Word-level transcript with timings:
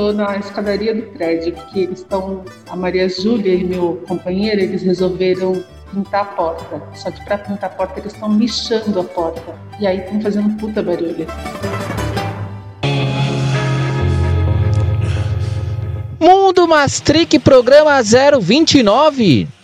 tô 0.00 0.12
na 0.14 0.38
escadaria 0.38 0.94
do 0.94 1.02
prédio, 1.02 1.52
porque 1.52 1.80
eles 1.80 1.98
estão, 1.98 2.42
a 2.70 2.74
Maria 2.74 3.06
Júlia 3.06 3.52
e 3.52 3.62
meu 3.62 4.02
companheiro, 4.08 4.58
eles 4.58 4.82
resolveram 4.82 5.62
pintar 5.92 6.22
a 6.22 6.24
porta. 6.24 6.82
Só 6.94 7.10
que 7.10 7.22
para 7.26 7.36
pintar 7.36 7.70
a 7.70 7.74
porta 7.74 8.00
eles 8.00 8.14
estão 8.14 8.38
lixando 8.38 8.98
a 8.98 9.04
porta. 9.04 9.54
E 9.78 9.86
aí 9.86 9.98
estão 9.98 10.18
fazendo 10.22 10.56
puta 10.56 10.82
barulho. 10.82 11.26
Mundo 16.18 16.66
Mastric 16.66 17.38
Programa 17.38 18.00
029. 18.02 19.59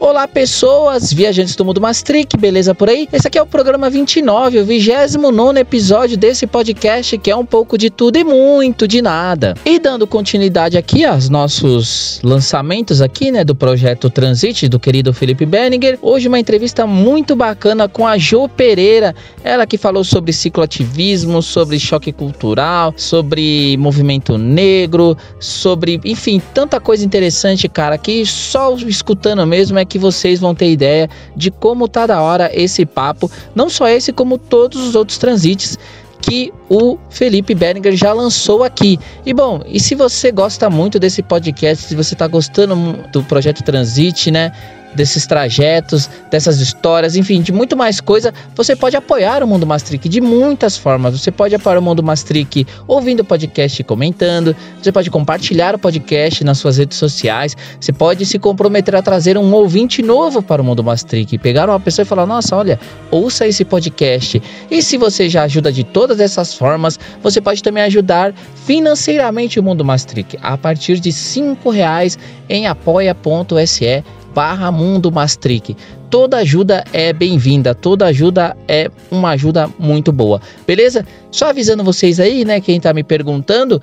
Olá, 0.00 0.26
pessoas, 0.26 1.12
viajantes 1.12 1.54
do 1.54 1.62
mundo 1.62 1.78
Mastric, 1.78 2.34
beleza 2.38 2.74
por 2.74 2.88
aí? 2.88 3.06
Esse 3.12 3.28
aqui 3.28 3.36
é 3.36 3.42
o 3.42 3.46
programa 3.46 3.90
29, 3.90 4.60
o 4.60 4.64
29 4.64 5.60
episódio 5.60 6.16
desse 6.16 6.46
podcast 6.46 7.18
que 7.18 7.30
é 7.30 7.36
um 7.36 7.44
pouco 7.44 7.76
de 7.76 7.90
tudo 7.90 8.16
e 8.16 8.24
muito 8.24 8.88
de 8.88 9.02
nada. 9.02 9.54
E 9.62 9.78
dando 9.78 10.06
continuidade 10.06 10.78
aqui 10.78 11.04
aos 11.04 11.28
nossos 11.28 12.18
lançamentos 12.24 13.02
aqui, 13.02 13.30
né, 13.30 13.44
do 13.44 13.54
projeto 13.54 14.08
Transit 14.08 14.70
do 14.70 14.80
querido 14.80 15.12
Felipe 15.12 15.44
Benninger, 15.44 15.98
hoje 16.00 16.28
uma 16.28 16.40
entrevista 16.40 16.86
muito 16.86 17.36
bacana 17.36 17.86
com 17.86 18.06
a 18.06 18.16
Jo 18.16 18.48
Pereira, 18.48 19.14
ela 19.44 19.66
que 19.66 19.76
falou 19.76 20.02
sobre 20.02 20.32
cicloativismo, 20.32 21.42
sobre 21.42 21.78
choque 21.78 22.10
cultural, 22.10 22.94
sobre 22.96 23.76
movimento 23.76 24.38
negro, 24.38 25.14
sobre, 25.38 26.00
enfim, 26.06 26.40
tanta 26.54 26.80
coisa 26.80 27.04
interessante, 27.04 27.68
cara, 27.68 27.98
que 27.98 28.24
só 28.24 28.74
escutando 28.76 29.46
mesmo 29.46 29.78
é 29.78 29.89
que 29.90 29.98
vocês 29.98 30.40
vão 30.40 30.54
ter 30.54 30.70
ideia 30.70 31.10
de 31.36 31.50
como 31.50 31.86
tá 31.86 32.06
da 32.06 32.22
hora 32.22 32.50
esse 32.54 32.86
papo, 32.86 33.30
não 33.54 33.68
só 33.68 33.88
esse, 33.88 34.12
como 34.12 34.38
todos 34.38 34.80
os 34.80 34.94
outros 34.94 35.18
transites 35.18 35.76
que 36.20 36.52
o 36.68 36.98
Felipe 37.08 37.54
Berninger 37.54 37.96
já 37.96 38.12
lançou 38.12 38.62
aqui. 38.62 38.98
E 39.24 39.32
bom, 39.32 39.62
e 39.66 39.80
se 39.80 39.94
você 39.94 40.30
gosta 40.30 40.68
muito 40.70 40.98
desse 40.98 41.22
podcast, 41.22 41.86
se 41.86 41.94
você 41.94 42.14
está 42.14 42.26
gostando 42.26 42.76
do 43.10 43.22
projeto 43.24 43.62
Transit, 43.62 44.30
né? 44.30 44.52
Desses 44.94 45.26
trajetos, 45.26 46.08
dessas 46.30 46.60
histórias, 46.60 47.16
enfim, 47.16 47.40
de 47.42 47.52
muito 47.52 47.76
mais 47.76 48.00
coisa, 48.00 48.32
você 48.54 48.74
pode 48.74 48.96
apoiar 48.96 49.42
o 49.42 49.46
Mundo 49.46 49.66
Mastric 49.66 50.08
de 50.08 50.20
muitas 50.20 50.76
formas. 50.76 51.18
Você 51.18 51.30
pode 51.30 51.54
apoiar 51.54 51.78
o 51.78 51.82
Mundo 51.82 52.02
Mastric 52.02 52.66
ouvindo 52.86 53.20
o 53.20 53.24
podcast 53.24 53.80
e 53.80 53.84
comentando, 53.84 54.54
você 54.80 54.90
pode 54.90 55.10
compartilhar 55.10 55.74
o 55.74 55.78
podcast 55.78 56.42
nas 56.44 56.58
suas 56.58 56.78
redes 56.78 56.98
sociais, 56.98 57.56
você 57.80 57.92
pode 57.92 58.26
se 58.26 58.38
comprometer 58.38 58.94
a 58.96 59.02
trazer 59.02 59.36
um 59.38 59.52
ouvinte 59.52 60.02
novo 60.02 60.42
para 60.42 60.60
o 60.60 60.64
Mundo 60.64 60.82
Mastric, 60.82 61.38
pegar 61.38 61.68
uma 61.68 61.80
pessoa 61.80 62.04
e 62.04 62.06
falar: 62.06 62.26
"Nossa, 62.26 62.56
olha, 62.56 62.78
ouça 63.10 63.46
esse 63.46 63.64
podcast". 63.64 64.42
E 64.70 64.82
se 64.82 64.96
você 64.96 65.28
já 65.28 65.44
ajuda 65.44 65.72
de 65.72 65.84
todas 65.84 66.20
essas 66.20 66.54
formas, 66.54 66.98
você 67.22 67.40
pode 67.40 67.62
também 67.62 67.82
ajudar 67.84 68.34
financeiramente 68.66 69.58
o 69.58 69.62
Mundo 69.62 69.84
Mastric 69.84 70.38
a 70.42 70.56
partir 70.56 70.98
de 71.00 71.12
cinco 71.12 71.70
reais 71.70 72.18
em 72.48 72.66
apoia.se 72.66 74.04
barra 74.34 74.70
Mundo 74.70 75.10
Mastric. 75.10 75.76
Toda 76.08 76.38
ajuda 76.38 76.84
é 76.92 77.12
bem-vinda, 77.12 77.74
toda 77.74 78.06
ajuda 78.06 78.56
é 78.66 78.90
uma 79.10 79.30
ajuda 79.30 79.70
muito 79.78 80.10
boa, 80.10 80.40
beleza? 80.66 81.06
Só 81.30 81.50
avisando 81.50 81.84
vocês 81.84 82.18
aí, 82.18 82.44
né, 82.44 82.60
quem 82.60 82.80
tá 82.80 82.92
me 82.92 83.04
perguntando, 83.04 83.80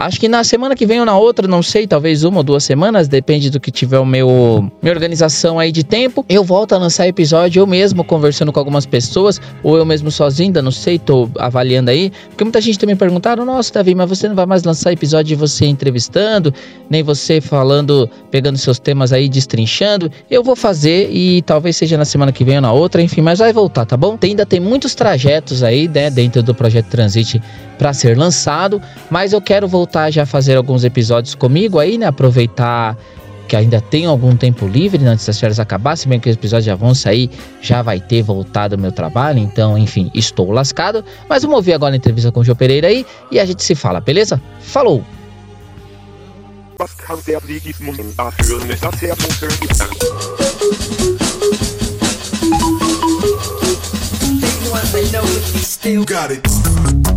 Acho 0.00 0.20
que 0.20 0.28
na 0.28 0.44
semana 0.44 0.76
que 0.76 0.86
vem 0.86 1.00
ou 1.00 1.04
na 1.04 1.18
outra, 1.18 1.48
não 1.48 1.60
sei, 1.60 1.84
talvez 1.84 2.22
uma 2.22 2.36
ou 2.36 2.42
duas 2.44 2.62
semanas, 2.62 3.08
depende 3.08 3.50
do 3.50 3.58
que 3.58 3.68
tiver 3.68 3.98
o 3.98 4.06
meu 4.06 4.70
minha 4.80 4.94
organização 4.94 5.58
aí 5.58 5.72
de 5.72 5.82
tempo. 5.82 6.24
Eu 6.28 6.44
volto 6.44 6.72
a 6.72 6.78
lançar 6.78 7.08
episódio 7.08 7.58
eu 7.58 7.66
mesmo 7.66 8.04
conversando 8.04 8.52
com 8.52 8.60
algumas 8.60 8.86
pessoas 8.86 9.40
ou 9.60 9.76
eu 9.76 9.84
mesmo 9.84 10.08
sozinho, 10.08 10.50
ainda 10.50 10.62
não 10.62 10.70
sei, 10.70 11.00
tô 11.00 11.28
avaliando 11.36 11.90
aí. 11.90 12.12
Porque 12.28 12.44
muita 12.44 12.60
gente 12.60 12.78
também 12.78 12.94
perguntaram: 12.94 13.44
"Nossa, 13.44 13.72
Davi, 13.74 13.92
mas 13.92 14.08
você 14.08 14.28
não 14.28 14.36
vai 14.36 14.46
mais 14.46 14.62
lançar 14.62 14.92
episódio 14.92 15.30
de 15.30 15.34
você 15.34 15.66
entrevistando, 15.66 16.54
nem 16.88 17.02
você 17.02 17.40
falando, 17.40 18.08
pegando 18.30 18.56
seus 18.56 18.78
temas 18.78 19.12
aí 19.12 19.28
destrinchando". 19.28 20.12
Eu 20.30 20.44
vou 20.44 20.54
fazer 20.54 21.10
e 21.10 21.42
talvez 21.42 21.76
seja 21.76 21.98
na 21.98 22.04
semana 22.04 22.30
que 22.30 22.44
vem 22.44 22.54
ou 22.54 22.62
na 22.62 22.72
outra, 22.72 23.02
enfim, 23.02 23.20
mas 23.20 23.40
vai 23.40 23.52
voltar, 23.52 23.84
tá 23.84 23.96
bom? 23.96 24.16
Tem, 24.16 24.30
ainda 24.30 24.46
tem 24.46 24.60
muitos 24.60 24.94
trajetos 24.94 25.64
aí, 25.64 25.88
né, 25.88 26.08
dentro 26.08 26.40
do 26.40 26.54
projeto 26.54 26.86
Transit 26.86 27.42
para 27.78 27.92
ser 27.94 28.18
lançado, 28.18 28.82
mas 29.08 29.32
eu 29.32 29.40
quero 29.40 29.68
voltar 29.68 30.10
já 30.10 30.24
a 30.24 30.26
fazer 30.26 30.56
alguns 30.56 30.84
episódios 30.84 31.34
comigo 31.34 31.78
aí, 31.78 31.96
né? 31.96 32.06
Aproveitar 32.06 32.96
que 33.48 33.56
ainda 33.56 33.80
tem 33.80 34.04
algum 34.04 34.36
tempo 34.36 34.66
livre 34.66 34.98
né, 34.98 35.08
antes 35.08 35.24
das 35.24 35.40
férias 35.40 35.58
acabar, 35.58 35.96
se 35.96 36.06
bem 36.06 36.20
que 36.20 36.28
os 36.28 36.36
episódios 36.36 36.66
já 36.66 36.74
vão 36.74 36.94
sair, 36.94 37.30
já 37.62 37.80
vai 37.80 37.98
ter 37.98 38.22
voltado 38.22 38.76
o 38.76 38.78
meu 38.78 38.92
trabalho, 38.92 39.38
então, 39.38 39.78
enfim, 39.78 40.10
estou 40.14 40.52
lascado. 40.52 41.02
Mas 41.26 41.42
vamos 41.42 41.56
ouvir 41.56 41.72
agora 41.72 41.94
a 41.94 41.96
entrevista 41.96 42.30
com 42.30 42.40
o 42.40 42.44
João 42.44 42.56
Pereira 42.56 42.88
aí 42.88 43.06
e 43.30 43.40
a 43.40 43.46
gente 43.46 43.64
se 43.64 43.74
fala, 43.74 44.00
beleza? 44.00 44.40
Falou! 44.60 45.02
Got 56.04 56.30
it. 56.30 57.07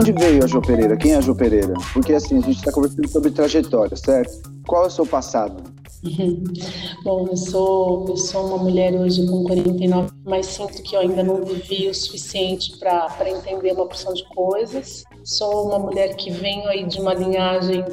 Onde 0.00 0.12
veio 0.12 0.42
a 0.42 0.46
Jo 0.46 0.62
Pereira? 0.62 0.96
Quem 0.96 1.12
é 1.12 1.16
a 1.16 1.20
Jo 1.20 1.34
Pereira? 1.34 1.74
Porque 1.92 2.14
assim, 2.14 2.38
a 2.38 2.40
gente 2.40 2.56
está 2.56 2.72
conversando 2.72 3.08
sobre 3.08 3.30
trajetória, 3.30 3.96
certo? 3.96 4.50
Qual 4.66 4.84
é 4.84 4.86
o 4.86 4.90
seu 4.90 5.06
passado? 5.06 5.62
Bom, 7.04 7.28
eu 7.30 7.36
sou, 7.36 8.06
eu 8.08 8.16
sou 8.16 8.46
uma 8.46 8.58
mulher 8.58 8.94
hoje 8.94 9.26
com 9.26 9.44
49, 9.44 10.10
mas 10.24 10.46
sinto 10.46 10.82
que 10.82 10.96
eu 10.96 11.00
ainda 11.00 11.22
não 11.22 11.44
vivi 11.44 11.88
o 11.88 11.94
suficiente 11.94 12.78
para 12.78 13.28
entender 13.28 13.72
uma 13.72 13.86
porção 13.86 14.14
de 14.14 14.24
coisas. 14.34 15.04
Sou 15.22 15.68
uma 15.68 15.78
mulher 15.78 16.16
que 16.16 16.30
venho 16.30 16.66
aí 16.68 16.86
de 16.86 16.98
uma 16.98 17.12
linhagem 17.12 17.84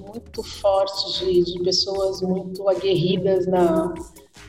muito 0.00 0.42
forte 0.42 1.18
de, 1.20 1.44
de 1.44 1.62
pessoas 1.62 2.22
muito 2.22 2.66
aguerridas 2.68 3.46
na, 3.46 3.92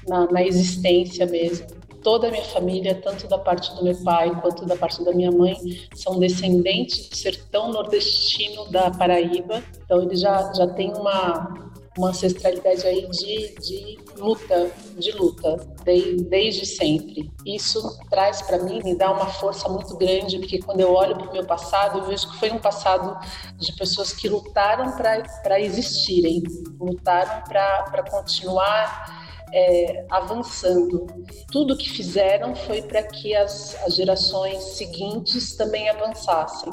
na, 0.07 0.31
na 0.31 0.43
existência 0.43 1.25
mesmo 1.25 1.80
toda 2.03 2.27
a 2.27 2.31
minha 2.31 2.43
família, 2.45 2.95
tanto 2.95 3.27
da 3.27 3.37
parte 3.37 3.73
do 3.75 3.83
meu 3.83 3.95
pai 4.03 4.29
quanto 4.41 4.65
da 4.65 4.75
parte 4.75 5.03
da 5.03 5.13
minha 5.13 5.31
mãe, 5.31 5.55
são 5.95 6.19
descendentes 6.19 7.09
do 7.09 7.15
sertão 7.15 7.71
nordestino 7.71 8.69
da 8.69 8.91
Paraíba. 8.91 9.63
Então 9.83 10.01
eles 10.01 10.19
já, 10.19 10.51
já 10.53 10.67
têm 10.67 10.93
uma, 10.93 11.71
uma 11.97 12.09
ancestralidade 12.09 12.85
aí 12.85 13.07
de, 13.09 13.55
de 13.55 13.99
luta, 14.17 14.71
de 14.97 15.11
luta, 15.11 15.57
de, 15.83 16.23
desde 16.23 16.65
sempre. 16.65 17.31
Isso 17.45 17.99
traz 18.09 18.41
para 18.41 18.59
mim, 18.59 18.81
me 18.83 18.95
dá 18.95 19.11
uma 19.11 19.27
força 19.27 19.67
muito 19.67 19.95
grande, 19.97 20.39
porque 20.39 20.59
quando 20.59 20.79
eu 20.79 20.93
olho 20.93 21.15
para 21.15 21.29
o 21.29 21.33
meu 21.33 21.45
passado, 21.45 21.99
eu 21.99 22.05
vejo 22.05 22.29
que 22.31 22.37
foi 22.37 22.51
um 22.51 22.59
passado 22.59 23.17
de 23.57 23.73
pessoas 23.73 24.13
que 24.13 24.29
lutaram 24.29 24.91
para 24.97 25.59
existirem, 25.59 26.43
lutaram 26.79 27.43
para 27.43 28.03
continuar 28.09 29.20
é, 29.53 30.05
avançando. 30.09 31.07
Tudo 31.51 31.77
que 31.77 31.89
fizeram 31.89 32.55
foi 32.55 32.81
para 32.81 33.03
que 33.03 33.35
as, 33.35 33.75
as 33.85 33.95
gerações 33.95 34.63
seguintes 34.63 35.55
também 35.55 35.89
avançassem. 35.89 36.71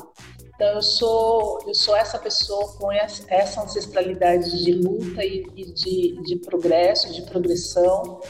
Então 0.55 0.75
eu 0.75 0.83
sou 0.83 1.61
eu 1.67 1.75
sou 1.75 1.95
essa 1.97 2.19
pessoa 2.19 2.77
com 2.79 2.91
essa 2.91 3.63
ancestralidade 3.63 4.65
de 4.65 4.73
luta 4.73 5.25
e, 5.25 5.47
e 5.55 5.73
de, 5.73 6.21
de 6.23 6.37
progresso, 6.37 7.13
de 7.13 7.23
progressão. 7.23 8.21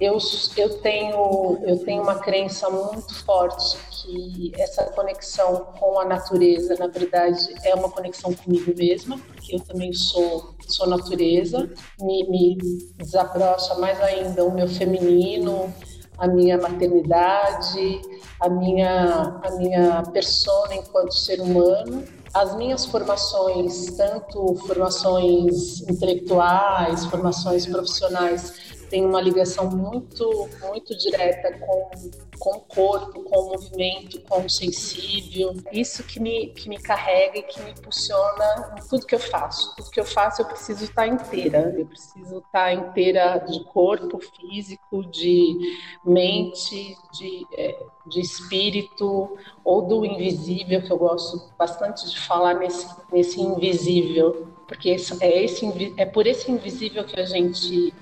Eu, 0.00 0.18
eu 0.56 0.80
tenho 0.80 1.58
eu 1.62 1.78
tenho 1.84 2.02
uma 2.02 2.16
crença 2.16 2.68
muito 2.68 3.14
forte 3.24 3.76
que 3.90 4.52
essa 4.58 4.84
conexão 4.86 5.66
com 5.78 6.00
a 6.00 6.04
natureza, 6.04 6.74
na 6.78 6.88
verdade, 6.88 7.54
é 7.62 7.74
uma 7.74 7.88
conexão 7.88 8.34
comigo 8.34 8.72
mesma, 8.76 9.18
porque 9.18 9.56
eu 9.56 9.60
também 9.60 9.92
sou 9.92 10.54
sou 10.66 10.86
natureza, 10.86 11.70
me, 12.00 12.28
me 12.28 12.58
desabrocha 12.96 13.74
mais 13.76 14.00
ainda 14.00 14.44
o 14.44 14.52
meu 14.52 14.68
feminino, 14.68 15.72
a 16.18 16.26
minha 16.26 16.58
maternidade, 16.58 18.00
a 18.40 18.48
minha, 18.48 19.40
a 19.42 19.50
minha 19.56 20.02
persona 20.12 20.74
enquanto 20.74 21.12
ser 21.12 21.40
humano. 21.40 22.04
As 22.32 22.56
minhas 22.56 22.84
formações, 22.84 23.92
tanto 23.96 24.56
formações 24.66 25.82
intelectuais, 25.82 27.04
formações 27.04 27.64
profissionais, 27.64 28.63
tem 28.94 29.04
uma 29.04 29.20
ligação 29.20 29.68
muito, 29.68 30.48
muito 30.62 30.96
direta 30.96 31.58
com, 31.58 31.90
com 32.38 32.58
o 32.58 32.60
corpo, 32.60 33.24
com 33.24 33.40
o 33.40 33.48
movimento, 33.50 34.20
com 34.20 34.44
o 34.44 34.48
sensível. 34.48 35.52
Isso 35.72 36.04
que 36.04 36.20
me, 36.20 36.50
que 36.50 36.68
me 36.68 36.78
carrega 36.78 37.38
e 37.38 37.42
que 37.42 37.60
me 37.60 37.72
impulsiona 37.72 38.76
em 38.78 38.88
tudo 38.88 39.04
que 39.04 39.16
eu 39.16 39.18
faço. 39.18 39.74
Tudo 39.74 39.90
que 39.90 39.98
eu 39.98 40.04
faço 40.04 40.42
eu 40.42 40.46
preciso 40.46 40.84
estar 40.84 41.08
inteira. 41.08 41.74
Eu 41.76 41.86
preciso 41.86 42.38
estar 42.38 42.72
inteira 42.72 43.38
de 43.38 43.64
corpo 43.64 44.20
físico, 44.20 45.04
de 45.06 45.58
mente, 46.04 46.96
de, 47.14 47.44
é, 47.58 47.76
de 48.06 48.20
espírito 48.20 49.36
ou 49.64 49.82
do 49.82 50.06
invisível, 50.06 50.80
que 50.82 50.92
eu 50.92 50.98
gosto 50.98 51.50
bastante 51.58 52.08
de 52.08 52.20
falar 52.20 52.54
nesse, 52.54 52.86
nesse 53.10 53.40
invisível 53.40 54.54
porque 54.66 54.90
é, 55.20 55.44
esse, 55.44 55.94
é 55.96 56.06
por 56.06 56.26
esse 56.26 56.50
invisível 56.50 57.04
que 57.04 57.20
a 57.20 57.26
gente 57.26 57.92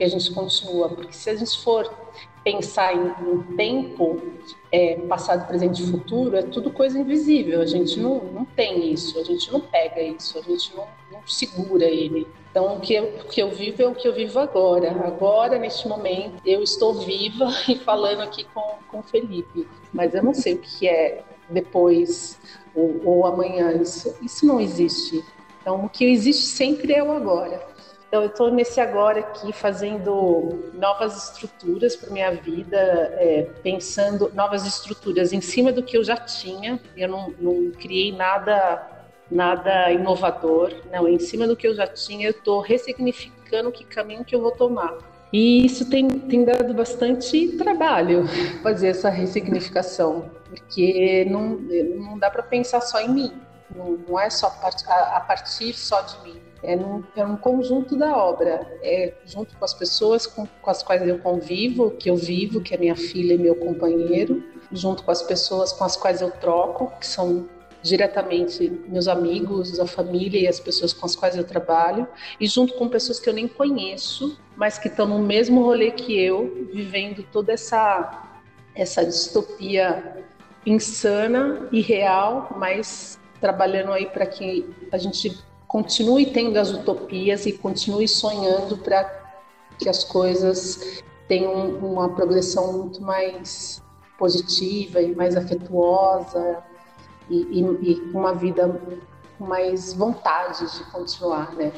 que 0.00 0.04
a 0.04 0.08
gente 0.08 0.32
continua, 0.32 0.88
porque 0.88 1.12
se 1.12 1.28
a 1.28 1.36
gente 1.36 1.62
for 1.62 1.94
pensar 2.42 2.94
em, 2.94 3.34
em 3.34 3.42
tempo, 3.54 4.18
é, 4.72 4.96
passado, 4.96 5.46
presente 5.46 5.82
e 5.82 5.90
futuro, 5.90 6.38
é 6.38 6.42
tudo 6.42 6.70
coisa 6.70 6.98
invisível. 6.98 7.60
A 7.60 7.66
gente 7.66 8.00
não, 8.00 8.24
não 8.24 8.46
tem 8.46 8.90
isso, 8.94 9.20
a 9.20 9.22
gente 9.22 9.52
não 9.52 9.60
pega 9.60 10.00
isso, 10.00 10.38
a 10.38 10.40
gente 10.40 10.74
não, 10.74 10.86
não 11.12 11.20
segura 11.26 11.84
ele. 11.84 12.26
Então, 12.50 12.78
o 12.78 12.80
que, 12.80 12.94
eu, 12.94 13.04
o 13.04 13.24
que 13.28 13.42
eu 13.42 13.50
vivo 13.50 13.82
é 13.82 13.86
o 13.88 13.94
que 13.94 14.08
eu 14.08 14.14
vivo 14.14 14.38
agora. 14.38 14.90
Agora, 15.06 15.58
neste 15.58 15.86
momento, 15.86 16.40
eu 16.46 16.62
estou 16.62 16.94
viva 16.94 17.50
e 17.68 17.76
falando 17.76 18.22
aqui 18.22 18.44
com, 18.54 18.78
com 18.88 19.00
o 19.00 19.02
Felipe. 19.02 19.68
Mas 19.92 20.14
eu 20.14 20.22
não 20.22 20.32
sei 20.32 20.54
o 20.54 20.58
que 20.58 20.88
é 20.88 21.22
depois 21.50 22.38
ou, 22.74 23.02
ou 23.04 23.26
amanhã. 23.26 23.70
Isso, 23.72 24.16
isso 24.22 24.46
não 24.46 24.58
existe. 24.58 25.22
Então, 25.60 25.84
o 25.84 25.90
que 25.90 26.06
existe 26.06 26.46
sempre 26.46 26.94
é 26.94 27.02
o 27.02 27.12
agora. 27.12 27.68
Então, 28.10 28.22
eu 28.22 28.28
estou 28.28 28.50
nesse 28.50 28.80
agora 28.80 29.20
aqui, 29.20 29.52
fazendo 29.52 30.68
novas 30.74 31.16
estruturas 31.16 31.94
para 31.94 32.10
minha 32.10 32.32
vida, 32.32 32.76
é, 32.76 33.46
pensando 33.62 34.32
novas 34.34 34.66
estruturas 34.66 35.32
em 35.32 35.40
cima 35.40 35.70
do 35.70 35.80
que 35.80 35.96
eu 35.96 36.02
já 36.02 36.16
tinha. 36.16 36.80
Eu 36.96 37.08
não, 37.08 37.32
não 37.38 37.70
criei 37.70 38.10
nada 38.10 38.98
nada 39.30 39.92
inovador, 39.92 40.74
não, 40.90 41.06
em 41.06 41.20
cima 41.20 41.46
do 41.46 41.56
que 41.56 41.68
eu 41.68 41.72
já 41.72 41.86
tinha, 41.86 42.26
eu 42.26 42.32
estou 42.32 42.60
ressignificando 42.60 43.70
que 43.70 43.84
caminho 43.84 44.24
que 44.24 44.34
eu 44.34 44.42
vou 44.42 44.50
tomar. 44.50 44.98
E 45.32 45.64
isso 45.64 45.88
tem, 45.88 46.08
tem 46.08 46.44
dado 46.44 46.74
bastante 46.74 47.56
trabalho 47.56 48.26
fazer 48.60 48.88
essa 48.88 49.08
ressignificação, 49.08 50.28
porque 50.48 51.24
não, 51.30 51.50
não 51.96 52.18
dá 52.18 52.28
para 52.28 52.42
pensar 52.42 52.80
só 52.80 53.00
em 53.00 53.08
mim, 53.08 53.40
não, 53.72 53.92
não 54.08 54.18
é 54.18 54.28
só 54.28 54.48
a, 54.88 55.16
a 55.18 55.20
partir 55.20 55.74
só 55.74 56.00
de 56.00 56.20
mim. 56.24 56.49
É 56.62 56.76
um, 56.76 57.02
é 57.16 57.24
um 57.24 57.36
conjunto 57.36 57.96
da 57.96 58.16
obra, 58.16 58.78
é 58.82 59.14
junto 59.24 59.56
com 59.56 59.64
as 59.64 59.72
pessoas 59.72 60.26
com, 60.26 60.46
com 60.46 60.70
as 60.70 60.82
quais 60.82 61.06
eu 61.06 61.18
convivo, 61.18 61.90
que 61.92 62.10
eu 62.10 62.16
vivo, 62.16 62.60
que 62.60 62.74
é 62.74 62.78
minha 62.78 62.96
filha 62.96 63.34
e 63.34 63.38
meu 63.38 63.54
companheiro, 63.56 64.44
junto 64.70 65.02
com 65.02 65.10
as 65.10 65.22
pessoas 65.22 65.72
com 65.72 65.84
as 65.84 65.96
quais 65.96 66.20
eu 66.20 66.30
troco, 66.30 66.92
que 66.98 67.06
são 67.06 67.48
diretamente 67.82 68.68
meus 68.88 69.08
amigos, 69.08 69.80
a 69.80 69.86
família 69.86 70.40
e 70.40 70.46
as 70.46 70.60
pessoas 70.60 70.92
com 70.92 71.06
as 71.06 71.16
quais 71.16 71.36
eu 71.36 71.44
trabalho, 71.44 72.06
e 72.38 72.46
junto 72.46 72.74
com 72.74 72.88
pessoas 72.88 73.18
que 73.18 73.28
eu 73.28 73.32
nem 73.32 73.48
conheço, 73.48 74.38
mas 74.56 74.78
que 74.78 74.88
estão 74.88 75.06
no 75.06 75.18
mesmo 75.18 75.62
rolê 75.62 75.90
que 75.90 76.18
eu, 76.18 76.68
vivendo 76.72 77.24
toda 77.32 77.52
essa 77.52 78.26
essa 78.74 79.04
distopia 79.04 80.24
insana 80.64 81.68
e 81.72 81.80
real, 81.80 82.54
mas 82.56 83.18
trabalhando 83.40 83.92
aí 83.92 84.06
para 84.06 84.26
que 84.26 84.68
a 84.92 84.98
gente 84.98 85.36
continue 85.70 86.26
tendo 86.26 86.58
as 86.58 86.72
utopias 86.72 87.46
e 87.46 87.52
continue 87.52 88.08
sonhando 88.08 88.76
para 88.76 89.04
que 89.78 89.88
as 89.88 90.02
coisas 90.02 91.00
tenham 91.28 91.76
uma 91.76 92.08
progressão 92.08 92.72
muito 92.72 93.00
mais 93.00 93.80
positiva 94.18 95.00
e 95.00 95.14
mais 95.14 95.36
afetuosa 95.36 96.58
e, 97.30 97.36
e, 97.36 97.60
e 97.60 98.00
uma 98.12 98.34
vida 98.34 98.68
com 99.38 99.44
mais 99.44 99.92
vontade 99.92 100.66
de 100.76 100.90
continuar, 100.90 101.54
né? 101.54 101.72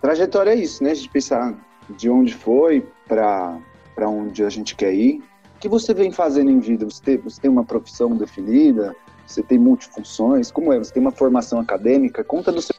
Trajetória 0.00 0.52
é 0.52 0.54
isso, 0.54 0.82
né? 0.82 0.92
A 0.92 0.94
gente 0.94 1.10
pensar 1.10 1.54
de 1.90 2.08
onde 2.08 2.34
foi 2.34 2.88
para 3.06 3.60
onde 4.08 4.42
a 4.42 4.48
gente 4.48 4.74
quer 4.74 4.94
ir. 4.94 5.22
O 5.54 5.58
que 5.60 5.68
você 5.68 5.92
vem 5.92 6.10
fazendo 6.10 6.50
em 6.50 6.60
vida? 6.60 6.86
Você 6.86 7.02
tem, 7.02 7.18
você 7.18 7.38
tem 7.42 7.50
uma 7.50 7.64
profissão 7.64 8.16
definida? 8.16 8.96
Você 9.28 9.42
tem 9.42 9.58
multifunções? 9.58 10.50
Como 10.50 10.72
é? 10.72 10.78
Você 10.78 10.90
tem 10.90 11.02
uma 11.02 11.12
formação 11.12 11.60
acadêmica? 11.60 12.24
Conta 12.24 12.50
do 12.50 12.62
seu 12.62 12.74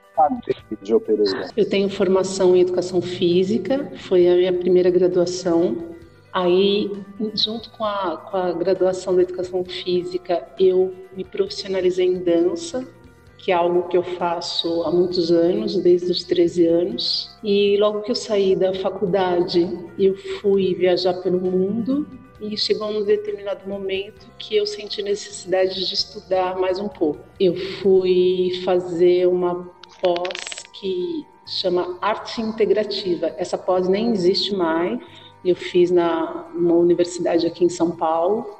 de 0.81 0.99
Pereira. 0.99 1.47
Eu 1.55 1.69
tenho 1.69 1.87
formação 1.89 2.55
em 2.55 2.61
educação 2.61 3.01
física, 3.01 3.91
foi 3.99 4.27
a 4.27 4.35
minha 4.35 4.53
primeira 4.53 4.89
graduação. 4.89 5.77
Aí, 6.33 6.91
junto 7.35 7.69
com 7.69 7.85
a, 7.85 8.17
com 8.17 8.35
a 8.35 8.51
graduação 8.51 9.15
da 9.15 9.21
educação 9.21 9.63
física, 9.63 10.47
eu 10.59 10.93
me 11.15 11.23
profissionalizei 11.23 12.07
em 12.07 12.17
dança, 12.17 12.85
que 13.37 13.51
é 13.51 13.55
algo 13.55 13.87
que 13.87 13.95
eu 13.95 14.03
faço 14.03 14.83
há 14.83 14.91
muitos 14.91 15.31
anos, 15.31 15.77
desde 15.77 16.11
os 16.11 16.23
13 16.23 16.65
anos. 16.65 17.37
E 17.43 17.77
logo 17.77 18.01
que 18.01 18.11
eu 18.11 18.15
saí 18.15 18.55
da 18.55 18.73
faculdade, 18.73 19.69
eu 19.99 20.15
fui 20.41 20.73
viajar 20.73 21.13
pelo 21.21 21.39
mundo 21.39 22.07
e 22.41 22.57
chegou 22.57 22.91
num 22.91 23.03
determinado 23.03 23.67
momento 23.67 24.27
que 24.37 24.55
eu 24.55 24.65
senti 24.65 25.01
necessidade 25.01 25.87
de 25.87 25.93
estudar 25.93 26.57
mais 26.57 26.79
um 26.79 26.87
pouco. 26.87 27.19
Eu 27.39 27.55
fui 27.81 28.61
fazer 28.63 29.27
uma 29.27 29.69
pós 30.01 30.63
que 30.79 31.25
chama 31.45 31.97
Arte 32.01 32.41
Integrativa. 32.41 33.33
Essa 33.37 33.57
pós 33.57 33.87
nem 33.87 34.11
existe 34.11 34.55
mais 34.55 34.99
eu 35.43 35.55
fiz 35.55 35.89
na 35.89 36.47
uma 36.53 36.73
universidade 36.73 37.47
aqui 37.47 37.63
em 37.63 37.69
São 37.69 37.91
Paulo. 37.91 38.57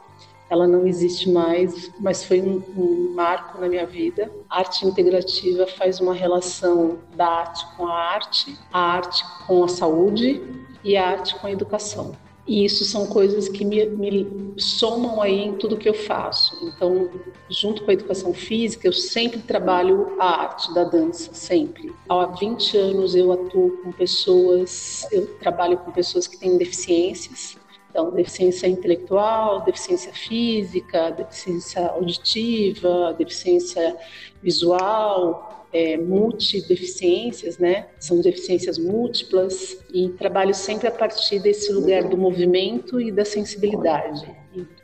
Ela 0.49 0.67
não 0.67 0.87
existe 0.87 1.29
mais, 1.29 1.91
mas 1.99 2.23
foi 2.23 2.41
um, 2.41 2.63
um 2.75 3.13
marco 3.13 3.59
na 3.59 3.67
minha 3.67 3.85
vida. 3.85 4.31
A 4.49 4.59
arte 4.59 4.85
integrativa 4.85 5.67
faz 5.67 5.99
uma 5.99 6.13
relação 6.13 6.99
da 7.15 7.27
arte 7.27 7.65
com 7.75 7.85
a 7.85 7.93
arte, 7.93 8.57
a 8.73 8.79
arte 8.79 9.23
com 9.45 9.63
a 9.63 9.67
saúde 9.67 10.41
e 10.83 10.97
a 10.97 11.09
arte 11.09 11.35
com 11.35 11.45
a 11.45 11.51
educação. 11.51 12.15
E 12.49 12.65
isso 12.65 12.83
são 12.83 13.05
coisas 13.05 13.47
que 13.47 13.63
me, 13.63 13.85
me, 13.85 14.55
somam 14.57 15.21
aí 15.21 15.39
em 15.39 15.53
tudo 15.53 15.77
que 15.77 15.87
eu 15.87 15.93
faço. 15.93 16.57
Então, 16.63 17.07
junto 17.47 17.83
com 17.83 17.91
a 17.91 17.93
educação 17.93 18.33
física, 18.33 18.87
eu 18.87 18.91
sempre 18.91 19.37
trabalho 19.37 20.15
a 20.19 20.41
arte 20.41 20.73
da 20.73 20.83
dança, 20.83 21.31
sempre. 21.31 21.93
Há 22.09 22.25
20 22.25 22.75
anos 22.75 23.13
eu 23.13 23.31
atuo 23.31 23.77
com 23.83 23.91
pessoas, 23.91 25.07
eu 25.11 25.27
trabalho 25.35 25.77
com 25.77 25.91
pessoas 25.91 26.25
que 26.25 26.39
têm 26.39 26.57
deficiências. 26.57 27.55
Então, 27.91 28.09
deficiência 28.09 28.65
intelectual, 28.65 29.61
deficiência 29.61 30.11
física, 30.11 31.11
deficiência 31.11 31.85
auditiva, 31.89 33.13
deficiência 33.15 33.95
visual, 34.41 35.48
é, 35.71 35.97
multideficiências, 35.97 37.57
né? 37.57 37.87
São 37.99 38.21
deficiências 38.21 38.77
múltiplas 38.77 39.83
e 39.93 40.09
trabalho 40.09 40.53
sempre 40.53 40.87
a 40.87 40.91
partir 40.91 41.39
desse 41.39 41.71
lugar 41.71 42.07
do 42.07 42.17
movimento 42.17 42.99
e 42.99 43.11
da 43.11 43.25
sensibilidade 43.25 44.39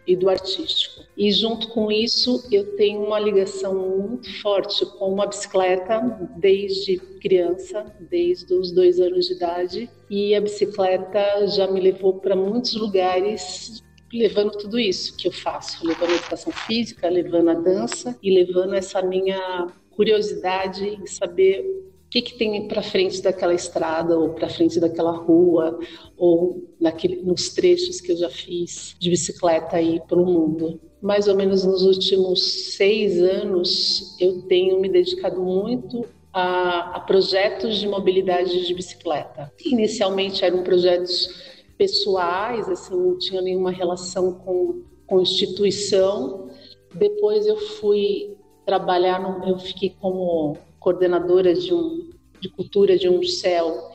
e, 0.05 0.15
do 0.15 0.29
artístico. 0.29 1.03
E 1.17 1.31
junto 1.31 1.69
com 1.69 1.91
isso, 1.91 2.47
eu 2.51 2.75
tenho 2.75 3.03
uma 3.03 3.19
ligação 3.19 3.73
muito 3.73 4.41
forte 4.41 4.85
com 4.97 5.11
uma 5.11 5.25
bicicleta 5.25 5.99
desde 6.37 6.97
criança, 7.19 7.85
desde 8.09 8.53
os 8.53 8.71
dois 8.71 8.99
anos 8.99 9.27
de 9.27 9.33
idade. 9.33 9.89
E 10.09 10.35
a 10.35 10.41
bicicleta 10.41 11.47
já 11.47 11.67
me 11.67 11.79
levou 11.79 12.13
para 12.15 12.35
muitos 12.35 12.75
lugares 12.75 13.83
levando 14.13 14.51
tudo 14.51 14.79
isso 14.79 15.17
que 15.17 15.27
eu 15.27 15.31
faço, 15.31 15.86
levando 15.86 16.12
a 16.12 16.15
educação 16.15 16.53
física, 16.53 17.10
levando 17.10 17.50
a 17.50 17.53
dança 17.53 18.17
e 18.24 18.31
levando 18.31 18.74
essa 18.74 19.01
minha 19.01 19.67
curiosidade 19.95 20.87
em 20.87 21.05
saber 21.07 21.61
o 21.61 22.09
que, 22.09 22.21
que 22.21 22.37
tem 22.37 22.67
para 22.67 22.81
frente 22.81 23.21
daquela 23.21 23.53
estrada 23.53 24.17
ou 24.17 24.29
para 24.29 24.49
frente 24.49 24.79
daquela 24.79 25.11
rua 25.11 25.79
ou 26.17 26.63
naquele, 26.79 27.21
nos 27.21 27.49
trechos 27.49 27.99
que 27.99 28.11
eu 28.11 28.17
já 28.17 28.29
fiz 28.29 28.95
de 28.99 29.09
bicicleta 29.09 29.77
aí 29.77 29.99
pelo 30.07 30.25
mundo. 30.25 30.79
Mais 31.01 31.27
ou 31.27 31.35
menos 31.35 31.65
nos 31.65 31.81
últimos 31.81 32.75
seis 32.75 33.21
anos 33.21 34.15
eu 34.19 34.43
tenho 34.43 34.79
me 34.79 34.87
dedicado 34.87 35.41
muito 35.41 36.05
a, 36.31 36.97
a 36.97 36.99
projetos 36.99 37.77
de 37.77 37.87
mobilidade 37.87 38.65
de 38.65 38.73
bicicleta. 38.73 39.51
Inicialmente 39.65 40.43
eram 40.43 40.63
projetos 40.63 41.29
pessoais, 41.77 42.67
assim, 42.69 42.95
não 42.95 43.17
tinha 43.17 43.41
nenhuma 43.41 43.71
relação 43.71 44.33
com, 44.33 44.83
com 45.05 45.21
instituição. 45.21 46.49
Depois 46.93 47.45
eu 47.45 47.57
fui 47.57 48.35
trabalhar, 48.65 49.19
no, 49.19 49.48
eu 49.48 49.57
fiquei 49.60 49.95
como 50.01 50.57
coordenadora 50.79 51.53
de, 51.53 51.74
um, 51.74 52.10
de 52.39 52.50
cultura 52.50 52.98
de 52.98 53.07
um 53.07 53.24
CEL 53.24 53.91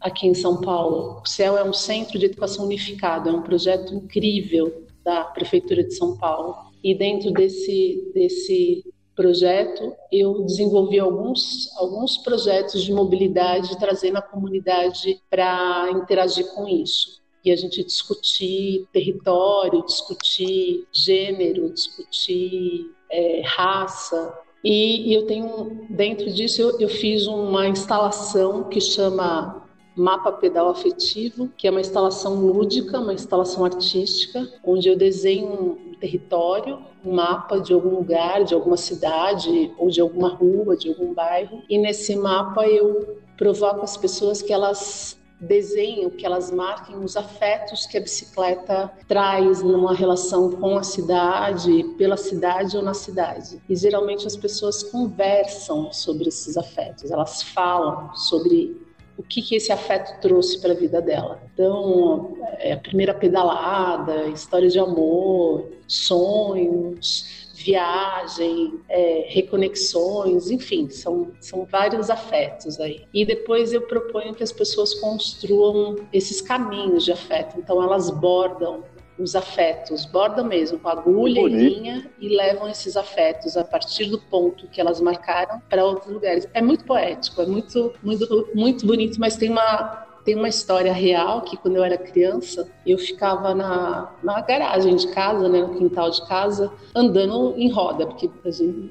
aqui 0.00 0.26
em 0.26 0.34
São 0.34 0.60
Paulo. 0.60 1.20
O 1.24 1.28
CEL 1.28 1.56
é 1.56 1.64
um 1.64 1.72
centro 1.72 2.18
de 2.18 2.26
educação 2.26 2.64
unificado, 2.64 3.28
é 3.28 3.32
um 3.32 3.42
projeto 3.42 3.94
incrível 3.94 4.86
da 5.04 5.24
Prefeitura 5.24 5.82
de 5.82 5.94
São 5.94 6.16
Paulo. 6.16 6.54
E 6.82 6.94
dentro 6.94 7.30
desse, 7.32 8.10
desse 8.14 8.84
projeto, 9.14 9.94
eu 10.10 10.42
desenvolvi 10.44 10.98
alguns, 10.98 11.70
alguns 11.76 12.18
projetos 12.18 12.82
de 12.82 12.92
mobilidade, 12.92 13.78
trazendo 13.78 14.16
a 14.18 14.22
comunidade 14.22 15.20
para 15.30 15.90
interagir 15.92 16.46
com 16.54 16.66
isso. 16.66 17.20
E 17.44 17.50
a 17.50 17.56
gente 17.56 17.82
discutir 17.84 18.86
território, 18.92 19.84
discutir 19.84 20.86
gênero, 20.92 21.72
discutir 21.72 22.90
é, 23.12 23.42
raça. 23.44 24.36
E, 24.64 25.10
e, 25.10 25.14
eu 25.14 25.26
tenho, 25.26 25.86
dentro 25.90 26.32
disso, 26.32 26.62
eu, 26.62 26.80
eu 26.80 26.88
fiz 26.88 27.26
uma 27.26 27.68
instalação 27.68 28.64
que 28.64 28.80
chama 28.80 29.62
Mapa 29.94 30.32
Pedal 30.32 30.70
Afetivo, 30.70 31.48
que 31.56 31.68
é 31.68 31.70
uma 31.70 31.80
instalação 31.80 32.34
lúdica, 32.36 32.98
uma 32.98 33.12
instalação 33.12 33.64
artística, 33.64 34.48
onde 34.64 34.88
eu 34.88 34.96
desenho 34.96 35.78
território, 36.00 36.78
um 37.04 37.14
mapa 37.14 37.60
de 37.60 37.72
algum 37.72 37.96
lugar, 37.96 38.42
de 38.44 38.54
alguma 38.54 38.76
cidade 38.76 39.72
ou 39.78 39.88
de 39.88 40.00
alguma 40.00 40.28
rua, 40.28 40.76
de 40.76 40.88
algum 40.88 41.14
bairro, 41.14 41.62
e 41.68 41.78
nesse 41.78 42.16
mapa 42.16 42.66
eu 42.66 43.18
provoco 43.36 43.82
as 43.82 43.96
pessoas 43.96 44.42
que 44.42 44.52
elas 44.52 45.20
desenham, 45.42 46.08
que 46.08 46.24
elas 46.24 46.50
marquem 46.50 46.96
os 46.96 47.16
afetos 47.16 47.84
que 47.84 47.98
a 47.98 48.00
bicicleta 48.00 48.90
traz 49.08 49.62
numa 49.62 49.92
relação 49.92 50.52
com 50.52 50.78
a 50.78 50.82
cidade, 50.82 51.84
pela 51.98 52.16
cidade 52.16 52.76
ou 52.76 52.82
na 52.82 52.94
cidade. 52.94 53.60
E 53.68 53.74
geralmente 53.74 54.26
as 54.26 54.36
pessoas 54.36 54.82
conversam 54.84 55.92
sobre 55.92 56.28
esses 56.28 56.56
afetos, 56.56 57.10
elas 57.10 57.42
falam 57.42 58.14
sobre 58.14 58.80
o 59.18 59.22
que, 59.22 59.42
que 59.42 59.56
esse 59.56 59.70
afeto 59.70 60.20
trouxe 60.20 60.60
para 60.60 60.72
a 60.72 60.76
vida 60.76 61.00
dela. 61.02 61.42
Então, 61.52 62.36
é 62.58 62.72
a 62.72 62.78
primeira 62.78 63.12
pedalada, 63.12 64.26
história 64.28 64.68
de 64.68 64.78
amor, 64.78 65.70
sonhos, 65.86 67.41
viagem, 67.62 68.80
é, 68.88 69.26
reconexões, 69.28 70.50
enfim, 70.50 70.90
são, 70.90 71.32
são 71.40 71.64
vários 71.64 72.10
afetos 72.10 72.80
aí. 72.80 73.06
E 73.12 73.24
depois 73.24 73.72
eu 73.72 73.82
proponho 73.82 74.34
que 74.34 74.42
as 74.42 74.52
pessoas 74.52 74.94
construam 74.94 75.96
esses 76.12 76.40
caminhos 76.40 77.04
de 77.04 77.12
afeto. 77.12 77.58
Então 77.58 77.82
elas 77.82 78.10
bordam 78.10 78.84
os 79.18 79.36
afetos, 79.36 80.04
bordam 80.06 80.44
mesmo 80.44 80.78
com 80.78 80.88
agulha 80.88 81.40
e 81.40 81.48
linha 81.48 82.10
e 82.18 82.28
levam 82.28 82.68
esses 82.68 82.96
afetos 82.96 83.56
a 83.56 83.64
partir 83.64 84.06
do 84.06 84.18
ponto 84.18 84.66
que 84.68 84.80
elas 84.80 85.00
marcaram 85.00 85.60
para 85.68 85.84
outros 85.84 86.12
lugares. 86.12 86.48
É 86.54 86.62
muito 86.62 86.84
poético, 86.84 87.42
é 87.42 87.46
muito, 87.46 87.92
muito, 88.02 88.48
muito 88.54 88.86
bonito, 88.86 89.20
mas 89.20 89.36
tem 89.36 89.50
uma 89.50 90.11
tem 90.24 90.34
uma 90.34 90.48
história 90.48 90.92
real 90.92 91.42
que 91.42 91.56
quando 91.56 91.76
eu 91.76 91.84
era 91.84 91.98
criança, 91.98 92.68
eu 92.86 92.98
ficava 92.98 93.54
na, 93.54 94.14
na 94.22 94.40
garagem 94.40 94.96
de 94.96 95.08
casa, 95.08 95.48
né, 95.48 95.60
no 95.60 95.76
quintal 95.76 96.10
de 96.10 96.26
casa, 96.26 96.72
andando 96.94 97.54
em 97.56 97.70
roda, 97.70 98.06
porque 98.06 98.30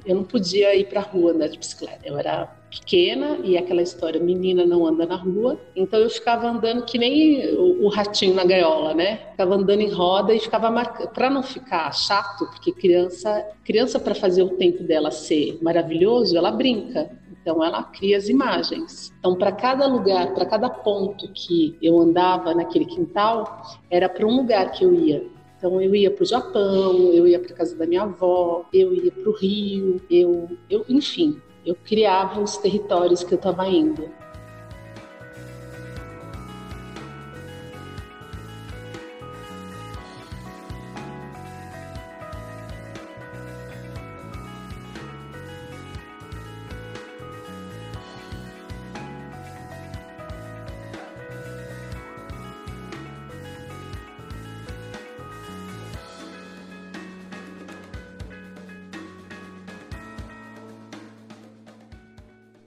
eu 0.05 0.15
não 0.15 0.23
podia 0.23 0.75
ir 0.75 0.87
para 0.87 1.01
a 1.01 1.03
rua 1.03 1.31
andar 1.31 1.47
de 1.47 1.57
bicicleta. 1.57 2.01
Eu 2.05 2.17
era 2.17 2.61
pequena 2.71 3.37
e 3.43 3.57
aquela 3.57 3.81
história, 3.81 4.19
menina 4.19 4.65
não 4.65 4.87
anda 4.87 5.05
na 5.05 5.17
rua. 5.17 5.59
Então 5.75 5.99
eu 5.99 6.09
ficava 6.09 6.47
andando 6.47 6.85
que 6.85 6.97
nem 6.97 7.53
o, 7.53 7.85
o 7.85 7.89
ratinho 7.89 8.33
na 8.33 8.45
gaiola, 8.45 8.93
né? 8.93 9.17
Ficava 9.31 9.55
andando 9.55 9.81
em 9.81 9.89
roda 9.89 10.33
e 10.33 10.39
ficava 10.39 10.71
marcando, 10.71 11.09
para 11.09 11.29
não 11.29 11.43
ficar 11.43 11.91
chato, 11.91 12.45
porque 12.47 12.71
criança, 12.71 13.45
criança 13.65 13.99
para 13.99 14.15
fazer 14.15 14.43
o 14.43 14.51
tempo 14.51 14.83
dela 14.83 15.11
ser 15.11 15.59
maravilhoso, 15.61 16.37
ela 16.37 16.51
brinca. 16.51 17.11
Então 17.41 17.63
ela 17.63 17.83
cria 17.83 18.17
as 18.17 18.29
imagens. 18.29 19.11
Então 19.19 19.35
para 19.35 19.51
cada 19.51 19.87
lugar, 19.87 20.33
para 20.33 20.45
cada 20.45 20.69
ponto 20.69 21.27
que 21.33 21.77
eu 21.81 21.99
andava 21.99 22.53
naquele 22.53 22.85
quintal, 22.85 23.61
era 23.89 24.07
para 24.07 24.25
um 24.25 24.37
lugar 24.37 24.71
que 24.71 24.85
eu 24.85 24.93
ia. 24.93 25.25
Então 25.57 25.81
eu 25.81 25.93
ia 25.93 26.09
para 26.09 26.23
o 26.23 26.25
Japão, 26.25 27.11
eu 27.13 27.27
ia 27.27 27.39
para 27.39 27.53
casa 27.53 27.75
da 27.75 27.85
minha 27.85 28.03
avó, 28.03 28.65
eu 28.73 28.93
ia 28.93 29.11
para 29.11 29.29
o 29.29 29.33
Rio, 29.33 30.01
eu, 30.09 30.49
eu, 30.69 30.85
enfim, 30.89 31.39
eu 31.65 31.75
criava 31.75 32.41
os 32.41 32.57
territórios 32.57 33.23
que 33.23 33.33
eu 33.33 33.37
estava 33.37 33.67
indo. 33.67 34.09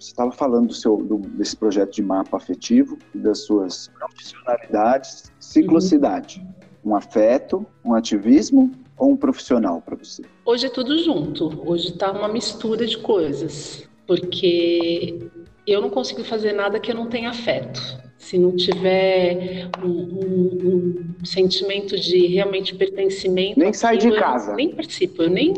Você 0.04 0.10
estava 0.10 0.32
falando 0.32 0.68
do 0.68 0.74
seu, 0.74 0.98
do, 0.98 1.16
desse 1.16 1.56
projeto 1.56 1.94
de 1.94 2.02
mapa 2.02 2.36
afetivo 2.36 2.98
e 3.14 3.18
das 3.18 3.46
suas 3.46 3.88
profissionalidades, 3.88 5.32
ciclocidade. 5.40 6.44
Uhum. 6.84 6.92
Um 6.92 6.94
afeto, 6.94 7.64
um 7.82 7.94
ativismo 7.94 8.70
ou 8.98 9.12
um 9.12 9.16
profissional 9.16 9.80
para 9.80 9.96
você? 9.96 10.22
Hoje 10.44 10.66
é 10.66 10.68
tudo 10.68 10.98
junto. 10.98 11.62
Hoje 11.66 11.88
está 11.88 12.12
uma 12.12 12.28
mistura 12.28 12.86
de 12.86 12.98
coisas. 12.98 13.88
Porque 14.06 15.30
eu 15.66 15.80
não 15.80 15.88
consigo 15.88 16.22
fazer 16.22 16.52
nada 16.52 16.78
que 16.78 16.90
eu 16.90 16.94
não 16.94 17.06
tenha 17.06 17.30
afeto. 17.30 17.80
Se 18.18 18.36
não 18.36 18.54
tiver 18.54 19.70
um, 19.82 19.88
um, 19.88 21.14
um 21.22 21.24
sentimento 21.24 21.98
de 21.98 22.26
realmente 22.26 22.74
pertencimento. 22.74 23.58
Nem 23.58 23.72
sai 23.72 23.96
de 23.96 24.12
casa. 24.12 24.54
nem 24.54 24.68
participo, 24.74 25.22
eu 25.22 25.30
nem, 25.30 25.54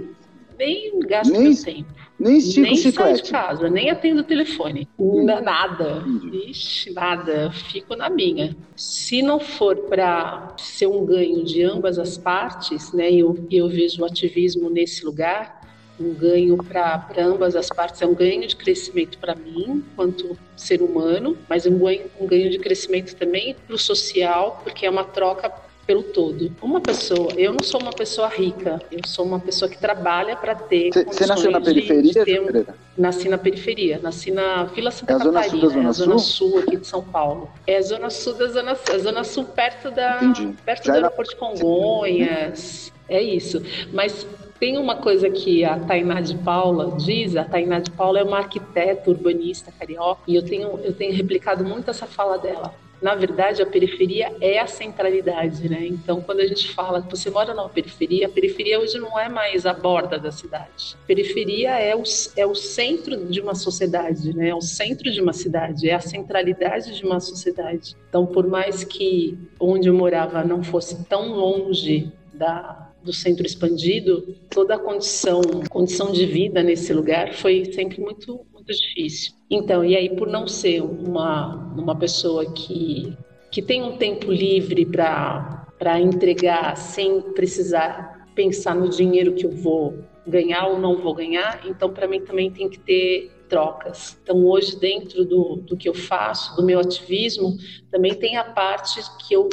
nem 0.58 0.98
gasto 1.00 1.32
nem, 1.32 1.42
meu 1.42 1.62
tempo. 1.62 1.88
Nem 2.18 2.38
estico 2.38 2.62
nem 2.62 2.76
saio 2.76 3.16
de 3.16 3.30
casa, 3.30 3.68
nem 3.68 3.90
atendo 3.90 4.20
o 4.22 4.24
telefone. 4.24 4.88
Hum. 4.98 5.24
Nada. 5.24 6.02
Ixi, 6.32 6.92
nada. 6.92 7.50
Fico 7.50 7.94
na 7.94 8.08
minha. 8.08 8.56
Se 8.74 9.22
não 9.22 9.38
for 9.38 9.76
para 9.76 10.54
ser 10.56 10.86
um 10.86 11.04
ganho 11.04 11.44
de 11.44 11.62
ambas 11.62 11.98
as 11.98 12.16
partes, 12.16 12.92
né? 12.92 13.12
Eu, 13.12 13.36
eu 13.50 13.68
vejo 13.68 14.02
o 14.02 14.04
ativismo 14.04 14.70
nesse 14.70 15.04
lugar, 15.04 15.60
um 16.00 16.12
ganho 16.14 16.56
para 16.58 17.06
ambas 17.18 17.56
as 17.56 17.68
partes, 17.68 18.00
é 18.02 18.06
um 18.06 18.14
ganho 18.14 18.46
de 18.46 18.56
crescimento 18.56 19.18
para 19.18 19.34
mim, 19.34 19.84
quanto 19.94 20.36
ser 20.56 20.82
humano, 20.82 21.36
mas 21.48 21.66
um 21.66 21.78
ganho, 21.78 22.06
um 22.20 22.26
ganho 22.26 22.50
de 22.50 22.58
crescimento 22.58 23.14
também 23.14 23.54
para 23.54 23.74
o 23.74 23.78
social, 23.78 24.60
porque 24.62 24.86
é 24.86 24.90
uma 24.90 25.04
troca 25.04 25.65
pelo 25.86 26.02
todo. 26.02 26.52
Uma 26.60 26.80
pessoa, 26.80 27.32
eu 27.36 27.52
não 27.52 27.62
sou 27.62 27.80
uma 27.80 27.92
pessoa 27.92 28.28
rica, 28.28 28.80
eu 28.90 29.00
sou 29.06 29.24
uma 29.24 29.38
pessoa 29.38 29.68
que 29.68 29.78
trabalha 29.78 30.36
para 30.36 30.54
ter. 30.54 30.90
Você 31.06 31.26
nasceu 31.26 31.50
na 31.50 31.60
periferia? 31.60 32.12
De, 32.12 32.24
de 32.24 32.40
um, 32.40 32.64
nasci 32.98 33.28
na 33.28 33.38
periferia, 33.38 34.00
nasci 34.02 34.30
na 34.32 34.64
Vila 34.64 34.90
Santa 34.90 35.12
é 35.12 35.18
Catarina, 35.18 35.68
zona 35.68 35.68
sul 35.68 35.70
zona, 35.70 35.82
é 35.82 35.86
a 35.86 35.92
zona 35.92 36.18
sul? 36.18 36.50
sul 36.50 36.58
aqui 36.58 36.76
de 36.76 36.86
São 36.86 37.02
Paulo. 37.02 37.48
É 37.66 37.76
a 37.76 37.82
zona 37.82 38.10
sul 38.10 38.34
da 38.34 38.48
zona, 38.48 38.72
a 38.72 38.98
zona 38.98 39.24
sul 39.24 39.44
perto 39.44 39.90
da 39.90 40.16
Entendi. 40.16 40.56
perto 40.64 40.86
Já 40.86 40.92
do 40.92 40.96
aeroporto 40.96 41.30
de 41.30 41.36
Congonhas. 41.36 42.92
É 43.08 43.22
isso. 43.22 43.62
Mas 43.92 44.26
tem 44.58 44.78
uma 44.78 44.96
coisa 44.96 45.30
que 45.30 45.64
a 45.64 45.78
Tainá 45.78 46.20
de 46.20 46.34
Paula 46.38 46.96
diz, 46.96 47.36
a 47.36 47.44
Tainá 47.44 47.78
de 47.78 47.90
Paula 47.92 48.18
é 48.18 48.24
uma 48.24 48.38
arquiteta 48.38 49.10
urbanista 49.10 49.70
carioca, 49.70 50.22
e 50.26 50.34
eu 50.34 50.42
tenho, 50.42 50.80
eu 50.82 50.92
tenho 50.92 51.14
replicado 51.14 51.62
muito 51.62 51.88
essa 51.88 52.06
fala 52.06 52.38
dela 52.38 52.74
na 53.00 53.14
verdade, 53.14 53.62
a 53.62 53.66
periferia 53.66 54.34
é 54.40 54.58
a 54.58 54.66
centralidade, 54.66 55.68
né? 55.68 55.86
Então, 55.86 56.20
quando 56.20 56.40
a 56.40 56.46
gente 56.46 56.72
fala 56.72 57.02
que 57.02 57.10
você 57.10 57.30
mora 57.30 57.54
numa 57.54 57.68
periferia, 57.68 58.26
a 58.26 58.30
periferia 58.30 58.80
hoje 58.80 58.98
não 58.98 59.18
é 59.18 59.28
mais 59.28 59.66
a 59.66 59.72
borda 59.74 60.18
da 60.18 60.32
cidade. 60.32 60.96
A 61.02 61.06
periferia 61.06 61.78
é 61.78 61.94
o, 61.94 62.02
é 62.36 62.46
o 62.46 62.54
centro 62.54 63.26
de 63.26 63.40
uma 63.40 63.54
sociedade, 63.54 64.34
né? 64.34 64.48
É 64.48 64.54
o 64.54 64.62
centro 64.62 65.10
de 65.10 65.20
uma 65.20 65.32
cidade, 65.32 65.88
é 65.88 65.94
a 65.94 66.00
centralidade 66.00 66.94
de 66.96 67.04
uma 67.04 67.20
sociedade. 67.20 67.96
Então, 68.08 68.24
por 68.26 68.46
mais 68.46 68.82
que 68.82 69.38
onde 69.60 69.88
eu 69.88 69.94
morava 69.94 70.42
não 70.42 70.62
fosse 70.62 71.04
tão 71.04 71.28
longe 71.28 72.10
da, 72.32 72.90
do 73.02 73.12
centro 73.12 73.46
expandido, 73.46 74.36
toda 74.50 74.74
a 74.74 74.78
condição, 74.78 75.40
condição 75.70 76.12
de 76.12 76.26
vida 76.26 76.62
nesse 76.62 76.92
lugar 76.92 77.34
foi 77.34 77.64
sempre 77.72 78.00
muito 78.00 78.44
muito 78.66 78.80
difícil. 78.80 79.32
Então, 79.50 79.84
e 79.84 79.96
aí 79.96 80.14
por 80.14 80.28
não 80.28 80.48
ser 80.48 80.82
uma, 80.82 81.54
uma 81.76 81.96
pessoa 81.96 82.52
que, 82.52 83.16
que 83.50 83.62
tem 83.62 83.82
um 83.82 83.96
tempo 83.96 84.30
livre 84.30 84.84
para 84.84 86.00
entregar 86.00 86.76
sem 86.76 87.20
precisar 87.20 88.26
pensar 88.34 88.74
no 88.74 88.88
dinheiro 88.88 89.32
que 89.32 89.46
eu 89.46 89.50
vou 89.50 90.04
ganhar 90.26 90.66
ou 90.66 90.78
não 90.78 90.96
vou 90.98 91.14
ganhar, 91.14 91.62
então 91.64 91.90
para 91.90 92.08
mim 92.08 92.20
também 92.20 92.50
tem 92.50 92.68
que 92.68 92.78
ter 92.78 93.30
trocas. 93.48 94.18
Então 94.22 94.44
hoje 94.44 94.78
dentro 94.78 95.24
do, 95.24 95.56
do 95.56 95.76
que 95.76 95.88
eu 95.88 95.94
faço, 95.94 96.54
do 96.56 96.64
meu 96.64 96.80
ativismo, 96.80 97.56
também 97.90 98.14
tem 98.14 98.36
a 98.36 98.44
parte 98.44 99.00
que 99.26 99.34
eu 99.34 99.48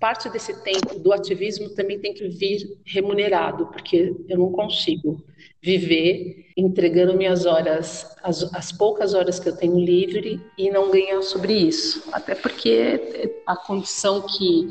parte 0.00 0.30
desse 0.30 0.62
tempo 0.62 0.98
do 0.98 1.12
ativismo 1.12 1.70
também 1.70 1.98
tem 1.98 2.14
que 2.14 2.28
vir 2.28 2.78
remunerado, 2.86 3.66
porque 3.66 4.14
eu 4.28 4.38
não 4.38 4.52
consigo 4.52 5.24
viver 5.60 6.47
entregando 6.58 7.16
minhas 7.16 7.46
horas, 7.46 8.16
as, 8.20 8.52
as, 8.52 8.72
poucas 8.72 9.14
horas 9.14 9.38
que 9.38 9.48
eu 9.48 9.56
tenho 9.56 9.78
livre 9.78 10.44
e 10.58 10.68
não 10.70 10.90
ganhar 10.90 11.22
sobre 11.22 11.52
isso. 11.52 12.02
Até 12.10 12.34
porque 12.34 13.32
a 13.46 13.54
condição 13.54 14.22
que, 14.22 14.68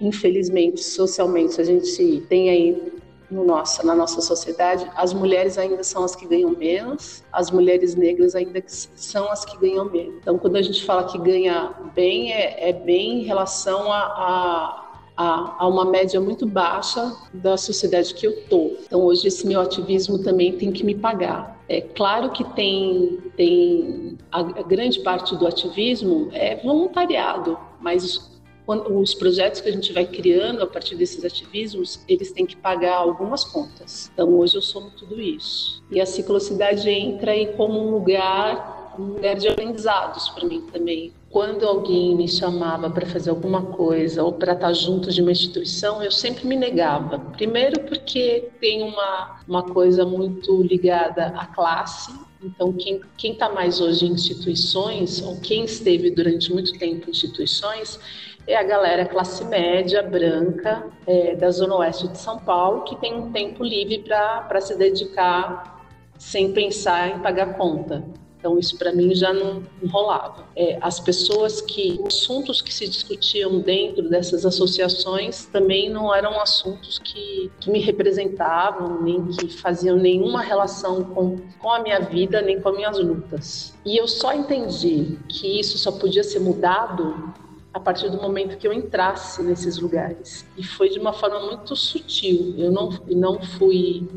infelizmente, 0.00 0.82
socialmente 0.82 1.60
a 1.60 1.64
gente 1.64 2.22
tem 2.28 2.50
aí 2.50 2.92
no 3.30 3.44
nossa, 3.44 3.84
na 3.84 3.94
nossa 3.94 4.20
sociedade, 4.20 4.84
as 4.96 5.14
mulheres 5.14 5.56
ainda 5.56 5.84
são 5.84 6.02
as 6.02 6.16
que 6.16 6.26
ganham 6.26 6.50
menos, 6.50 7.22
as 7.32 7.52
mulheres 7.52 7.94
negras 7.94 8.34
ainda 8.34 8.60
são 8.66 9.30
as 9.30 9.44
que 9.44 9.56
ganham 9.58 9.84
menos. 9.84 10.16
Então, 10.16 10.36
quando 10.36 10.56
a 10.56 10.62
gente 10.62 10.84
fala 10.84 11.04
que 11.04 11.18
ganha 11.18 11.72
bem, 11.94 12.32
é, 12.32 12.68
é 12.68 12.72
bem 12.72 13.20
em 13.20 13.24
relação 13.24 13.92
a, 13.92 14.00
a 14.00 14.91
a, 15.16 15.56
a, 15.64 15.68
uma 15.68 15.84
média 15.84 16.20
muito 16.20 16.46
baixa 16.46 17.14
da 17.32 17.56
sociedade 17.56 18.14
que 18.14 18.26
eu 18.26 18.42
tô. 18.44 18.72
Então 18.86 19.00
hoje 19.00 19.28
esse 19.28 19.46
meu 19.46 19.60
ativismo 19.60 20.18
também 20.22 20.52
tem 20.52 20.72
que 20.72 20.84
me 20.84 20.94
pagar. 20.94 21.60
É 21.68 21.80
claro 21.80 22.30
que 22.30 22.44
tem 22.54 23.18
tem 23.36 24.18
a, 24.30 24.40
a 24.40 24.62
grande 24.62 25.00
parte 25.00 25.36
do 25.36 25.46
ativismo 25.46 26.28
é 26.32 26.56
voluntariado, 26.56 27.58
mas 27.80 28.30
os 28.66 29.14
projetos 29.14 29.60
que 29.60 29.68
a 29.68 29.72
gente 29.72 29.92
vai 29.92 30.06
criando 30.06 30.62
a 30.62 30.66
partir 30.66 30.94
desses 30.94 31.24
ativismos, 31.24 32.00
eles 32.08 32.32
têm 32.32 32.46
que 32.46 32.56
pagar 32.56 32.96
algumas 32.96 33.44
contas. 33.44 34.10
Então 34.12 34.38
hoje 34.38 34.56
eu 34.56 34.62
somo 34.62 34.90
tudo 34.90 35.20
isso. 35.20 35.82
E 35.90 36.00
a 36.00 36.06
ciclocidade 36.06 36.88
entra 36.88 37.32
aí 37.32 37.48
como 37.54 37.78
um 37.80 37.90
lugar, 37.90 38.94
um 38.98 39.14
lugar 39.14 39.36
de 39.36 39.48
aprendizados 39.48 40.28
para 40.30 40.46
mim 40.46 40.60
também. 40.72 41.12
Quando 41.32 41.66
alguém 41.66 42.14
me 42.14 42.28
chamava 42.28 42.90
para 42.90 43.06
fazer 43.06 43.30
alguma 43.30 43.62
coisa 43.62 44.22
ou 44.22 44.34
para 44.34 44.52
estar 44.52 44.72
junto 44.74 45.10
de 45.10 45.22
uma 45.22 45.32
instituição, 45.32 46.02
eu 46.02 46.10
sempre 46.10 46.46
me 46.46 46.54
negava. 46.54 47.18
Primeiro 47.18 47.80
porque 47.80 48.50
tem 48.60 48.82
uma, 48.82 49.40
uma 49.48 49.62
coisa 49.62 50.04
muito 50.04 50.62
ligada 50.62 51.28
à 51.28 51.46
classe, 51.46 52.12
então, 52.44 52.72
quem 52.72 53.32
está 53.32 53.48
mais 53.48 53.80
hoje 53.80 54.04
em 54.04 54.12
instituições, 54.12 55.22
ou 55.22 55.40
quem 55.40 55.64
esteve 55.64 56.10
durante 56.10 56.52
muito 56.52 56.76
tempo 56.76 57.06
em 57.06 57.10
instituições, 57.10 58.00
é 58.46 58.56
a 58.56 58.64
galera 58.64 59.06
classe 59.06 59.44
média, 59.44 60.02
branca, 60.02 60.90
é, 61.06 61.36
da 61.36 61.50
Zona 61.50 61.76
Oeste 61.76 62.08
de 62.08 62.18
São 62.18 62.38
Paulo, 62.38 62.82
que 62.82 62.96
tem 62.96 63.14
um 63.14 63.30
tempo 63.30 63.62
livre 63.62 63.98
para 64.00 64.60
se 64.60 64.76
dedicar 64.76 65.86
sem 66.18 66.52
pensar 66.52 67.16
em 67.16 67.20
pagar 67.20 67.56
conta. 67.56 68.04
Então, 68.42 68.58
isso 68.58 68.76
para 68.76 68.92
mim 68.92 69.14
já 69.14 69.32
não, 69.32 69.62
rolava. 69.88 70.44
É, 70.56 70.76
as 70.80 70.98
pessoas 70.98 71.60
que, 71.60 72.02
assuntos 72.04 72.60
que 72.60 72.74
se 72.74 72.88
discutiam 72.88 73.60
dentro 73.60 74.10
dessas 74.10 74.44
associações 74.44 75.46
também 75.46 75.88
não 75.88 76.12
eram 76.12 76.40
assuntos 76.40 76.98
que, 76.98 77.52
que 77.60 77.70
me 77.70 77.78
representavam, 77.78 79.00
nem 79.00 79.24
que 79.26 79.46
faziam 79.48 79.96
nenhuma 79.96 80.42
relação 80.42 81.04
com, 81.04 81.36
com 81.60 81.70
a 81.70 81.78
minha 81.78 82.00
vida, 82.00 82.42
nem 82.42 82.60
com 82.60 82.70
as 82.70 82.76
minhas 82.76 82.98
lutas. 82.98 83.78
E 83.86 83.96
eu 83.96 84.08
só 84.08 84.32
entendi 84.32 85.20
que 85.28 85.60
isso 85.60 85.78
só 85.78 85.92
podia 85.92 86.24
ser 86.24 86.40
mudado 86.40 87.32
a 87.72 87.78
partir 87.78 88.10
do 88.10 88.20
momento 88.20 88.58
que 88.58 88.66
eu 88.66 88.72
entrasse 88.72 89.40
nesses 89.40 89.78
lugares. 89.78 90.44
E 90.58 90.64
foi 90.64 90.88
de 90.88 90.98
uma 90.98 91.12
forma 91.12 91.38
muito 91.46 91.76
sutil. 91.76 92.56
Eu 92.58 92.72
não, 92.72 92.90
não 93.08 93.40
fui 93.40 94.08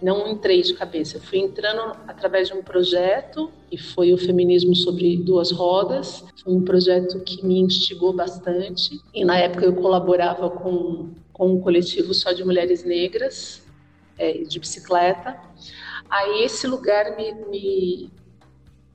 não 0.00 0.28
entrei 0.28 0.62
de 0.62 0.74
cabeça. 0.74 1.20
Fui 1.20 1.38
entrando 1.38 1.96
através 2.06 2.48
de 2.48 2.54
um 2.54 2.62
projeto, 2.62 3.50
e 3.70 3.78
foi 3.78 4.12
o 4.12 4.18
Feminismo 4.18 4.74
sobre 4.74 5.16
Duas 5.16 5.50
Rodas. 5.50 6.24
Foi 6.42 6.52
um 6.52 6.62
projeto 6.62 7.20
que 7.20 7.44
me 7.44 7.58
instigou 7.58 8.12
bastante. 8.12 9.00
E 9.14 9.24
na 9.24 9.38
época 9.38 9.64
eu 9.64 9.74
colaborava 9.74 10.50
com, 10.50 11.10
com 11.32 11.54
um 11.54 11.60
coletivo 11.60 12.12
só 12.14 12.32
de 12.32 12.44
mulheres 12.44 12.84
negras, 12.84 13.62
é, 14.18 14.32
de 14.32 14.58
bicicleta. 14.58 15.38
Aí 16.08 16.44
esse 16.44 16.66
lugar 16.66 17.16
me, 17.16 17.32
me, 17.48 18.10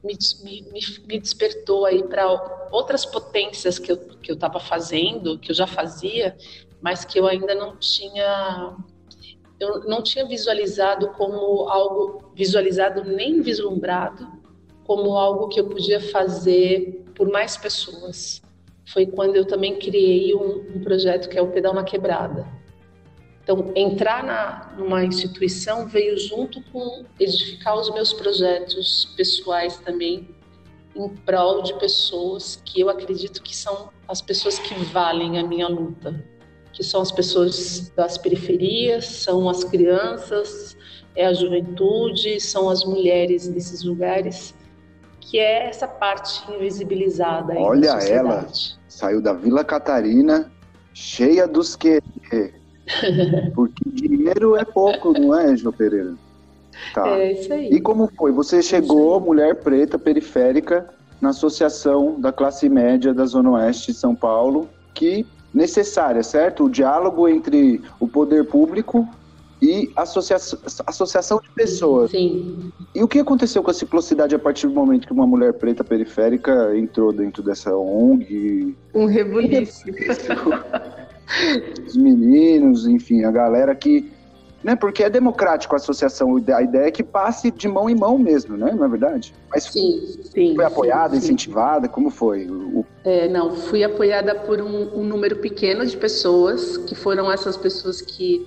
me, 0.04 0.18
me, 0.44 0.82
me 1.08 1.20
despertou 1.20 1.86
aí 1.86 2.04
para 2.04 2.70
outras 2.72 3.06
potências 3.06 3.78
que 3.78 3.92
eu 3.92 4.12
que 4.22 4.32
eu 4.32 4.36
estava 4.36 4.60
fazendo, 4.60 5.38
que 5.38 5.52
eu 5.52 5.56
já 5.56 5.68
fazia, 5.68 6.38
mas 6.80 7.04
que 7.04 7.20
eu 7.20 7.28
ainda 7.28 7.56
não 7.56 7.76
tinha 7.78 8.78
eu 9.62 9.82
não 9.82 10.02
tinha 10.02 10.26
visualizado 10.26 11.10
como 11.10 11.70
algo 11.70 12.32
visualizado 12.34 13.04
nem 13.04 13.42
vislumbrado 13.42 14.28
como 14.84 15.16
algo 15.16 15.48
que 15.48 15.60
eu 15.60 15.70
podia 15.70 16.02
fazer 16.02 17.06
por 17.16 17.30
mais 17.30 17.56
pessoas. 17.56 18.42
Foi 18.92 19.06
quando 19.06 19.36
eu 19.36 19.46
também 19.46 19.78
criei 19.78 20.34
um, 20.34 20.76
um 20.76 20.82
projeto 20.82 21.30
que 21.30 21.38
é 21.38 21.42
o 21.42 21.52
Pedal 21.52 21.76
na 21.76 21.84
Quebrada. 21.84 22.46
Então, 23.44 23.72
entrar 23.76 24.24
na, 24.24 24.76
numa 24.78 25.06
instituição 25.06 25.88
veio 25.88 26.18
junto 26.18 26.62
com 26.72 27.06
edificar 27.20 27.78
os 27.78 27.92
meus 27.92 28.12
projetos 28.12 29.14
pessoais 29.16 29.78
também, 29.78 30.28
em 30.96 31.08
prol 31.08 31.62
de 31.62 31.74
pessoas 31.76 32.62
que 32.66 32.82
eu 32.82 32.90
acredito 32.90 33.42
que 33.44 33.56
são 33.56 33.92
as 34.08 34.22
pessoas 34.22 34.58
que 34.58 34.74
valem 34.86 35.38
a 35.38 35.44
minha 35.44 35.68
luta 35.68 36.22
que 36.82 36.88
são 36.88 37.02
as 37.02 37.12
pessoas 37.12 37.94
das 37.96 38.18
periferias, 38.18 39.06
são 39.06 39.48
as 39.48 39.64
crianças, 39.64 40.76
é 41.16 41.28
a 41.28 41.34
juventude, 41.34 42.40
são 42.40 42.72
as 42.72 42.84
mulheres 42.84 43.48
desses 43.48 43.84
lugares, 43.84 44.56
que 45.20 45.38
é 45.38 45.68
essa 45.70 45.88
parte 45.88 46.42
invisibilizada. 46.52 47.54
Olha 47.54 47.92
ela, 48.00 48.48
saiu 48.88 49.22
da 49.22 49.32
Vila 49.32 49.64
Catarina, 49.64 50.52
cheia 50.92 51.48
dos 51.48 51.76
que. 51.76 52.02
Porque 53.54 53.88
dinheiro 53.88 54.56
é 54.56 54.66
pouco, 54.66 55.14
não 55.14 55.40
é, 55.40 55.56
João 55.56 55.74
Pereira? 55.74 56.16
Tá. 56.96 57.08
É 57.10 57.34
isso 57.34 57.54
aí. 57.54 57.70
E 57.70 57.80
como 57.80 58.10
foi? 58.18 58.32
Você 58.32 58.60
chegou, 58.64 59.20
mulher 59.20 59.54
preta, 59.58 60.00
periférica, 60.00 60.92
na 61.22 61.30
Associação 61.30 62.20
da 62.20 62.32
Classe 62.32 62.68
Média 62.68 63.14
da 63.14 63.26
Zona 63.28 63.52
Oeste 63.52 63.92
de 63.92 64.00
São 64.00 64.16
Paulo, 64.16 64.68
que 64.96 65.28
necessária, 65.54 66.24
certo? 66.24 66.66
O 66.66 66.70
diálogo 66.70 67.28
entre 67.28 67.82
o 68.00 68.08
poder 68.08 68.46
público 68.46 69.08
e 69.62 69.92
associação, 69.96 70.60
associação 70.88 71.40
de 71.40 71.50
pessoas. 71.52 72.12
Sim. 72.12 72.72
E 72.96 73.04
o 73.04 73.08
que 73.08 73.20
aconteceu 73.20 73.62
com 73.62 73.70
a 73.70 73.74
ciclocidade 73.74 74.34
a 74.34 74.40
partir 74.40 74.68
do 74.68 74.74
momento 74.74 75.06
que 75.06 75.14
uma 75.14 75.28
mulher 75.28 75.54
preta 75.54 75.84
periférica 75.84 76.76
entrou 76.76 77.14
dentro 77.14 77.44
dessa 77.44 77.76
ONG? 77.76 78.76
Um 78.94 79.06
rebuliço. 79.06 79.84
Os 81.86 81.96
meninos, 81.96 82.88
enfim, 82.88 83.24
a 83.24 83.32
galera 83.32 83.76
que 83.76 84.12
né? 84.64 84.76
Porque 84.76 85.04
é 85.04 85.10
democrático 85.10 85.76
a 85.76 85.78
associação. 85.78 86.36
A 86.54 86.62
ideia 86.62 86.88
é 86.88 86.92
que 86.92 87.04
passe 87.04 87.52
de 87.52 87.68
mão 87.68 87.90
em 87.90 87.96
mão 87.96 88.18
mesmo, 88.18 88.56
né? 88.56 88.72
Não 88.76 88.86
é 88.86 88.88
verdade? 88.88 89.34
Mas 89.50 89.64
sim, 89.66 90.20
sim, 90.24 90.56
foi 90.56 90.66
apoiada, 90.66 91.12
sim, 91.12 91.18
incentivada? 91.18 91.88
Como 91.88 92.10
foi? 92.10 92.48
O... 92.48 92.86
É, 93.04 93.28
não, 93.28 93.56
fui 93.56 93.84
apoiada 93.84 94.36
por 94.36 94.62
um, 94.62 95.00
um, 95.00 95.04
número 95.04 95.38
pequeno 95.38 95.86
de 95.86 95.98
pessoas, 95.98 96.78
que 96.78 96.96
foram 96.96 97.32
essas 97.32 97.58
pessoas 97.58 98.02
que 98.02 98.46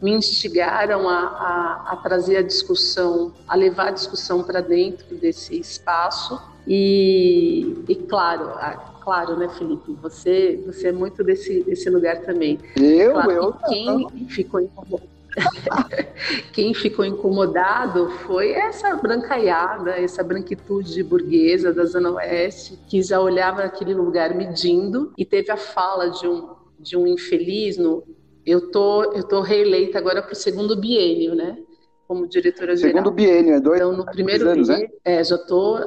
me 0.00 0.12
instigaram 0.12 1.08
a, 1.08 1.18
a, 1.18 1.92
a 1.92 1.96
trazer 1.96 2.36
a 2.36 2.42
discussão, 2.42 3.32
a 3.48 3.56
levar 3.56 3.88
a 3.88 3.92
discussão 3.92 4.42
para 4.42 4.60
dentro 4.60 5.16
desse 5.16 5.58
espaço. 5.58 6.40
E, 6.68 7.84
e 7.88 7.94
claro, 7.94 8.50
a, 8.50 8.94
claro, 9.02 9.36
né, 9.36 9.48
Felipe? 9.48 9.96
Você, 10.02 10.62
você 10.66 10.88
é 10.88 10.92
muito 10.92 11.24
desse, 11.24 11.62
desse 11.62 11.88
lugar 11.88 12.20
também. 12.22 12.58
Eu, 12.76 13.12
claro 13.12 13.32
eu. 13.32 13.52
Quem 13.68 14.26
ficou 14.28 14.60
incomodado 14.60 15.15
Quem 16.52 16.72
ficou 16.74 17.04
incomodado 17.04 18.10
foi 18.26 18.52
essa 18.52 18.94
brancaiada, 18.96 19.90
essa 19.92 20.22
branquitude 20.22 21.02
burguesa 21.02 21.72
da 21.72 21.84
Zona 21.84 22.10
Oeste, 22.12 22.78
que 22.88 23.02
já 23.02 23.20
olhava 23.20 23.62
aquele 23.62 23.94
lugar 23.94 24.34
medindo 24.34 25.12
e 25.16 25.24
teve 25.24 25.50
a 25.50 25.56
fala 25.56 26.10
de 26.10 26.26
um, 26.26 26.54
de 26.78 26.96
um 26.96 27.06
infeliz 27.06 27.76
no. 27.76 28.02
Eu 28.44 28.70
tô, 28.70 29.12
eu 29.12 29.24
tô 29.24 29.40
reeleita 29.40 29.98
agora 29.98 30.22
para 30.22 30.32
o 30.32 30.36
segundo 30.36 30.76
biênio, 30.80 31.34
né? 31.34 31.58
Como 32.06 32.26
diretora 32.26 32.76
geral. 32.76 32.92
Segundo 32.92 33.10
biênio, 33.10 33.54
é 33.54 33.60
dois, 33.60 33.80
então, 33.80 33.96
no 33.96 34.06
primeiro 34.06 34.48
anos, 34.48 34.68
biênio, 34.68 34.90
é? 35.04 35.16
é, 35.16 35.24
já 35.24 35.36
tô, 35.36 35.78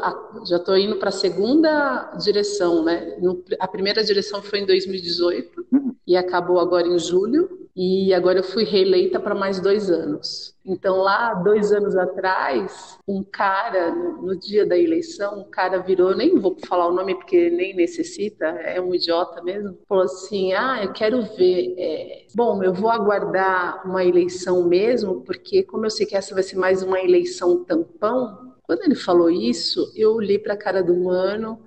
já 0.45 0.60
tô 0.60 0.75
indo 0.75 0.97
para 0.97 1.10
a 1.10 1.13
segunda 1.13 2.13
direção, 2.21 2.84
né? 2.84 3.17
No, 3.21 3.43
a 3.60 3.67
primeira 3.67 4.03
direção 4.03 4.41
foi 4.41 4.60
em 4.60 4.65
2018 4.65 5.65
uhum. 5.71 5.95
e 6.05 6.17
acabou 6.17 6.60
agora 6.60 6.88
em 6.88 6.99
julho 6.99 7.69
e 7.75 8.13
agora 8.13 8.39
eu 8.39 8.43
fui 8.43 8.65
reeleita 8.65 9.19
para 9.19 9.34
mais 9.34 9.62
dois 9.62 9.89
anos. 9.89 10.53
Então, 10.69 10.97
lá, 10.97 11.34
dois 11.34 11.71
anos 11.71 11.95
atrás, 11.95 12.99
um 13.08 13.23
cara, 13.23 13.89
no, 13.91 14.38
dia 14.38 14.67
da 14.67 14.77
eleição, 14.77 15.39
um 15.39 15.49
cara 15.49 15.79
virou, 15.79 16.15
nem 16.15 16.38
vou 16.38 16.55
falar 16.67 16.88
o 16.88 16.93
nome 16.93 17.15
porque 17.15 17.49
nem 17.49 17.75
necessita, 17.75 18.45
é 18.45 18.79
um 18.79 18.93
idiota 18.93 19.41
mesmo, 19.41 19.75
falou 19.88 20.03
assim: 20.03 20.53
Ah, 20.53 20.84
eu 20.84 20.93
quero 20.93 21.23
ver. 21.36 21.73
É, 21.75 22.27
bom, 22.36 22.63
eu 22.63 22.71
vou 22.71 22.91
aguardar 22.91 23.82
uma 23.84 24.05
eleição 24.05 24.67
mesmo, 24.67 25.21
porque, 25.21 25.63
como 25.63 25.88
eu 25.88 25.89
sei 25.89 26.05
que 26.05 26.15
essa 26.15 26.36
vai 26.36 26.43
ser 26.43 26.55
mais 26.55 26.84
uma 26.84 26.99
eleição 27.01 27.63
tampão, 27.63 28.53
quando 28.62 28.84
ele 28.84 28.95
falou 28.95 29.32
isso, 29.32 29.91
eu 29.95 30.13
olhei 30.13 30.38
para 30.38 30.53
a 30.53 30.58
cara 30.58 30.84
do 30.84 30.95
mano 30.95 31.60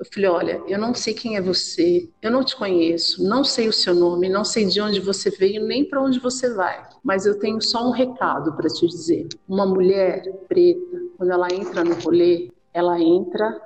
eu 0.00 0.06
falei: 0.06 0.30
olha, 0.30 0.62
eu 0.66 0.78
não 0.78 0.94
sei 0.94 1.12
quem 1.12 1.36
é 1.36 1.42
você, 1.42 2.08
eu 2.22 2.30
não 2.30 2.42
te 2.42 2.56
conheço, 2.56 3.22
não 3.22 3.44
sei 3.44 3.68
o 3.68 3.72
seu 3.72 3.94
nome, 3.94 4.30
não 4.30 4.44
sei 4.44 4.64
de 4.64 4.80
onde 4.80 4.98
você 4.98 5.28
veio, 5.30 5.62
nem 5.66 5.84
para 5.84 6.02
onde 6.02 6.18
você 6.18 6.52
vai, 6.54 6.82
mas 7.04 7.26
eu 7.26 7.38
tenho 7.38 7.60
só 7.60 7.86
um 7.86 7.90
recado 7.90 8.56
para 8.56 8.68
te 8.68 8.86
dizer. 8.86 9.28
Uma 9.46 9.66
mulher 9.66 10.22
preta, 10.48 11.02
quando 11.18 11.30
ela 11.30 11.48
entra 11.52 11.84
no 11.84 11.94
rolê, 11.96 12.50
ela 12.72 12.98
entra, 12.98 13.60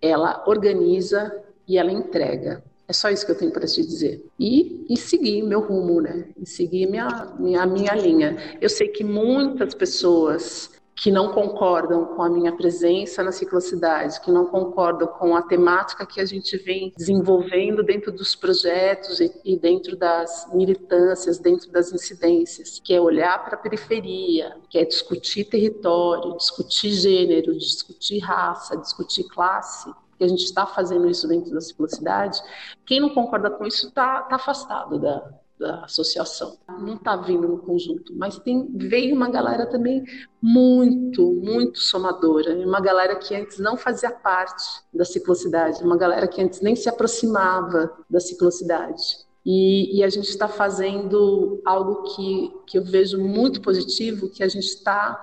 ela 0.00 0.44
organiza 0.46 1.36
e 1.66 1.76
ela 1.76 1.90
entrega. 1.90 2.62
É 2.86 2.92
só 2.92 3.08
isso 3.08 3.24
que 3.26 3.32
eu 3.32 3.38
tenho 3.38 3.52
para 3.52 3.66
te 3.66 3.82
dizer. 3.82 4.24
E, 4.38 4.84
e 4.88 4.96
seguir 4.96 5.42
meu 5.42 5.60
rumo, 5.60 6.00
né? 6.00 6.28
E 6.36 6.48
seguir 6.48 6.86
minha, 6.86 7.34
minha, 7.38 7.64
minha 7.64 7.94
linha. 7.94 8.36
Eu 8.60 8.68
sei 8.68 8.88
que 8.88 9.04
muitas 9.04 9.74
pessoas 9.74 10.70
que 11.00 11.10
não 11.10 11.32
concordam 11.32 12.04
com 12.04 12.22
a 12.22 12.28
minha 12.28 12.54
presença 12.54 13.22
na 13.22 13.32
ciclocidade, 13.32 14.20
que 14.20 14.30
não 14.30 14.44
concordam 14.44 15.08
com 15.08 15.34
a 15.34 15.40
temática 15.40 16.04
que 16.04 16.20
a 16.20 16.26
gente 16.26 16.58
vem 16.58 16.92
desenvolvendo 16.94 17.82
dentro 17.82 18.12
dos 18.12 18.36
projetos 18.36 19.18
e, 19.18 19.56
dentro 19.56 19.96
das 19.96 20.46
militâncias, 20.52 21.38
dentro 21.38 21.72
das 21.72 21.90
incidências, 21.90 22.78
que 22.84 22.92
é 22.92 23.00
olhar 23.00 23.42
para 23.42 23.54
a 23.54 23.58
periferia, 23.58 24.54
que 24.68 24.76
é 24.76 24.84
discutir 24.84 25.44
território, 25.44 26.36
discutir 26.36 26.92
gênero, 26.92 27.56
discutir 27.56 28.18
raça, 28.18 28.76
discutir 28.76 29.24
classe. 29.24 29.90
que 30.18 30.24
a 30.24 30.28
gente 30.28 30.44
está 30.44 30.66
fazendo 30.66 31.08
isso 31.08 31.26
dentro 31.26 31.50
da 31.50 31.62
ciclocidade, 31.62 32.38
quem 32.84 33.00
não 33.00 33.08
concorda 33.08 33.48
com 33.48 33.66
isso 33.66 33.88
está 33.88 34.20
tá 34.20 34.36
afastado 34.36 34.98
da, 34.98 35.32
da 35.60 35.84
associação, 35.84 36.58
não 36.66 36.94
está 36.94 37.14
vindo 37.16 37.46
no 37.46 37.58
conjunto, 37.58 38.14
mas 38.16 38.38
tem 38.38 38.66
veio 38.74 39.14
uma 39.14 39.28
galera 39.28 39.66
também 39.66 40.02
muito, 40.42 41.34
muito 41.34 41.78
somadora, 41.78 42.56
uma 42.66 42.80
galera 42.80 43.14
que 43.14 43.36
antes 43.36 43.58
não 43.58 43.76
fazia 43.76 44.10
parte 44.10 44.64
da 44.92 45.04
ciclocidade, 45.04 45.84
uma 45.84 45.98
galera 45.98 46.26
que 46.26 46.40
antes 46.42 46.62
nem 46.62 46.74
se 46.74 46.88
aproximava 46.88 47.92
da 48.08 48.18
ciclocidade. 48.18 49.02
E, 49.44 49.98
e 49.98 50.02
a 50.02 50.08
gente 50.08 50.28
está 50.28 50.48
fazendo 50.48 51.60
algo 51.64 52.14
que, 52.14 52.52
que 52.66 52.78
eu 52.78 52.84
vejo 52.84 53.18
muito 53.18 53.60
positivo, 53.60 54.30
que 54.30 54.42
a 54.42 54.48
gente 54.48 54.66
está 54.66 55.20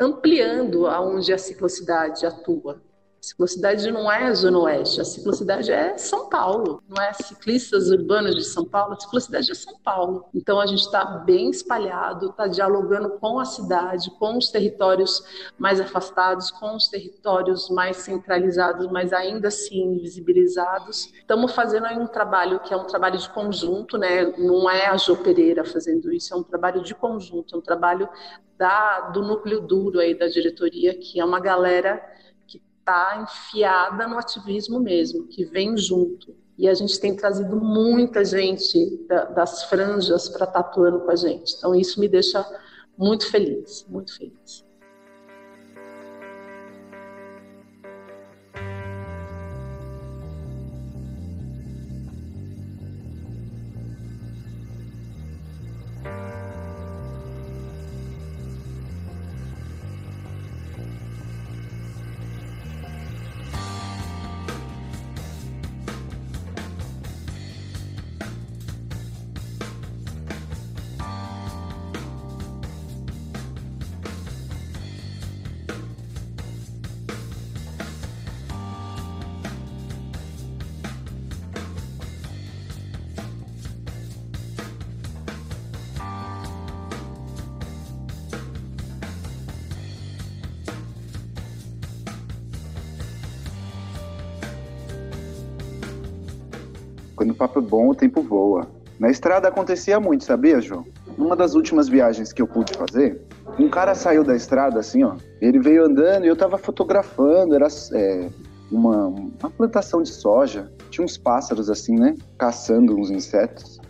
ampliando 0.00 0.86
aonde 0.86 1.32
a 1.32 1.38
ciclocidade 1.38 2.24
atua. 2.24 2.82
Ciclocidade 3.24 3.90
não 3.90 4.10
é 4.10 4.26
a 4.26 4.34
Zona 4.34 4.58
Oeste, 4.58 5.00
a 5.00 5.04
ciclocidade 5.04 5.72
é 5.72 5.96
São 5.96 6.28
Paulo, 6.28 6.82
não 6.88 7.02
é 7.02 7.12
ciclistas 7.12 7.90
urbanos 7.90 8.34
de 8.34 8.44
São 8.44 8.64
Paulo, 8.64 8.94
a 8.94 9.00
ciclocidade 9.00 9.50
é 9.50 9.54
São 9.54 9.78
Paulo. 9.82 10.26
Então 10.34 10.60
a 10.60 10.66
gente 10.66 10.82
está 10.82 11.04
bem 11.04 11.50
espalhado, 11.50 12.30
está 12.30 12.46
dialogando 12.46 13.10
com 13.18 13.38
a 13.38 13.44
cidade, 13.44 14.10
com 14.18 14.36
os 14.36 14.50
territórios 14.50 15.22
mais 15.58 15.80
afastados, 15.80 16.50
com 16.50 16.76
os 16.76 16.88
territórios 16.88 17.70
mais 17.70 17.96
centralizados, 17.98 18.86
mas 18.90 19.12
ainda 19.12 19.48
assim 19.48 19.94
invisibilizados. 19.94 21.12
Estamos 21.14 21.52
fazendo 21.52 21.86
aí 21.86 21.98
um 21.98 22.06
trabalho 22.06 22.60
que 22.60 22.74
é 22.74 22.76
um 22.76 22.86
trabalho 22.86 23.18
de 23.18 23.28
conjunto, 23.30 23.96
né? 23.96 24.24
não 24.36 24.68
é 24.68 24.86
a 24.86 24.96
Jô 24.96 25.16
Pereira 25.16 25.64
fazendo 25.64 26.12
isso, 26.12 26.34
é 26.34 26.36
um 26.36 26.42
trabalho 26.42 26.82
de 26.82 26.94
conjunto, 26.94 27.54
é 27.54 27.58
um 27.58 27.62
trabalho 27.62 28.08
da, 28.58 29.10
do 29.10 29.22
núcleo 29.22 29.60
duro 29.60 29.98
aí 29.98 30.14
da 30.14 30.28
diretoria, 30.28 30.94
que 30.94 31.18
é 31.18 31.24
uma 31.24 31.40
galera 31.40 32.02
está 32.84 33.22
enfiada 33.22 34.06
no 34.06 34.18
ativismo 34.18 34.78
mesmo, 34.78 35.26
que 35.26 35.44
vem 35.46 35.76
junto. 35.76 36.36
E 36.56 36.68
a 36.68 36.74
gente 36.74 37.00
tem 37.00 37.16
trazido 37.16 37.56
muita 37.56 38.24
gente 38.24 39.04
da, 39.08 39.24
das 39.24 39.64
franjas 39.64 40.28
para 40.28 40.44
estar 40.44 40.62
tá 40.62 40.68
atuando 40.68 41.00
com 41.00 41.10
a 41.10 41.16
gente. 41.16 41.54
Então, 41.56 41.74
isso 41.74 41.98
me 41.98 42.06
deixa 42.06 42.46
muito 42.96 43.28
feliz, 43.28 43.84
muito 43.88 44.16
feliz. 44.16 44.63
Papo 97.44 97.58
é 97.58 97.62
bom, 97.62 97.88
o 97.90 97.94
tempo 97.94 98.22
voa. 98.22 98.66
Na 98.98 99.10
estrada 99.10 99.48
acontecia 99.48 100.00
muito, 100.00 100.24
sabia, 100.24 100.60
João? 100.60 100.84
Numa 101.18 101.36
das 101.36 101.54
últimas 101.54 101.88
viagens 101.88 102.32
que 102.32 102.40
eu 102.40 102.46
pude 102.46 102.72
fazer, 102.72 103.20
um 103.58 103.68
cara 103.68 103.94
saiu 103.94 104.24
da 104.24 104.34
estrada 104.34 104.80
assim, 104.80 105.02
ó. 105.02 105.16
Ele 105.40 105.58
veio 105.58 105.84
andando 105.84 106.24
e 106.24 106.28
eu 106.28 106.36
tava 106.36 106.56
fotografando, 106.56 107.54
era 107.54 107.66
é, 107.92 108.28
uma, 108.70 109.08
uma 109.08 109.50
plantação 109.56 110.02
de 110.02 110.08
soja. 110.08 110.72
Tinha 110.90 111.04
uns 111.04 111.18
pássaros 111.18 111.68
assim, 111.68 111.96
né? 111.96 112.14
Caçando 112.38 112.96
uns 112.96 113.10
insetos. 113.10 113.80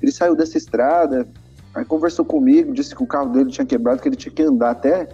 Ele 0.00 0.12
saiu 0.12 0.36
dessa 0.36 0.56
estrada, 0.56 1.26
aí 1.74 1.84
conversou 1.84 2.24
comigo, 2.24 2.72
disse 2.72 2.94
que 2.94 3.02
o 3.02 3.06
carro 3.06 3.30
dele 3.30 3.50
tinha 3.50 3.66
quebrado, 3.66 4.00
que 4.00 4.08
ele 4.08 4.16
tinha 4.16 4.32
que 4.32 4.42
andar 4.42 4.70
até 4.70 5.08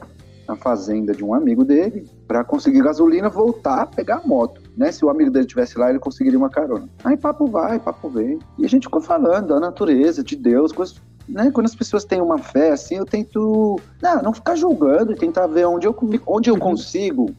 na 0.48 0.56
fazenda 0.56 1.12
de 1.12 1.24
um 1.24 1.34
amigo 1.34 1.64
dele 1.64 2.08
para 2.26 2.44
conseguir 2.44 2.82
gasolina, 2.82 3.28
voltar, 3.28 3.86
pegar 3.86 4.20
a 4.24 4.26
moto 4.26 4.66
né? 4.76 4.92
Se 4.92 5.04
o 5.04 5.08
amigo 5.08 5.30
dele 5.30 5.46
tivesse 5.46 5.78
lá, 5.78 5.88
ele 5.88 5.98
conseguiria 5.98 6.38
uma 6.38 6.50
carona. 6.50 6.88
Aí 7.02 7.16
papo 7.16 7.46
vai, 7.46 7.80
papo 7.80 8.08
vem. 8.10 8.38
E 8.58 8.64
a 8.64 8.68
gente 8.68 8.84
ficou 8.84 9.00
falando 9.00 9.48
da 9.48 9.58
natureza, 9.58 10.22
de 10.22 10.36
Deus, 10.36 10.70
coisas 10.70 11.00
né, 11.28 11.50
quando 11.50 11.66
as 11.66 11.74
pessoas 11.74 12.04
têm 12.04 12.20
uma 12.20 12.38
fé 12.38 12.70
assim, 12.70 12.96
eu 12.96 13.04
tento 13.04 13.80
não, 14.00 14.22
não 14.22 14.32
ficar 14.32 14.54
julgando 14.54 15.10
e 15.10 15.16
tentar 15.16 15.48
ver 15.48 15.66
onde 15.66 15.84
eu, 15.84 15.96
onde 16.24 16.48
eu 16.48 16.56
consigo, 16.56 17.34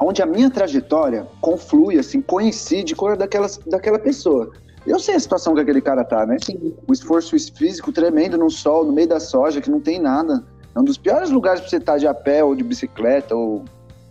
onde 0.00 0.20
a 0.20 0.26
minha 0.26 0.50
trajetória 0.50 1.24
conflui, 1.40 1.98
assim, 1.98 2.20
coincide 2.20 2.96
com 2.96 3.06
a 3.06 3.14
daquelas, 3.14 3.60
daquela 3.64 3.98
pessoa. 3.98 4.50
Eu 4.84 4.98
sei 4.98 5.14
a 5.14 5.20
situação 5.20 5.54
que 5.54 5.60
aquele 5.60 5.80
cara 5.80 6.02
tá, 6.02 6.26
né? 6.26 6.36
Sim. 6.42 6.74
O 6.88 6.92
esforço 6.92 7.36
físico 7.54 7.92
tremendo 7.92 8.36
no 8.36 8.50
sol, 8.50 8.84
no 8.84 8.92
meio 8.92 9.06
da 9.06 9.20
soja, 9.20 9.60
que 9.60 9.70
não 9.70 9.80
tem 9.80 10.00
nada. 10.00 10.42
É 10.74 10.80
um 10.80 10.84
dos 10.84 10.98
piores 10.98 11.30
lugares 11.30 11.60
para 11.60 11.68
você 11.68 11.76
estar 11.76 11.98
de 11.98 12.06
a 12.06 12.14
pé 12.14 12.44
ou 12.44 12.54
de 12.54 12.62
bicicleta 12.62 13.34
ou 13.34 13.64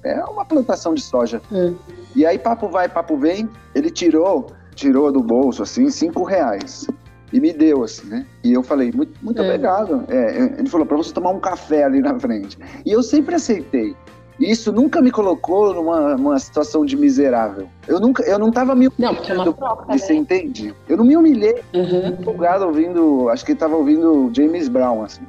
é 0.03 0.23
uma 0.23 0.45
plantação 0.45 0.93
de 0.93 1.01
soja. 1.01 1.41
É. 1.51 1.73
E 2.15 2.25
aí, 2.25 2.37
papo 2.37 2.67
vai, 2.67 2.87
papo 2.87 3.17
vem, 3.17 3.49
ele 3.75 3.89
tirou, 3.89 4.47
tirou 4.75 5.11
do 5.11 5.21
bolso, 5.21 5.63
assim, 5.63 5.89
cinco 5.89 6.23
reais. 6.23 6.87
E 7.31 7.41
me 7.41 7.51
deu, 7.51 7.83
assim, 7.83 8.07
né? 8.07 8.25
E 8.43 8.53
eu 8.53 8.63
falei, 8.63 8.91
muito, 8.93 9.13
muito 9.21 9.41
é. 9.41 9.45
obrigado. 9.45 10.05
É, 10.07 10.59
ele 10.59 10.69
falou, 10.69 10.85
para 10.85 10.95
você 10.95 11.11
tomar 11.11 11.31
um 11.31 11.39
café 11.39 11.83
ali 11.83 11.99
na 11.99 12.17
frente. 12.17 12.57
E 12.85 12.91
eu 12.91 13.03
sempre 13.03 13.35
aceitei. 13.35 13.95
E 14.39 14.51
isso 14.51 14.71
nunca 14.71 15.01
me 15.01 15.11
colocou 15.11 15.73
numa, 15.73 16.15
numa 16.15 16.39
situação 16.39 16.85
de 16.85 16.95
miserável. 16.95 17.67
Eu 17.87 17.99
nunca, 17.99 18.23
eu 18.23 18.37
não 18.37 18.51
tava 18.51 18.75
me 18.75 18.87
humilhando. 18.87 19.13
Não, 19.13 19.15
porque 19.15 19.31
é 19.31 19.35
uma 19.35 19.53
troca, 19.53 19.85
né? 19.87 19.97
Você 19.97 20.13
entende? 20.13 20.75
Eu 20.87 20.97
não 20.97 21.05
me 21.05 21.17
humilhei. 21.17 21.55
Uhum. 21.73 22.07
empolgado 22.09 22.65
ouvindo, 22.65 23.29
acho 23.29 23.43
que 23.43 23.51
ele 23.51 23.59
tava 23.59 23.75
ouvindo 23.75 24.31
James 24.35 24.67
Brown, 24.67 25.03
assim. 25.03 25.21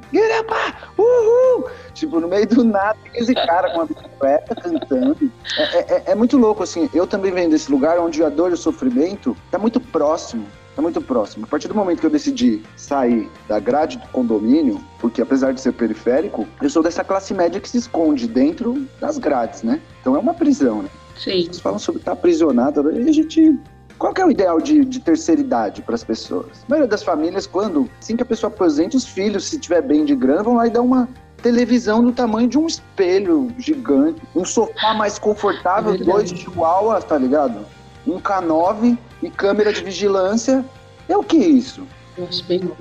Uhul! 0.97 1.69
Tipo, 1.93 2.19
no 2.19 2.27
meio 2.27 2.47
do 2.47 2.63
nada, 2.63 2.97
esse 3.15 3.33
cara 3.33 3.71
com 3.71 3.77
uma 3.77 3.85
bicicleta 3.85 4.55
cantando. 4.55 5.31
É, 5.57 5.63
é, 5.63 5.79
é, 5.79 6.03
é 6.07 6.15
muito 6.15 6.37
louco, 6.37 6.63
assim. 6.63 6.89
Eu 6.93 7.07
também 7.07 7.31
venho 7.31 7.49
desse 7.49 7.71
lugar 7.71 7.99
onde 7.99 8.23
a 8.23 8.29
dor 8.29 8.51
e 8.51 8.53
o 8.53 8.57
sofrimento 8.57 9.35
tá 9.49 9.57
muito 9.57 9.79
próximo 9.79 10.45
é 10.79 10.81
muito 10.81 11.01
próximo. 11.01 11.45
A 11.45 11.47
partir 11.47 11.67
do 11.67 11.75
momento 11.75 11.99
que 11.99 12.05
eu 12.05 12.09
decidi 12.09 12.63
sair 12.75 13.29
da 13.47 13.59
grade 13.59 13.97
do 13.97 14.07
condomínio, 14.07 14.81
porque 14.99 15.21
apesar 15.21 15.53
de 15.53 15.61
ser 15.61 15.73
periférico, 15.73 16.47
eu 16.61 16.69
sou 16.69 16.81
dessa 16.81 17.03
classe 17.03 17.33
média 17.33 17.59
que 17.59 17.69
se 17.69 17.77
esconde 17.77 18.27
dentro 18.27 18.85
das 18.99 19.17
grades, 19.17 19.63
né? 19.63 19.81
Então 20.01 20.15
é 20.15 20.19
uma 20.19 20.33
prisão, 20.33 20.81
né? 20.81 20.89
Sim. 21.17 21.43
Eles 21.43 21.59
falam 21.59 21.79
sobre 21.79 22.01
estar 22.01 22.13
aprisionado, 22.13 22.91
e 22.91 23.07
a 23.07 23.11
gente 23.11 23.57
qual 23.97 24.13
que 24.13 24.21
é 24.21 24.25
o 24.25 24.31
ideal 24.31 24.61
de, 24.61 24.85
de 24.85 25.01
terceira 25.01 25.41
idade 25.41 25.81
para 25.81 25.93
as 25.93 26.05
pessoas? 26.05 26.63
A 26.65 26.69
maioria 26.69 26.87
das 26.87 27.03
famílias, 27.03 27.45
quando 27.45 27.89
assim 27.99 28.15
que 28.15 28.23
a 28.23 28.25
pessoa 28.25 28.49
aposenta, 28.49 28.95
os 28.95 29.03
filhos, 29.03 29.49
se 29.49 29.59
tiver 29.59 29.81
bem 29.81 30.05
de 30.05 30.15
grana, 30.15 30.41
vão 30.41 30.55
lá 30.55 30.67
e 30.67 30.69
dar 30.69 30.81
uma 30.81 31.09
televisão 31.43 32.01
do 32.01 32.13
tamanho 32.13 32.47
de 32.47 32.57
um 32.57 32.65
espelho 32.65 33.51
gigante, 33.57 34.21
um 34.33 34.45
sofá 34.45 34.93
mais 34.93 35.19
confortável, 35.19 35.93
é 35.93 35.97
dois 35.97 36.29
chihuahuas, 36.29 37.03
tá 37.03 37.17
ligado? 37.17 37.65
Um 38.09 38.19
K9 38.19 38.97
e 39.21 39.29
câmera 39.29 39.71
de 39.71 39.83
vigilância. 39.83 40.65
É 41.07 41.15
o 41.15 41.23
que 41.23 41.37
é 41.37 41.47
isso? 41.47 41.83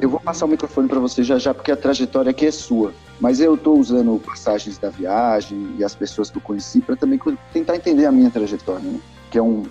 Eu, 0.00 0.10
vou 0.10 0.18
passar 0.18 0.46
o 0.46 0.48
microfone 0.48 0.88
para 0.88 0.98
você 0.98 1.22
já 1.22 1.38
já, 1.38 1.54
porque 1.54 1.70
a 1.70 1.76
trajetória 1.76 2.30
aqui 2.30 2.46
é 2.46 2.50
sua. 2.50 2.92
Mas 3.20 3.40
eu 3.40 3.54
estou 3.54 3.78
usando 3.78 4.20
passagens 4.24 4.78
da 4.78 4.90
viagem 4.90 5.74
e 5.78 5.84
as 5.84 5.94
pessoas 5.94 6.30
que 6.30 6.38
eu 6.38 6.42
conheci 6.42 6.80
para 6.80 6.96
também 6.96 7.20
tentar 7.52 7.76
entender 7.76 8.06
a 8.06 8.12
minha 8.12 8.30
trajetória, 8.30 8.82
né? 8.82 9.00
que 9.30 9.38
é 9.38 9.42
um, 9.42 9.64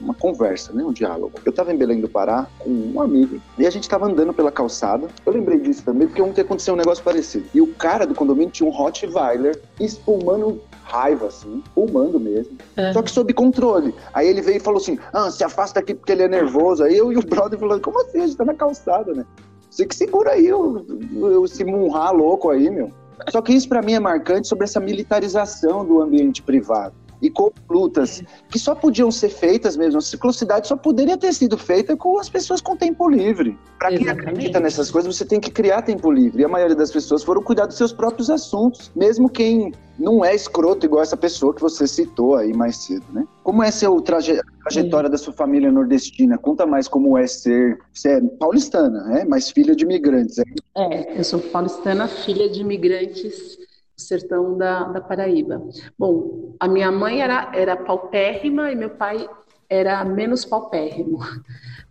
uma 0.00 0.12
conversa, 0.14 0.72
né? 0.72 0.82
um 0.82 0.92
diálogo. 0.92 1.32
Eu 1.44 1.50
estava 1.50 1.72
em 1.72 1.76
Belém 1.76 2.00
do 2.00 2.08
Pará 2.08 2.46
com 2.58 2.70
um 2.70 3.00
amigo 3.00 3.40
e 3.58 3.66
a 3.66 3.70
gente 3.70 3.84
estava 3.84 4.06
andando 4.06 4.32
pela 4.32 4.50
calçada. 4.50 5.06
Eu 5.24 5.32
lembrei 5.32 5.58
disso 5.60 5.84
também 5.84 6.06
porque 6.06 6.20
ontem 6.20 6.42
aconteceu 6.42 6.74
um 6.74 6.76
negócio 6.76 7.02
parecido. 7.02 7.46
E 7.54 7.60
o 7.60 7.68
cara 7.74 8.06
do 8.06 8.14
condomínio 8.14 8.50
tinha 8.50 8.68
um 8.68 8.72
Rottweiler 8.72 9.60
espumando 9.80 10.60
raiva, 10.84 11.26
assim, 11.26 11.62
fumando 11.74 12.20
mesmo. 12.20 12.56
É. 12.76 12.92
Só 12.92 13.02
que 13.02 13.10
sob 13.10 13.32
controle. 13.32 13.94
Aí 14.12 14.28
ele 14.28 14.42
veio 14.42 14.58
e 14.58 14.60
falou 14.60 14.80
assim: 14.80 14.98
ah, 15.12 15.30
se 15.30 15.42
afasta 15.42 15.80
aqui 15.80 15.94
porque 15.94 16.12
ele 16.12 16.22
é 16.22 16.28
nervoso. 16.28 16.84
Aí 16.84 16.96
eu 16.96 17.12
e 17.12 17.16
o 17.16 17.22
brother 17.22 17.58
falando: 17.58 17.80
como 17.80 18.00
assim? 18.00 18.20
A 18.20 18.26
gente 18.26 18.36
tá 18.36 18.44
na 18.44 18.54
calçada, 18.54 19.12
né? 19.12 19.24
Você 19.70 19.86
que 19.86 19.96
segura 19.96 20.32
aí 20.32 20.52
o, 20.52 20.86
o, 21.16 21.44
esse 21.44 21.64
munhá 21.64 22.10
louco 22.10 22.50
aí, 22.50 22.70
meu. 22.70 22.92
Só 23.30 23.40
que 23.40 23.52
isso 23.52 23.68
para 23.68 23.82
mim 23.82 23.94
é 23.94 24.00
marcante 24.00 24.46
sobre 24.46 24.64
essa 24.64 24.78
militarização 24.78 25.84
do 25.84 26.00
ambiente 26.00 26.42
privado. 26.42 26.94
E 27.20 27.30
com 27.30 27.50
lutas 27.68 28.22
que 28.48 28.58
só 28.58 28.74
podiam 28.74 29.10
ser 29.10 29.28
feitas 29.28 29.76
mesmo, 29.76 29.98
a 29.98 30.02
ciclocidade 30.02 30.68
só 30.68 30.76
poderia 30.76 31.16
ter 31.16 31.32
sido 31.32 31.56
feita 31.56 31.96
com 31.96 32.18
as 32.18 32.28
pessoas 32.28 32.60
com 32.60 32.76
tempo 32.76 33.08
livre. 33.08 33.58
Para 33.78 33.96
quem 33.96 34.08
acredita 34.08 34.60
nessas 34.60 34.90
coisas, 34.90 35.14
você 35.14 35.24
tem 35.24 35.40
que 35.40 35.50
criar 35.50 35.82
tempo 35.82 36.10
livre. 36.10 36.42
E 36.42 36.44
a 36.44 36.48
maioria 36.48 36.76
das 36.76 36.90
pessoas 36.90 37.22
foram 37.22 37.42
cuidar 37.42 37.66
dos 37.66 37.76
seus 37.76 37.92
próprios 37.92 38.30
assuntos, 38.30 38.90
mesmo 38.94 39.28
quem 39.28 39.72
não 39.98 40.24
é 40.24 40.34
escroto 40.34 40.86
igual 40.86 41.02
essa 41.02 41.16
pessoa 41.16 41.54
que 41.54 41.60
você 41.60 41.86
citou 41.86 42.34
aí 42.36 42.52
mais 42.52 42.76
cedo, 42.76 43.04
né? 43.12 43.24
Como 43.42 43.62
é 43.62 43.70
seu 43.70 44.00
traje 44.00 44.40
trajetória 44.62 45.08
Sim. 45.08 45.12
da 45.12 45.18
sua 45.18 45.32
família 45.32 45.70
nordestina? 45.70 46.38
Conta 46.38 46.66
mais 46.66 46.88
como 46.88 47.16
é 47.16 47.26
ser, 47.26 47.78
você 47.92 48.12
é 48.12 48.20
paulistana, 48.20 49.04
né? 49.04 49.24
Mas 49.28 49.50
filha 49.50 49.76
de 49.76 49.84
imigrantes. 49.84 50.38
É, 50.38 50.44
é 50.76 51.18
eu 51.18 51.24
sou 51.24 51.38
paulistana, 51.38 52.08
filha 52.08 52.48
de 52.48 52.60
imigrantes 52.60 53.58
sertão 53.96 54.56
da, 54.56 54.84
da 54.84 55.00
Paraíba. 55.00 55.62
Bom, 55.98 56.54
a 56.58 56.68
minha 56.68 56.90
mãe 56.90 57.20
era, 57.20 57.50
era 57.54 57.76
paupérrima 57.76 58.70
e 58.70 58.74
meu 58.74 58.90
pai 58.90 59.28
era 59.68 60.04
menos 60.04 60.44
paupérrimo, 60.44 61.18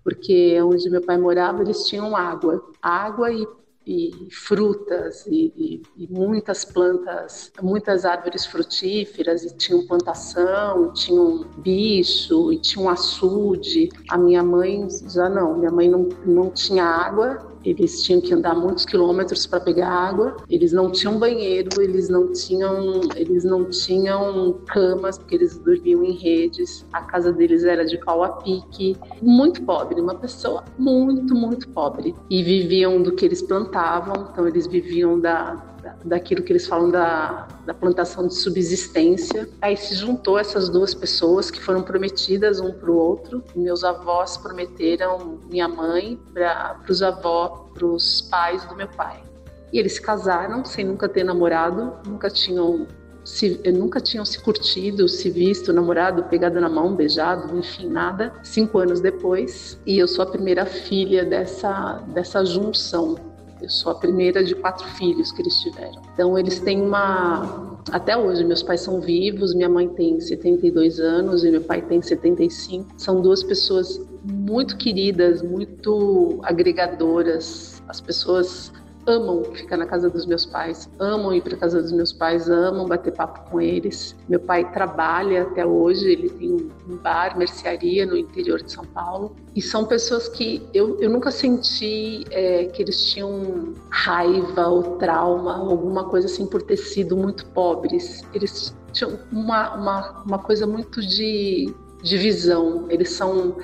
porque 0.03 0.61
onde 0.61 0.89
meu 0.89 1.01
pai 1.01 1.17
morava 1.17 1.61
eles 1.61 1.85
tinham 1.85 2.15
água, 2.15 2.63
água 2.81 3.31
e 3.31 3.47
e 3.85 4.29
frutas 4.31 5.25
e, 5.27 5.53
e, 5.57 5.81
e, 5.97 6.07
muitas 6.07 6.63
plantas, 6.63 7.51
muitas 7.61 8.05
árvores 8.05 8.45
frutíferas 8.45 9.43
e 9.43 9.55
tinham 9.57 9.85
plantação, 9.85 10.93
tinham 10.93 11.45
bicho 11.57 12.51
e 12.53 12.59
tinha 12.59 12.83
um 12.83 12.89
açude. 12.89 13.89
A 14.09 14.17
minha 14.17 14.41
mãe 14.41 14.87
já 14.89 15.27
não, 15.29 15.57
minha 15.57 15.71
mãe 15.71 15.89
não, 15.89 16.07
não 16.25 16.49
tinha 16.49 16.85
água 16.85 17.52
eles 17.63 18.02
tinham 18.04 18.21
que 18.21 18.34
andar 18.34 18.56
muitos 18.56 18.86
quilômetros 18.86 19.45
para 19.45 19.60
pegar 19.60 19.89
água, 19.89 20.38
eles 20.49 20.71
não 20.71 20.91
tinham 20.91 21.17
banheiro, 21.17 21.82
eles 21.82 22.10
não 22.10 22.32
tinham, 22.32 23.02
eles 23.15 23.43
não 23.43 23.69
tinham 23.69 24.60
camas, 24.67 25.17
porque 25.17 25.36
eles 25.36 25.58
dormiam 25.58 26.04
em 26.04 26.12
redes, 26.13 26.86
a 26.91 27.02
casa 27.02 27.32
deles 27.32 27.63
era 27.63 27.86
de 27.86 27.97
pau 27.99 28.23
a 28.23 28.30
pique, 28.30 28.95
muito 29.21 29.62
pobre, 29.63 29.99
uma 30.02 30.15
pessoa 30.15 30.63
muito, 30.78 31.34
muito 31.36 31.67
pobre. 31.69 32.15
E 32.30 32.43
viviam 32.43 33.02
do 33.02 33.13
que 33.13 33.26
eles 33.26 33.41
plantavam, 33.41 34.30
então 34.32 34.47
eles 34.47 34.67
viviam 34.67 35.19
da, 35.19 35.72
daquilo 36.03 36.43
que 36.43 36.51
eles 36.51 36.67
falam 36.67 36.89
da, 36.89 37.47
da 37.65 37.73
plantação 37.73 38.27
de 38.27 38.35
subsistência. 38.35 39.47
Aí 39.61 39.75
se 39.77 39.95
juntou 39.95 40.37
essas 40.37 40.69
duas 40.69 40.93
pessoas 40.93 41.49
que 41.49 41.61
foram 41.61 41.81
prometidas 41.81 42.59
um 42.59 42.71
para 42.71 42.91
o 42.91 42.95
outro. 42.95 43.43
Meus 43.55 43.83
avós 43.83 44.37
prometeram 44.37 45.39
minha 45.49 45.67
mãe 45.67 46.19
para 46.33 46.79
os 46.89 47.01
avós, 47.01 47.71
para 47.73 47.85
os 47.85 48.21
pais 48.21 48.65
do 48.65 48.75
meu 48.75 48.87
pai. 48.87 49.23
E 49.71 49.79
eles 49.79 49.93
se 49.93 50.01
casaram 50.01 50.63
sem 50.63 50.85
nunca 50.85 51.09
ter 51.09 51.23
namorado, 51.23 51.93
nunca 52.05 52.29
tinham 52.29 52.85
se, 53.23 53.61
nunca 53.71 54.01
tinham 54.01 54.25
se 54.25 54.39
curtido, 54.39 55.07
se 55.07 55.29
visto, 55.29 55.71
namorado, 55.71 56.23
pegado 56.25 56.59
na 56.59 56.69
mão, 56.69 56.93
beijado, 56.93 57.57
enfim, 57.57 57.87
nada. 57.87 58.33
Cinco 58.43 58.77
anos 58.79 58.99
depois, 58.99 59.79
e 59.85 59.97
eu 59.97 60.07
sou 60.07 60.23
a 60.23 60.27
primeira 60.27 60.65
filha 60.65 61.23
dessa, 61.23 62.03
dessa 62.13 62.45
junção 62.45 63.33
eu 63.63 63.69
sou 63.69 63.93
a 63.93 63.95
primeira 63.95 64.43
de 64.43 64.54
quatro 64.56 64.86
filhos 64.89 65.32
que 65.32 65.41
eles 65.41 65.56
tiveram. 65.62 66.02
Então 66.13 66.38
eles 66.38 66.60
têm 66.60 66.82
uma. 66.82 67.80
Até 67.91 68.17
hoje, 68.17 68.43
meus 68.43 68.62
pais 68.62 68.82
são 68.82 68.99
vivos, 68.99 69.56
minha 69.56 69.69
mãe 69.69 69.88
tem 69.88 70.19
72 70.19 70.99
anos 70.99 71.45
e 71.45 71.49
meu 71.49 71.62
pai 71.62 71.82
tem 71.82 72.02
75. 72.02 72.93
São 72.97 73.21
duas 73.21 73.41
pessoas 73.41 74.06
muito 74.23 74.76
queridas, 74.78 75.41
muito 75.41 76.39
agregadoras. 76.43 77.82
As 77.88 78.02
pessoas 78.02 78.71
amam 79.05 79.43
ficar 79.43 79.77
na 79.77 79.85
casa 79.85 80.09
dos 80.09 80.25
meus 80.25 80.45
pais, 80.45 80.89
amam 80.99 81.33
ir 81.33 81.41
para 81.41 81.57
casa 81.57 81.81
dos 81.81 81.91
meus 81.91 82.13
pais, 82.13 82.49
amam 82.49 82.87
bater 82.87 83.13
papo 83.13 83.49
com 83.49 83.61
eles. 83.61 84.15
Meu 84.27 84.39
pai 84.39 84.69
trabalha 84.71 85.43
até 85.43 85.65
hoje, 85.65 86.11
ele 86.11 86.29
tem 86.29 86.51
um 86.51 86.97
bar, 86.97 87.37
mercearia 87.37 88.05
no 88.05 88.17
interior 88.17 88.61
de 88.61 88.71
São 88.71 88.85
Paulo. 88.85 89.35
E 89.55 89.61
são 89.61 89.85
pessoas 89.85 90.27
que 90.27 90.67
eu, 90.73 90.99
eu 90.99 91.09
nunca 91.09 91.31
senti 91.31 92.23
é, 92.31 92.65
que 92.65 92.81
eles 92.81 93.11
tinham 93.11 93.73
raiva 93.89 94.67
ou 94.67 94.97
trauma, 94.97 95.57
alguma 95.57 96.05
coisa 96.05 96.27
assim 96.27 96.45
por 96.45 96.61
ter 96.61 96.77
sido 96.77 97.15
muito 97.17 97.45
pobres. 97.47 98.21
Eles 98.33 98.75
tinham 98.91 99.19
uma, 99.31 99.75
uma, 99.75 100.23
uma 100.23 100.39
coisa 100.39 100.65
muito 100.65 101.01
de 101.01 101.73
divisão. 102.01 102.85
Eles 102.89 103.11
são 103.11 103.57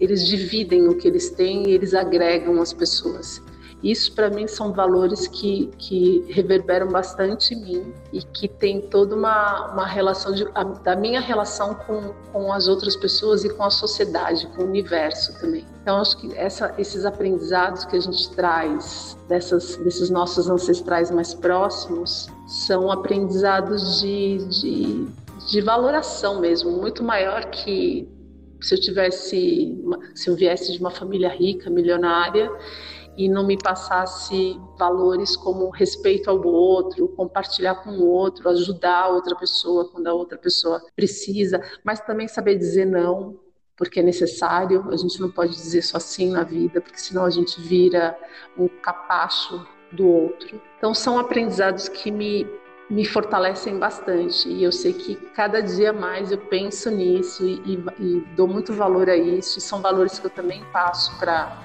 eles 0.00 0.26
dividem 0.26 0.88
o 0.88 0.96
que 0.96 1.06
eles 1.06 1.30
têm 1.30 1.68
e 1.68 1.72
eles 1.72 1.94
agregam 1.94 2.60
as 2.60 2.72
pessoas. 2.72 3.40
Isso, 3.84 4.14
para 4.14 4.30
mim, 4.30 4.46
são 4.46 4.72
valores 4.72 5.28
que, 5.28 5.70
que 5.76 6.24
reverberam 6.30 6.88
bastante 6.88 7.52
em 7.52 7.62
mim 7.62 7.94
e 8.14 8.22
que 8.22 8.48
tem 8.48 8.80
toda 8.80 9.14
uma, 9.14 9.72
uma 9.72 9.86
relação 9.86 10.32
de, 10.32 10.48
a, 10.54 10.64
da 10.64 10.96
minha 10.96 11.20
relação 11.20 11.74
com, 11.74 12.14
com 12.32 12.50
as 12.50 12.66
outras 12.66 12.96
pessoas 12.96 13.44
e 13.44 13.50
com 13.50 13.62
a 13.62 13.68
sociedade, 13.68 14.46
com 14.56 14.62
o 14.62 14.64
universo 14.64 15.38
também. 15.38 15.66
Então, 15.82 16.00
acho 16.00 16.16
que 16.16 16.34
essa, 16.34 16.74
esses 16.78 17.04
aprendizados 17.04 17.84
que 17.84 17.94
a 17.94 18.00
gente 18.00 18.30
traz 18.30 19.18
dessas, 19.28 19.76
desses 19.76 20.08
nossos 20.08 20.48
ancestrais 20.48 21.10
mais 21.10 21.34
próximos 21.34 22.30
são 22.46 22.90
aprendizados 22.90 24.00
de, 24.00 24.38
de, 24.48 25.06
de 25.50 25.60
valoração 25.60 26.40
mesmo, 26.40 26.70
muito 26.70 27.04
maior 27.04 27.50
que 27.50 28.08
se 28.62 28.76
eu 28.76 28.80
tivesse, 28.80 29.78
se 30.14 30.30
eu 30.30 30.34
viesse 30.34 30.72
de 30.72 30.78
uma 30.78 30.90
família 30.90 31.28
rica, 31.28 31.68
milionária 31.68 32.50
e 33.16 33.28
não 33.28 33.46
me 33.46 33.56
passasse 33.56 34.60
valores 34.78 35.36
como 35.36 35.70
respeito 35.70 36.28
ao 36.28 36.44
outro, 36.44 37.08
compartilhar 37.08 37.76
com 37.76 37.90
o 37.90 38.06
outro, 38.06 38.48
ajudar 38.48 39.04
a 39.04 39.08
outra 39.08 39.36
pessoa 39.36 39.88
quando 39.88 40.06
a 40.06 40.14
outra 40.14 40.38
pessoa 40.38 40.82
precisa, 40.96 41.62
mas 41.84 42.00
também 42.00 42.28
saber 42.28 42.56
dizer 42.56 42.86
não, 42.86 43.38
porque 43.76 44.00
é 44.00 44.02
necessário. 44.02 44.84
A 44.90 44.96
gente 44.96 45.20
não 45.20 45.30
pode 45.30 45.52
dizer 45.52 45.82
só 45.82 45.98
sim 45.98 46.30
na 46.30 46.42
vida, 46.42 46.80
porque 46.80 46.98
senão 46.98 47.24
a 47.24 47.30
gente 47.30 47.60
vira 47.60 48.16
um 48.58 48.68
capacho 48.68 49.66
do 49.92 50.08
outro. 50.08 50.60
Então 50.78 50.92
são 50.94 51.18
aprendizados 51.18 51.88
que 51.88 52.10
me 52.10 52.46
me 52.90 53.04
fortalecem 53.04 53.78
bastante 53.78 54.46
e 54.46 54.62
eu 54.62 54.70
sei 54.70 54.92
que 54.92 55.14
cada 55.34 55.62
dia 55.62 55.90
mais 55.90 56.30
eu 56.30 56.36
penso 56.36 56.90
nisso 56.90 57.42
e, 57.46 57.54
e, 57.64 57.84
e 57.98 58.20
dou 58.36 58.46
muito 58.46 58.74
valor 58.74 59.08
a 59.08 59.16
isso 59.16 59.58
e 59.58 59.62
são 59.62 59.80
valores 59.80 60.18
que 60.18 60.26
eu 60.26 60.30
também 60.30 60.62
passo 60.70 61.18
para 61.18 61.64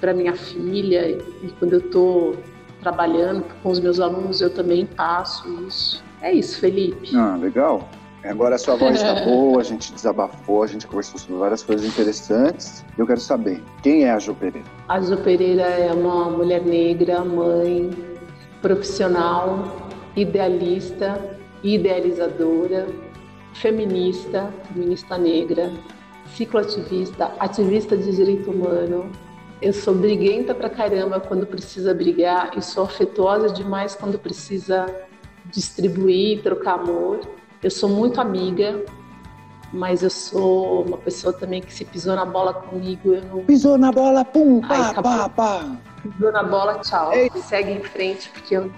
para 0.00 0.12
minha 0.12 0.34
filha 0.34 1.08
e 1.08 1.48
quando 1.58 1.74
eu 1.74 1.78
estou 1.80 2.36
trabalhando 2.80 3.44
com 3.62 3.70
os 3.70 3.80
meus 3.80 3.98
alunos 4.00 4.40
eu 4.40 4.50
também 4.50 4.86
passo 4.86 5.48
isso. 5.66 6.04
É 6.22 6.32
isso, 6.32 6.60
Felipe. 6.60 7.16
Ah, 7.16 7.36
legal. 7.36 7.88
Agora 8.24 8.56
a 8.56 8.58
sua 8.58 8.76
voz 8.76 8.96
está 8.96 9.14
boa, 9.24 9.60
a 9.60 9.64
gente 9.64 9.92
desabafou, 9.92 10.62
a 10.62 10.66
gente 10.66 10.86
conversou 10.86 11.18
sobre 11.18 11.36
várias 11.36 11.62
coisas 11.62 11.86
interessantes. 11.86 12.84
Eu 12.98 13.06
quero 13.06 13.20
saber, 13.20 13.62
quem 13.82 14.04
é 14.04 14.10
a 14.10 14.18
Jo 14.18 14.34
Pereira? 14.34 14.66
A 14.88 15.00
Jo 15.00 15.16
Pereira 15.18 15.62
é 15.62 15.92
uma 15.92 16.30
mulher 16.30 16.62
negra, 16.62 17.24
mãe, 17.24 17.90
profissional, 18.60 19.88
idealista, 20.16 21.38
idealizadora, 21.62 22.88
feminista, 23.54 24.52
feminista 24.72 25.16
negra, 25.16 25.72
cicloativista, 26.34 27.32
ativista 27.38 27.96
de 27.96 28.14
direito 28.14 28.50
humano, 28.50 29.10
eu 29.60 29.72
sou 29.72 29.94
briguenta 29.94 30.54
pra 30.54 30.68
caramba 30.68 31.18
quando 31.20 31.46
precisa 31.46 31.94
brigar 31.94 32.50
e 32.56 32.62
sou 32.62 32.84
afetuosa 32.84 33.48
demais 33.48 33.94
quando 33.94 34.18
precisa 34.18 34.86
distribuir, 35.46 36.42
trocar 36.42 36.74
amor. 36.74 37.20
Eu 37.62 37.70
sou 37.70 37.88
muito 37.88 38.20
amiga, 38.20 38.84
mas 39.72 40.02
eu 40.02 40.10
sou 40.10 40.84
uma 40.84 40.98
pessoa 40.98 41.32
também 41.32 41.62
que 41.62 41.72
se 41.72 41.84
pisou 41.84 42.14
na 42.14 42.24
bola 42.24 42.52
comigo, 42.52 43.14
eu 43.14 43.24
não. 43.24 43.44
Pisou 43.44 43.78
na 43.78 43.90
bola, 43.90 44.24
pum, 44.24 44.60
pá, 44.60 44.88
Ai, 44.88 44.94
pá, 44.94 45.28
pá. 45.28 45.76
Pisou 46.02 46.32
na 46.32 46.42
bola, 46.42 46.78
tchau. 46.80 47.12
Ei. 47.12 47.30
Segue 47.36 47.72
em 47.72 47.80
frente, 47.80 48.28
porque 48.30 48.56
eu 48.56 48.70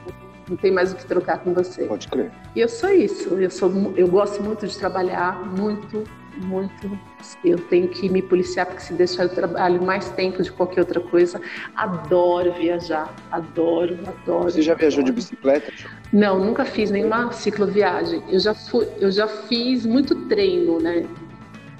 não 0.49 0.57
tenho 0.57 0.75
mais 0.75 0.93
o 0.93 0.97
que 0.97 1.05
trocar 1.05 1.39
com 1.39 1.53
você. 1.53 1.85
Pode 1.85 2.09
crer. 2.09 2.31
E 2.55 2.61
eu 2.61 2.69
sou 2.69 2.91
isso. 2.91 3.35
Eu, 3.35 3.51
sou, 3.51 3.71
eu 3.97 4.09
gosto 4.09 4.43
muito 4.43 4.67
de 4.67 4.79
trabalhar, 4.79 5.45
muito, 5.45 6.05
muito. 6.39 6.99
Eu 7.45 7.59
tenho 7.59 7.89
que 7.89 8.09
me 8.09 8.23
policiar, 8.23 8.67
porque 8.67 8.83
se 8.83 8.93
deixar 8.93 9.25
eu 9.25 9.29
trabalho 9.29 9.83
mais 9.83 10.11
tempo 10.11 10.43
de 10.43 10.51
qualquer 10.51 10.81
outra 10.81 11.01
coisa. 11.01 11.41
Adoro 11.75 12.53
viajar, 12.53 13.15
adoro, 13.31 13.99
adoro. 14.07 14.51
Você 14.51 14.63
já 14.63 14.73
adoro. 14.73 14.81
viajou 14.81 15.05
de 15.05 15.13
bicicleta? 15.13 15.73
Não, 16.13 16.45
nunca 16.45 16.65
fiz 16.65 16.91
nenhuma 16.91 17.33
cicloviagem. 17.33 18.23
Eu 18.29 18.39
já 18.39 18.55
fui, 18.55 18.87
eu 18.99 19.11
já 19.11 19.27
fiz 19.27 19.85
muito 19.85 20.15
treino, 20.27 20.81
né? 20.81 21.07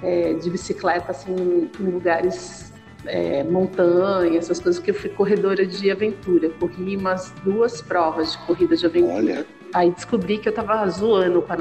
É, 0.01 0.33
de 0.33 0.49
bicicleta, 0.49 1.11
assim, 1.11 1.69
em 1.79 1.83
lugares 1.83 2.71
é, 3.05 3.43
montanha, 3.43 4.37
essas 4.37 4.59
coisas, 4.59 4.81
que 4.81 4.91
eu 4.91 4.95
fui 4.95 5.09
corredora 5.09 5.65
de 5.65 5.91
aventura. 5.91 6.49
Corri 6.51 6.95
umas 6.95 7.31
duas 7.43 7.81
provas 7.81 8.31
de 8.31 8.37
corrida 8.39 8.77
de 8.77 8.85
aventura. 8.85 9.15
Olha 9.15 9.58
aí 9.73 9.91
descobri 9.91 10.37
que 10.37 10.49
eu 10.49 10.53
tava 10.53 10.87
zoando 10.89 11.41
com 11.41 11.53
a, 11.53 11.57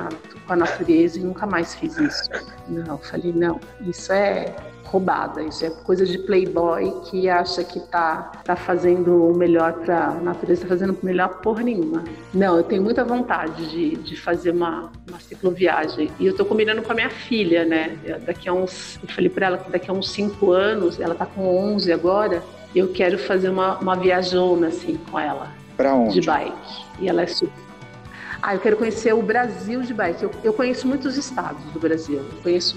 com 0.47 0.53
a 0.53 0.57
natureza 0.57 1.18
e 1.18 1.23
nunca 1.23 1.47
mais 1.47 1.75
fiz 1.75 1.97
isso. 1.99 2.31
Não, 2.68 2.99
falei, 2.99 3.33
não, 3.33 3.61
isso 3.81 4.12
é 4.12 4.55
roubada. 4.88 5.42
Isso 5.42 5.64
é 5.64 5.71
coisa 5.71 6.05
de 6.05 6.18
playboy 6.18 6.90
que 7.11 7.29
acha 7.29 7.62
que 7.62 7.81
tá, 7.81 8.33
tá 8.44 8.57
fazendo 8.57 9.31
o 9.31 9.37
melhor 9.37 9.75
para 9.75 10.09
a 10.09 10.14
natureza, 10.14 10.62
tá 10.62 10.68
fazendo 10.68 10.97
o 11.01 11.07
melhor 11.07 11.40
porra 11.40 11.62
nenhuma. 11.62 12.05
Não, 12.33 12.57
eu 12.57 12.62
tenho 12.62 12.83
muita 12.83 13.05
vontade 13.05 13.68
de, 13.71 13.97
de 13.97 14.16
fazer 14.16 14.51
uma, 14.51 14.90
uma 15.09 15.21
cicloviagem. 15.21 16.11
E 16.18 16.27
eu 16.27 16.35
tô 16.35 16.44
combinando 16.44 16.83
com 16.83 16.92
a 16.92 16.94
minha 16.94 17.11
filha, 17.11 17.64
né? 17.64 17.97
Daqui 18.25 18.49
a 18.49 18.53
uns. 18.53 18.99
Eu 19.03 19.09
falei 19.09 19.31
para 19.31 19.47
ela 19.47 19.59
que 19.59 19.71
daqui 19.71 19.90
a 19.90 19.92
uns 19.92 20.11
5 20.11 20.53
anos, 20.53 20.99
ela 20.99 21.14
tá 21.14 21.27
com 21.27 21.47
11 21.75 21.92
agora, 21.92 22.42
eu 22.75 22.88
quero 22.88 23.18
fazer 23.18 23.49
uma, 23.49 23.79
uma 23.79 23.94
viajona 23.94 24.68
assim 24.68 24.99
com 25.11 25.18
ela. 25.18 25.49
Pra 25.77 25.94
onde? 25.94 26.21
De 26.21 26.27
bike. 26.27 26.53
E 27.01 27.09
ela 27.09 27.23
é 27.23 27.27
super 27.27 27.67
ah, 28.40 28.55
eu 28.55 28.61
quero 28.61 28.77
conhecer 28.77 29.12
o 29.12 29.22
Brasil 29.22 29.83
de 29.83 29.92
bike. 29.92 30.22
Eu, 30.22 30.31
eu, 30.44 30.53
conheço 30.53 30.87
muitos 30.87 31.16
estados 31.16 31.62
do 31.72 31.81
Brasil. 31.81 32.18
Eu 32.18 32.42
conheço 32.42 32.77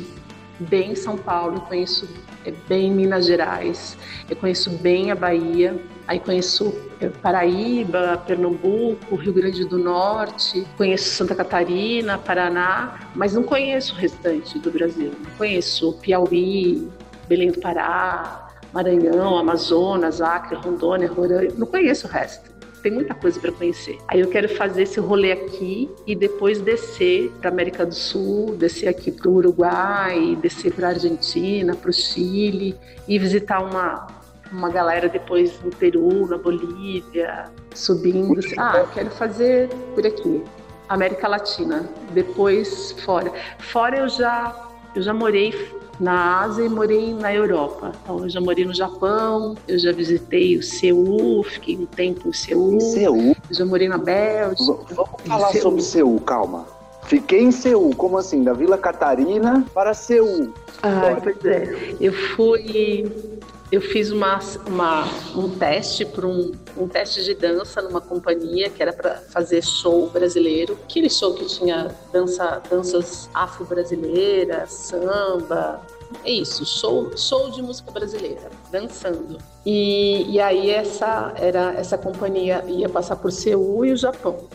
bem 0.60 0.96
São 0.96 1.18
Paulo, 1.18 1.58
eu 1.58 1.62
conheço 1.62 2.08
é, 2.46 2.52
bem 2.68 2.92
Minas 2.92 3.26
Gerais, 3.26 3.98
eu 4.30 4.36
conheço 4.36 4.70
bem 4.70 5.12
a 5.12 5.16
Bahia, 5.16 5.80
aí 6.08 6.20
conheço 6.20 6.74
é, 7.00 7.08
Paraíba, 7.08 8.22
Pernambuco, 8.26 9.16
Rio 9.16 9.34
Grande 9.34 9.66
do 9.66 9.78
Norte, 9.78 10.66
conheço 10.78 11.10
Santa 11.16 11.36
Catarina, 11.36 12.18
Paraná, 12.18 13.00
mas 13.16 13.34
não 13.34 13.44
conheço 13.44 13.94
o 13.94 13.98
restante 13.98 14.60
do 14.60 14.72
Brasil. 14.72 15.12
Não 15.24 15.32
conheço 15.38 15.94
Piauí, 15.94 16.88
Belém 17.28 17.52
do 17.52 17.60
Pará, 17.60 18.50
Maranhão, 18.74 19.38
Amazonas, 19.38 20.22
Acre, 20.22 20.56
Rondônia, 20.56 21.12
Roraima, 21.12 21.54
não 21.58 21.68
conheço 21.68 22.08
o 22.08 22.10
resto 22.10 22.51
tem 22.82 22.92
muita 22.92 23.14
coisa 23.14 23.40
para 23.40 23.52
conhecer. 23.52 23.98
Aí 24.08 24.20
eu 24.20 24.28
quero 24.28 24.50
fazer 24.50 24.84
esse 24.84 25.00
rolê 25.00 25.32
aqui 25.32 25.90
e 26.06 26.16
depois 26.16 26.60
descer 26.62 27.32
para 27.40 27.50
América 27.50 27.86
do 27.86 27.94
Sul, 27.94 28.56
descer 28.56 28.88
aqui 28.88 29.12
para 29.12 29.30
o 29.30 29.36
Uruguai, 29.36 30.38
descer 30.42 30.74
para 30.74 30.90
Argentina, 30.90 31.76
para 31.76 31.90
o 31.90 31.94
Chile 31.94 32.76
e 33.08 33.18
visitar 33.20 33.62
uma 33.62 34.08
uma 34.52 34.70
galera 34.70 35.08
depois 35.08 35.58
no 35.64 35.72
Peru, 35.72 36.28
na 36.28 36.38
Bolívia, 36.38 37.46
subindo. 37.74 38.38
Ah, 38.58 38.80
eu 38.80 38.88
quero 38.88 39.10
fazer 39.12 39.70
por 39.96 40.06
aqui. 40.06 40.44
América 40.90 41.26
Latina, 41.28 41.90
depois 42.14 42.92
fora. 43.06 43.32
Fora 43.60 44.00
eu 44.00 44.10
já 44.10 44.70
eu 44.94 45.02
já 45.02 45.14
morei 45.14 45.54
na 46.02 46.42
Ásia 46.42 46.66
e 46.66 46.70
morei 46.70 47.14
na 47.14 47.34
Europa. 47.34 47.92
Então, 48.04 48.24
eu 48.24 48.30
já 48.30 48.42
morei 48.42 48.66
no 48.66 48.74
Japão, 48.74 49.56
eu 49.68 49.78
já 49.78 49.92
visitei 49.92 50.58
o 50.58 50.64
Seul, 50.64 51.44
fiquei 51.44 51.78
um 51.78 51.86
tempo 51.86 52.28
em 52.28 52.34
Seul. 52.34 52.82
Seul? 52.82 53.36
Eu 53.50 53.56
já 53.56 53.66
morei 53.66 53.88
na 53.88 54.00
Bélgica. 54.00 54.96
Vamos 54.96 55.22
falar 55.28 55.52
Seul. 55.52 55.62
sobre 55.62 55.82
Seul, 55.84 56.20
calma. 56.22 56.66
Fiquei 57.04 57.42
em 57.42 57.52
Seul, 57.52 57.96
como 57.96 58.18
assim? 58.18 58.44
Da 58.44 58.54
Vila 58.54 58.78
Catarina 58.78 59.66
para 59.74 59.94
Seul. 59.94 60.54
Ah, 60.82 61.18
pois 61.22 61.46
é. 61.46 61.96
Eu 62.00 62.14
fui 62.36 63.40
eu 63.72 63.80
fiz 63.80 64.12
uma, 64.12 64.38
uma, 64.68 65.06
um 65.34 65.50
teste 65.50 66.04
para 66.04 66.28
um, 66.28 66.52
um 66.78 66.88
teste 66.90 67.24
de 67.24 67.34
dança 67.34 67.82
numa 67.82 68.02
companhia 68.02 68.70
que 68.70 68.82
era 68.82 68.92
para 68.92 69.16
fazer 69.30 69.64
show 69.64 70.10
brasileiro. 70.10 70.78
Aquele 70.84 71.10
show 71.10 71.34
que 71.34 71.46
tinha 71.46 71.96
dança, 72.12 72.62
danças 72.70 73.30
afro-brasileiras, 73.34 74.74
samba, 74.74 75.82
é 76.26 76.32
isso, 76.32 76.66
show, 76.66 77.18
show 77.18 77.50
de 77.50 77.62
música 77.62 77.90
brasileira, 77.92 78.50
dançando. 78.70 79.38
E, 79.66 80.30
e 80.30 80.40
aí 80.42 80.70
essa 80.70 81.34
era 81.38 81.74
essa 81.74 81.98
companhia 81.98 82.66
ia 82.68 82.90
passar 82.90 83.16
por 83.16 83.32
Seul 83.32 83.86
e 83.86 83.94
o 83.94 83.98
Japão. 83.98 84.50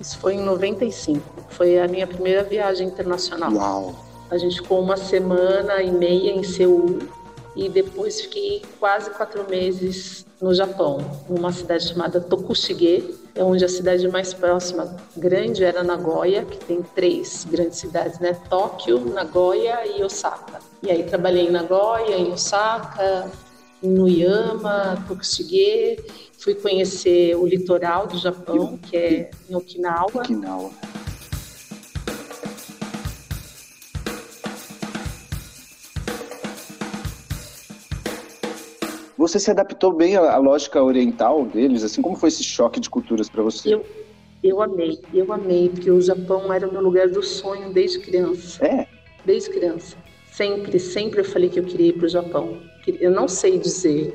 Isso 0.00 0.18
foi 0.18 0.34
em 0.34 0.40
95. 0.40 1.22
Foi 1.50 1.78
a 1.78 1.86
minha 1.86 2.06
primeira 2.06 2.42
viagem 2.42 2.88
internacional. 2.88 3.52
Uau. 3.52 3.94
A 4.30 4.38
gente 4.38 4.62
ficou 4.62 4.80
uma 4.80 4.96
semana 4.96 5.82
e 5.82 5.90
meia 5.90 6.32
em 6.32 6.42
Seul 6.42 7.00
e 7.54 7.68
depois 7.68 8.20
fiquei 8.20 8.62
quase 8.78 9.10
quatro 9.10 9.48
meses 9.48 10.26
no 10.40 10.54
Japão, 10.54 10.98
numa 11.28 11.52
cidade 11.52 11.88
chamada 11.88 12.20
Tokushige, 12.20 13.14
é 13.34 13.42
onde 13.42 13.64
a 13.64 13.68
cidade 13.68 14.06
mais 14.08 14.34
próxima 14.34 14.96
grande 15.16 15.64
era 15.64 15.82
Nagoya, 15.82 16.44
que 16.44 16.58
tem 16.58 16.82
três 16.82 17.46
grandes 17.48 17.78
cidades, 17.78 18.18
né? 18.18 18.34
Tóquio, 18.48 19.00
Nagoya 19.12 19.86
e 19.86 20.02
Osaka. 20.02 20.60
E 20.82 20.90
aí 20.90 21.04
trabalhei 21.04 21.46
em 21.46 21.50
Nagoya, 21.50 22.16
em 22.16 22.32
Osaka, 22.32 23.30
em 23.82 23.88
Nuyama, 23.88 25.02
Tokushige, 25.06 25.98
fui 26.38 26.54
conhecer 26.54 27.36
o 27.36 27.46
litoral 27.46 28.06
do 28.06 28.18
Japão, 28.18 28.76
que 28.78 28.96
é 28.96 29.30
em 29.48 29.54
Okinawa. 29.54 30.10
Okinawa. 30.12 30.70
Você 39.22 39.38
se 39.38 39.52
adaptou 39.52 39.92
bem 39.92 40.16
à, 40.16 40.36
lógica 40.36 40.82
oriental 40.82 41.46
deles? 41.46 41.84
Assim, 41.84 42.02
como 42.02 42.16
foi 42.16 42.28
esse 42.28 42.42
choque 42.42 42.80
de 42.80 42.90
culturas 42.90 43.30
para 43.30 43.40
você? 43.40 43.72
Eu, 43.72 43.86
eu 44.42 44.60
amei, 44.60 44.98
eu 45.14 45.32
amei, 45.32 45.68
porque 45.68 45.92
o 45.92 46.00
Japão 46.00 46.52
era 46.52 46.68
o 46.68 46.72
meu 46.72 46.82
lugar 46.82 47.08
do 47.08 47.22
sonho 47.22 47.72
desde 47.72 48.00
criança. 48.00 48.66
É? 48.66 48.84
Desde 49.24 49.48
criança. 49.50 49.96
Sempre, 50.32 50.80
sempre 50.80 51.20
eu 51.20 51.24
falei 51.24 51.48
que 51.48 51.60
eu 51.60 51.62
queria 51.62 51.90
ir 51.90 51.92
para 51.92 52.06
o 52.06 52.08
Japão. 52.08 52.58
Eu 52.98 53.12
não 53.12 53.28
sei 53.28 53.58
dizer 53.58 54.12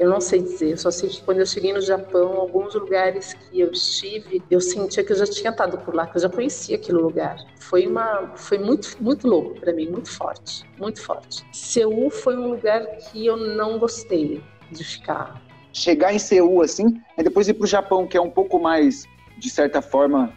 eu 0.00 0.08
não 0.08 0.18
sei 0.18 0.40
dizer, 0.40 0.70
eu 0.70 0.76
só 0.78 0.90
sei 0.90 1.10
que 1.10 1.22
quando 1.22 1.40
eu 1.40 1.46
cheguei 1.46 1.74
no 1.74 1.80
Japão, 1.82 2.32
alguns 2.32 2.74
lugares 2.74 3.34
que 3.34 3.60
eu 3.60 3.70
estive, 3.70 4.42
eu 4.50 4.58
sentia 4.58 5.04
que 5.04 5.12
eu 5.12 5.16
já 5.16 5.26
tinha 5.26 5.50
estado 5.50 5.76
por 5.76 5.94
lá, 5.94 6.06
que 6.06 6.16
eu 6.16 6.22
já 6.22 6.28
conhecia 6.30 6.76
aquele 6.76 6.96
lugar. 6.96 7.36
Foi 7.58 7.86
uma, 7.86 8.32
foi 8.34 8.56
muito, 8.56 8.96
muito 8.98 9.28
louco 9.28 9.60
para 9.60 9.74
mim, 9.74 9.90
muito 9.90 10.10
forte, 10.10 10.64
muito 10.78 11.02
forte. 11.02 11.44
Seul 11.52 12.08
foi 12.08 12.34
um 12.34 12.48
lugar 12.48 12.80
que 12.96 13.26
eu 13.26 13.36
não 13.36 13.78
gostei 13.78 14.42
de 14.72 14.82
ficar. 14.82 15.38
Chegar 15.70 16.14
em 16.14 16.18
Seul 16.18 16.62
assim, 16.62 16.98
e 17.18 17.22
depois 17.22 17.46
ir 17.46 17.52
para 17.52 17.64
o 17.64 17.68
Japão, 17.68 18.06
que 18.06 18.16
é 18.16 18.20
um 18.22 18.30
pouco 18.30 18.58
mais, 18.58 19.04
de 19.36 19.50
certa 19.50 19.82
forma, 19.82 20.32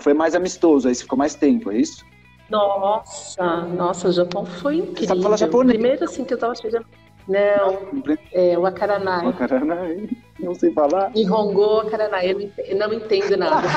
foi 0.00 0.14
mais 0.14 0.34
amistoso, 0.34 0.88
aí 0.88 0.94
você 0.96 1.04
ficou 1.04 1.16
mais 1.16 1.36
tempo, 1.36 1.70
é 1.70 1.76
isso? 1.76 2.04
Nossa, 2.50 3.62
nossa, 3.66 4.08
o 4.08 4.12
Japão 4.12 4.44
foi 4.44 4.78
incrível. 4.78 5.14
Você 5.14 5.22
fala 5.22 5.36
japonês? 5.36 5.78
Primeiro 5.78 6.04
assim 6.04 6.24
que 6.24 6.34
eu 6.34 6.38
tava 6.38 6.56
chegando 6.56 6.86
não, 7.28 8.04
é 8.32 8.56
o 8.58 8.66
Akaranai. 8.66 9.26
O 9.26 9.30
Akaranai, 9.30 10.08
não 10.38 10.54
sei 10.54 10.72
falar. 10.72 11.10
Nihongo 11.10 11.80
Akaranai, 11.80 12.30
eu 12.30 12.78
não 12.78 12.92
entendo 12.92 13.36
nada. 13.36 13.68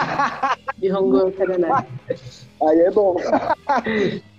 Nihongo 0.77 1.27
Akaranai. 1.27 1.87
Aí 2.61 2.79
é 2.81 2.91
bom. 2.91 3.15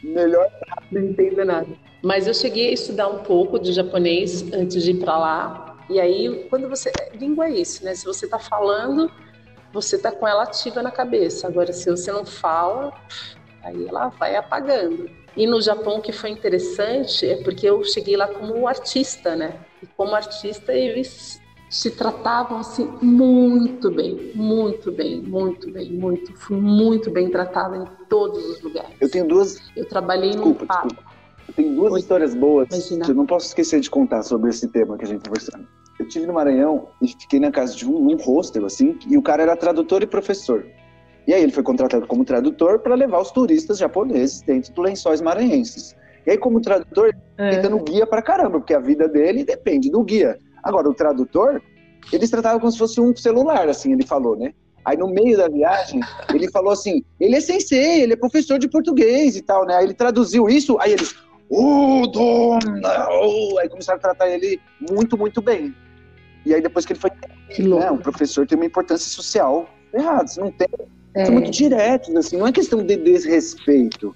Melhor. 0.03 0.49
Não 0.93 1.03
entendo 1.03 1.45
nada. 1.45 1.69
Mas 2.03 2.27
eu 2.27 2.35
cheguei 2.35 2.71
a 2.71 2.73
estudar 2.73 3.09
um 3.09 3.19
pouco 3.19 3.59
de 3.59 3.73
japonês 3.73 4.51
antes 4.53 4.83
de 4.83 4.93
ir 4.93 5.01
para 5.01 5.19
lá. 5.19 5.77
E 5.89 6.01
aí, 6.01 6.47
quando 6.49 6.69
você. 6.69 6.93
Língua 7.15 7.47
é 7.47 7.51
isso, 7.51 7.85
né? 7.85 7.95
Se 7.95 8.05
você 8.05 8.25
está 8.25 8.39
falando, 8.39 9.11
você 9.73 9.97
está 9.97 10.13
com 10.13 10.27
ela 10.27 10.45
ativa 10.45 10.83
na 10.83 10.91
cabeça. 10.91 11.49
Agora, 11.49 11.73
se 11.73 11.91
você 11.91 12.13
não 12.13 12.25
fala, 12.25 12.93
aí 13.63 13.87
ela 13.87 14.09
vai 14.09 14.37
apagando. 14.37 15.11
E 15.37 15.47
no 15.47 15.61
Japão 15.61 15.99
o 15.99 16.03
que 16.03 16.13
foi 16.13 16.31
interessante 16.31 17.27
é 17.27 17.37
porque 17.43 17.67
eu 17.67 17.83
cheguei 17.85 18.17
lá 18.17 18.27
como 18.29 18.67
artista, 18.67 19.37
né? 19.37 19.55
E 19.83 19.87
como 19.87 20.15
artista 20.15 20.73
eles 20.73 21.41
se 21.71 21.91
tratavam 21.93 22.59
assim 22.59 22.91
muito 23.01 23.91
bem, 23.93 24.33
muito 24.35 24.91
bem, 24.91 25.23
muito 25.23 25.71
bem, 25.71 25.93
muito. 25.93 26.33
Fui 26.37 26.57
muito 26.57 27.11
bem 27.11 27.31
tratada 27.31 27.77
em 27.77 27.85
todos 28.09 28.45
os 28.45 28.61
lugares. 28.61 28.91
Eu 29.01 29.09
tenho 29.09 29.27
duas. 29.29 29.59
Eu 29.77 29.87
trabalhei 29.87 30.31
desculpa, 30.31 30.65
no 30.65 30.69
desculpa. 30.69 31.11
Eu 31.47 31.55
tenho 31.55 31.75
duas 31.75 31.93
Oi. 31.93 32.01
histórias 32.01 32.35
boas 32.35 32.69
Imagina. 32.71 33.05
que 33.05 33.11
eu 33.13 33.15
não 33.15 33.27
posso 33.27 33.47
esquecer 33.47 33.81
de 33.81 33.89
contar 33.89 34.23
sobre 34.25 34.51
esse 34.51 34.69
tema 34.69 34.99
que 34.99 35.05
a 35.05 35.09
gente 35.09 35.23
conversando. 35.29 35.67
Eu 35.99 36.09
tive 36.09 36.27
no 36.27 36.33
Maranhão 36.33 36.89
e 37.01 37.09
fiquei 37.09 37.39
na 37.39 37.51
casa 37.51 37.77
de 37.77 37.89
um, 37.89 38.11
um 38.11 38.17
hostel 38.17 38.67
assim, 38.67 38.99
e 39.07 39.17
o 39.17 39.23
cara 39.23 39.43
era 39.43 39.57
tradutor 39.57 40.03
e 40.03 40.07
professor. 40.07 40.67
E 41.27 41.35
aí 41.35 41.43
ele 41.43 41.53
foi 41.53 41.63
contratado 41.63 42.07
como 42.07 42.25
tradutor 42.25 42.79
para 42.81 42.95
levar 42.95 43.21
os 43.21 43.31
turistas 43.31 43.79
japoneses 43.79 44.43
dentro 44.43 44.73
dos 44.73 44.85
lençóis 44.85 45.21
maranhenses. 45.21 45.95
E 46.27 46.31
aí, 46.33 46.39
como 46.39 46.61
tradutor, 46.61 47.15
é. 47.39 47.49
ele 47.49 47.63
tá 47.63 47.69
no 47.69 47.83
guia 47.83 48.07
para 48.07 48.23
caramba, 48.23 48.59
porque 48.59 48.75
a 48.75 48.81
vida 48.81 49.09
dele 49.09 49.45
depende 49.45 49.91
do 49.91 50.03
guia. 50.03 50.39
Agora, 50.63 50.89
o 50.89 50.95
tradutor, 50.95 51.63
eles 52.13 52.31
tratavam 52.31 52.61
como 52.61 52.73
se 52.73 52.79
fosse 52.79 53.01
um 53.01 53.15
celular, 53.17 53.69
assim, 53.69 53.93
ele 53.93 54.07
falou, 54.07 54.37
né? 54.37 54.53
Aí 54.85 54.97
no 54.97 55.09
meio 55.09 55.37
da 55.37 55.49
viagem, 55.49 56.01
ele 56.35 56.51
falou 56.51 56.73
assim: 56.73 57.03
ele 57.19 57.37
é 57.37 57.41
sensei, 57.41 58.03
ele 58.03 58.15
é 58.15 58.17
professor 58.17 58.59
de 58.59 58.69
português 58.69 59.37
e 59.37 59.43
tal, 59.43 59.67
né? 59.67 59.77
Aí 59.77 59.85
ele 59.85 59.95
traduziu 59.95 60.49
isso, 60.49 60.79
aí 60.81 60.93
eles. 60.93 61.15
Oh, 61.51 62.07
dona! 62.07 63.09
Oh! 63.11 63.59
Aí 63.59 63.69
começaram 63.69 63.99
a 63.99 64.01
tratar 64.01 64.29
ele 64.29 64.61
muito, 64.91 65.19
muito 65.19 65.43
bem. 65.43 65.75
E 66.47 66.55
aí 66.55 66.63
depois 66.63 66.87
que 66.87 66.93
ele 66.93 67.01
foi. 67.01 67.11
Que 67.51 67.63
né, 67.63 67.91
um 67.91 67.99
professor 67.99 68.47
tem 68.47 68.57
uma 68.57 68.65
importância 68.65 69.11
social 69.11 69.69
errada. 69.93 70.29
Se 70.29 70.41
não 70.41 70.51
tem, 70.51 70.69
é. 71.15 71.25
São 71.25 71.35
muito 71.35 71.51
diretos, 71.51 72.15
assim, 72.15 72.37
não 72.37 72.47
é 72.47 72.53
questão 72.53 72.85
de 72.85 72.97
desrespeito. 72.97 74.15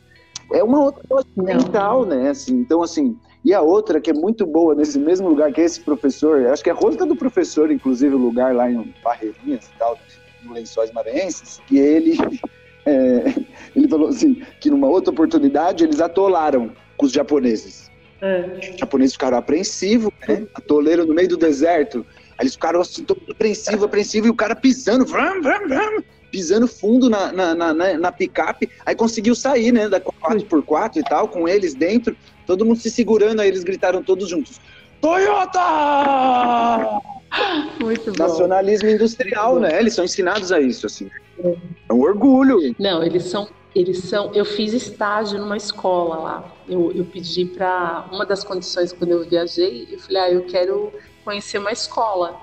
É 0.53 0.63
uma 0.63 0.85
outra 0.85 1.03
coisa 1.09 1.29
mental, 1.37 2.05
né? 2.05 2.31
Assim, 2.31 2.55
então, 2.55 2.83
assim, 2.83 3.17
e 3.45 3.53
a 3.53 3.61
outra 3.61 4.01
que 4.01 4.11
é 4.11 4.15
muito 4.15 4.47
boa 4.47 4.75
nesse 4.75 4.99
mesmo 4.99 5.29
lugar 5.29 5.53
que 5.53 5.61
esse 5.61 5.81
professor, 5.81 6.47
acho 6.47 6.63
que 6.63 6.71
é 6.71 6.73
Rosca 6.73 7.05
do 7.05 7.17
Professor, 7.17 7.71
inclusive, 7.71 8.15
o 8.15 8.19
lugar 8.19 8.55
lá 8.55 8.71
em 8.71 8.95
Barreirinhas 9.03 9.67
e 9.67 9.79
tal. 9.79 9.99
no 10.43 10.53
Lençóis 10.53 10.93
Maranhenses, 10.93 11.61
que 11.67 11.79
ele, 11.79 12.17
é, 12.87 13.35
ele 13.75 13.89
falou 13.89 14.09
assim, 14.09 14.43
que 14.61 14.71
numa 14.71 14.89
outra 14.89 15.11
oportunidade 15.11 15.85
eles 15.85 16.01
atolaram 16.01 16.73
com 16.97 17.07
os 17.07 17.13
japoneses. 17.13 17.90
É. 18.21 18.71
Os 18.73 18.79
japoneses 18.79 19.15
ficaram 19.15 19.38
apreensivos, 19.38 20.13
né? 20.29 20.47
atoleiro 20.55 21.05
no 21.07 21.15
meio 21.15 21.29
do 21.29 21.37
deserto. 21.37 22.07
Aí 22.38 22.45
eles 22.45 22.55
ficaram 22.55 22.81
assim, 22.81 23.05
apreensivo, 23.31 23.85
apreensivo, 23.85 24.27
e 24.27 24.31
o 24.31 24.35
cara 24.35 24.55
pisando, 24.55 25.05
vram, 25.05 25.42
vram, 25.42 25.69
vram, 25.69 26.03
pisando 26.35 26.67
fundo 26.67 27.09
na, 27.09 27.31
na, 27.31 27.55
na, 27.55 27.73
na, 27.73 28.11
picape, 28.11 28.69
aí 28.85 28.97
conseguiu 28.97 29.37
sair, 29.37 29.71
né, 29.71 29.89
da 29.89 30.01
4x4 30.01 30.97
e 30.97 31.03
tal, 31.05 31.29
com 31.29 31.47
eles 31.47 31.75
dentro, 31.75 32.17
todo 32.45 32.65
mundo 32.65 32.81
se 32.81 32.91
segurando, 32.91 33.41
aí 33.41 33.47
eles 33.47 33.63
gritaram 33.63 34.03
todos 34.03 34.29
juntos, 34.29 34.61
Toyota! 35.01 35.61
Muito 37.81 38.11
bom. 38.11 38.19
Nacionalismo 38.19 38.89
industrial, 38.89 39.61
né? 39.61 39.79
Eles 39.79 39.95
são 39.95 40.05
ensinados 40.05 40.51
a 40.51 40.61
isso, 40.61 40.87
assim. 40.87 41.09
É, 41.39 41.57
é 41.89 41.93
um 41.93 42.01
orgulho. 42.01 42.75
Não, 42.81 43.01
eles 43.03 43.25
são 43.25 43.49
eles 43.75 43.99
são. 43.99 44.33
Eu 44.35 44.45
fiz 44.45 44.73
estágio 44.73 45.39
numa 45.39 45.57
escola 45.57 46.17
lá. 46.17 46.53
Eu, 46.69 46.91
eu 46.93 47.05
pedi 47.05 47.45
para 47.45 48.09
uma 48.11 48.27
das 48.27 48.43
condições 48.43 48.93
quando 48.93 49.11
eu 49.11 49.29
viajei, 49.29 49.89
eu 49.91 49.99
falei, 50.01 50.23
ah, 50.23 50.31
eu 50.31 50.43
quero 50.47 50.93
conhecer 51.25 51.59
uma 51.59 51.73
escola. 51.73 52.41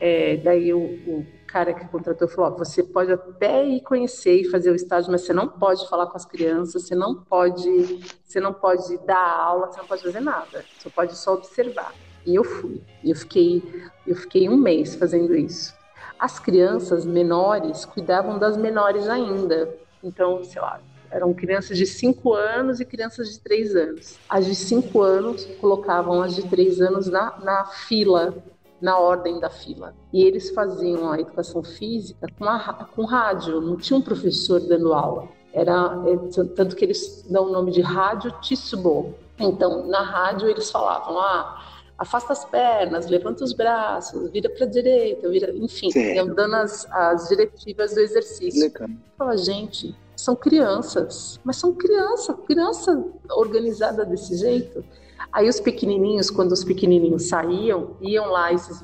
É, 0.00 0.36
daí 0.36 0.72
o, 0.72 0.78
o, 0.78 1.26
cara 1.48 1.72
que 1.72 1.88
contratou 1.88 2.28
falou: 2.28 2.52
oh, 2.52 2.58
você 2.58 2.82
pode 2.82 3.10
até 3.10 3.66
ir 3.66 3.80
conhecer 3.80 4.42
e 4.42 4.50
fazer 4.50 4.70
o 4.70 4.74
estágio, 4.74 5.10
mas 5.10 5.22
você 5.22 5.32
não 5.32 5.48
pode 5.48 5.88
falar 5.88 6.06
com 6.06 6.16
as 6.16 6.24
crianças, 6.24 6.82
você 6.82 6.94
não 6.94 7.14
pode, 7.14 8.00
você 8.24 8.38
não 8.38 8.52
pode 8.52 8.96
dar 8.98 9.18
aula, 9.18 9.66
você 9.66 9.78
não 9.78 9.86
pode 9.86 10.02
fazer 10.02 10.20
nada. 10.20 10.64
Você 10.78 10.90
pode 10.90 11.16
só 11.16 11.34
observar. 11.34 11.92
E 12.24 12.34
eu 12.34 12.44
fui. 12.44 12.82
Eu 13.02 13.16
fiquei, 13.16 13.62
eu 14.06 14.14
fiquei 14.14 14.48
um 14.48 14.56
mês 14.56 14.94
fazendo 14.94 15.34
isso. 15.34 15.74
As 16.18 16.38
crianças 16.38 17.06
menores 17.06 17.84
cuidavam 17.84 18.38
das 18.38 18.56
menores 18.56 19.08
ainda. 19.08 19.74
Então, 20.02 20.44
sei 20.44 20.60
lá, 20.60 20.80
eram 21.10 21.32
crianças 21.32 21.76
de 21.76 21.86
5 21.86 22.34
anos 22.34 22.80
e 22.80 22.84
crianças 22.84 23.30
de 23.30 23.40
3 23.40 23.74
anos. 23.74 24.18
As 24.28 24.44
de 24.44 24.54
5 24.54 25.00
anos 25.00 25.46
colocavam 25.60 26.22
as 26.22 26.34
de 26.34 26.46
3 26.48 26.80
anos 26.80 27.06
na, 27.06 27.38
na 27.38 27.64
fila, 27.66 28.36
na 28.80 28.98
ordem 28.98 29.40
da 29.40 29.50
fila. 29.50 29.94
E 30.12 30.22
eles 30.24 30.50
faziam 30.50 31.10
a 31.10 31.20
educação 31.20 31.62
física 31.62 32.26
com, 32.38 32.44
a, 32.44 32.88
com 32.94 33.04
rádio, 33.04 33.60
não 33.60 33.76
tinha 33.76 33.98
um 33.98 34.02
professor 34.02 34.60
dando 34.60 34.92
aula. 34.92 35.28
Era, 35.52 36.02
é, 36.06 36.16
tanto 36.54 36.76
que 36.76 36.84
eles 36.84 37.26
dão 37.28 37.46
o 37.46 37.52
nome 37.52 37.70
de 37.72 37.80
rádio 37.80 38.30
Tissubo. 38.40 39.14
Então, 39.38 39.86
na 39.86 40.02
rádio 40.02 40.48
eles 40.48 40.70
falavam, 40.70 41.18
ah, 41.18 41.62
afasta 41.96 42.32
as 42.32 42.44
pernas, 42.44 43.08
levanta 43.08 43.44
os 43.44 43.52
braços, 43.52 44.30
vira 44.30 44.48
para 44.48 44.66
a 44.66 44.68
direita, 44.68 45.28
vira, 45.28 45.52
enfim, 45.56 45.90
iam 46.14 46.28
dando 46.28 46.56
as, 46.56 46.86
as 46.90 47.28
diretivas 47.28 47.94
do 47.94 48.00
exercício. 48.00 48.72
Fala, 49.16 49.36
gente, 49.36 49.94
são 50.16 50.34
crianças, 50.34 51.40
mas 51.44 51.56
são 51.56 51.72
criança, 51.72 52.34
criança 52.34 53.04
organizada 53.30 54.04
desse 54.04 54.36
jeito. 54.36 54.84
Aí 55.32 55.48
os 55.48 55.60
pequenininhos, 55.60 56.30
quando 56.30 56.52
os 56.52 56.64
pequenininhos 56.64 57.28
saíam, 57.28 57.96
iam 58.00 58.26
lá, 58.26 58.52
esses 58.52 58.82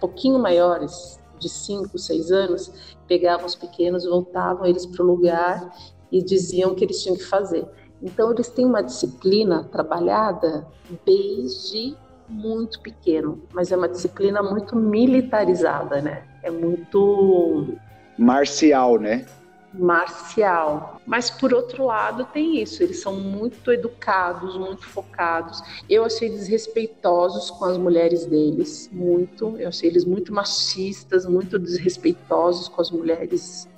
pouquinho 0.00 0.38
maiores, 0.38 1.18
de 1.38 1.48
5, 1.48 1.98
6 1.98 2.30
anos, 2.30 2.96
pegavam 3.06 3.46
os 3.46 3.54
pequenos, 3.54 4.04
voltavam 4.04 4.66
eles 4.66 4.86
para 4.86 5.02
o 5.02 5.06
lugar 5.06 5.72
e 6.10 6.22
diziam 6.22 6.72
o 6.72 6.74
que 6.74 6.84
eles 6.84 7.02
tinham 7.02 7.16
que 7.16 7.24
fazer. 7.24 7.66
Então, 8.02 8.30
eles 8.32 8.48
têm 8.48 8.66
uma 8.66 8.82
disciplina 8.82 9.64
trabalhada 9.64 10.66
desde 11.04 11.96
muito 12.28 12.80
pequeno, 12.80 13.42
mas 13.52 13.72
é 13.72 13.76
uma 13.76 13.88
disciplina 13.88 14.42
muito 14.42 14.76
militarizada, 14.76 16.00
né? 16.00 16.24
É 16.42 16.50
muito 16.50 17.74
marcial, 18.18 18.98
né? 18.98 19.26
Marcial. 19.74 21.00
Mas 21.06 21.30
por 21.30 21.52
outro 21.52 21.84
lado 21.84 22.24
tem 22.32 22.60
isso, 22.60 22.82
eles 22.82 23.00
são 23.00 23.14
muito 23.16 23.72
educados, 23.72 24.56
muito 24.56 24.86
focados. 24.86 25.60
Eu 25.88 26.04
achei 26.04 26.28
desrespeitosos 26.28 27.50
com 27.50 27.64
as 27.64 27.76
mulheres 27.76 28.24
deles, 28.26 28.88
muito. 28.92 29.56
Eu 29.58 29.68
achei 29.68 29.90
eles 29.90 30.04
muito 30.04 30.32
machistas, 30.32 31.26
muito 31.26 31.58
desrespeitosos 31.58 32.68
com 32.68 32.80
as 32.80 32.90
mulheres 32.90 33.68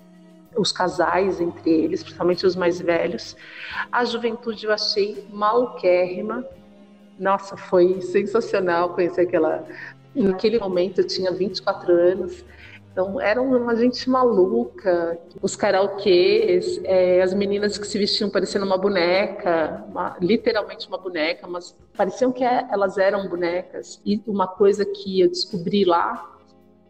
os 0.57 0.73
casais 0.73 1.39
entre 1.39 1.71
eles, 1.71 2.03
principalmente 2.03 2.47
os 2.47 2.57
mais 2.57 2.81
velhos. 2.81 3.37
A 3.93 4.05
juventude 4.05 4.65
eu 4.65 4.73
achei 4.73 5.27
maluquérrima. 5.31 6.47
Nossa, 7.19 7.57
foi 7.57 8.01
sensacional 8.01 8.95
conhecer 8.95 9.23
aquela. 9.23 9.67
Naquele 10.15 10.59
momento 10.59 11.03
eu 11.03 11.07
tinha 11.07 11.31
24 11.31 11.93
anos 11.93 12.43
então, 12.97 13.21
era 13.21 13.43
uma 13.43 13.77
gente 13.77 14.09
maluca, 14.09 15.19
os 15.43 15.55
karaokês, 15.55 16.81
é, 16.83 17.21
as 17.21 17.35
meninas 17.35 17.77
que 17.77 17.87
se 17.87 17.99
vestiam 17.99 18.31
parecendo 18.31 18.65
uma 18.65 18.79
boneca, 18.79 19.85
uma, 19.87 20.17
literalmente 20.19 20.89
uma 20.89 20.97
boneca, 20.97 21.47
mas 21.47 21.77
pareciam 21.95 22.33
que 22.33 22.43
é, 22.43 22.67
elas 22.71 22.97
eram 22.97 23.29
bonecas. 23.29 24.01
E 24.03 24.23
uma 24.27 24.49
coisa 24.49 24.87
que 24.87 25.21
eu 25.21 25.29
descobri 25.29 25.85
lá 25.85 26.39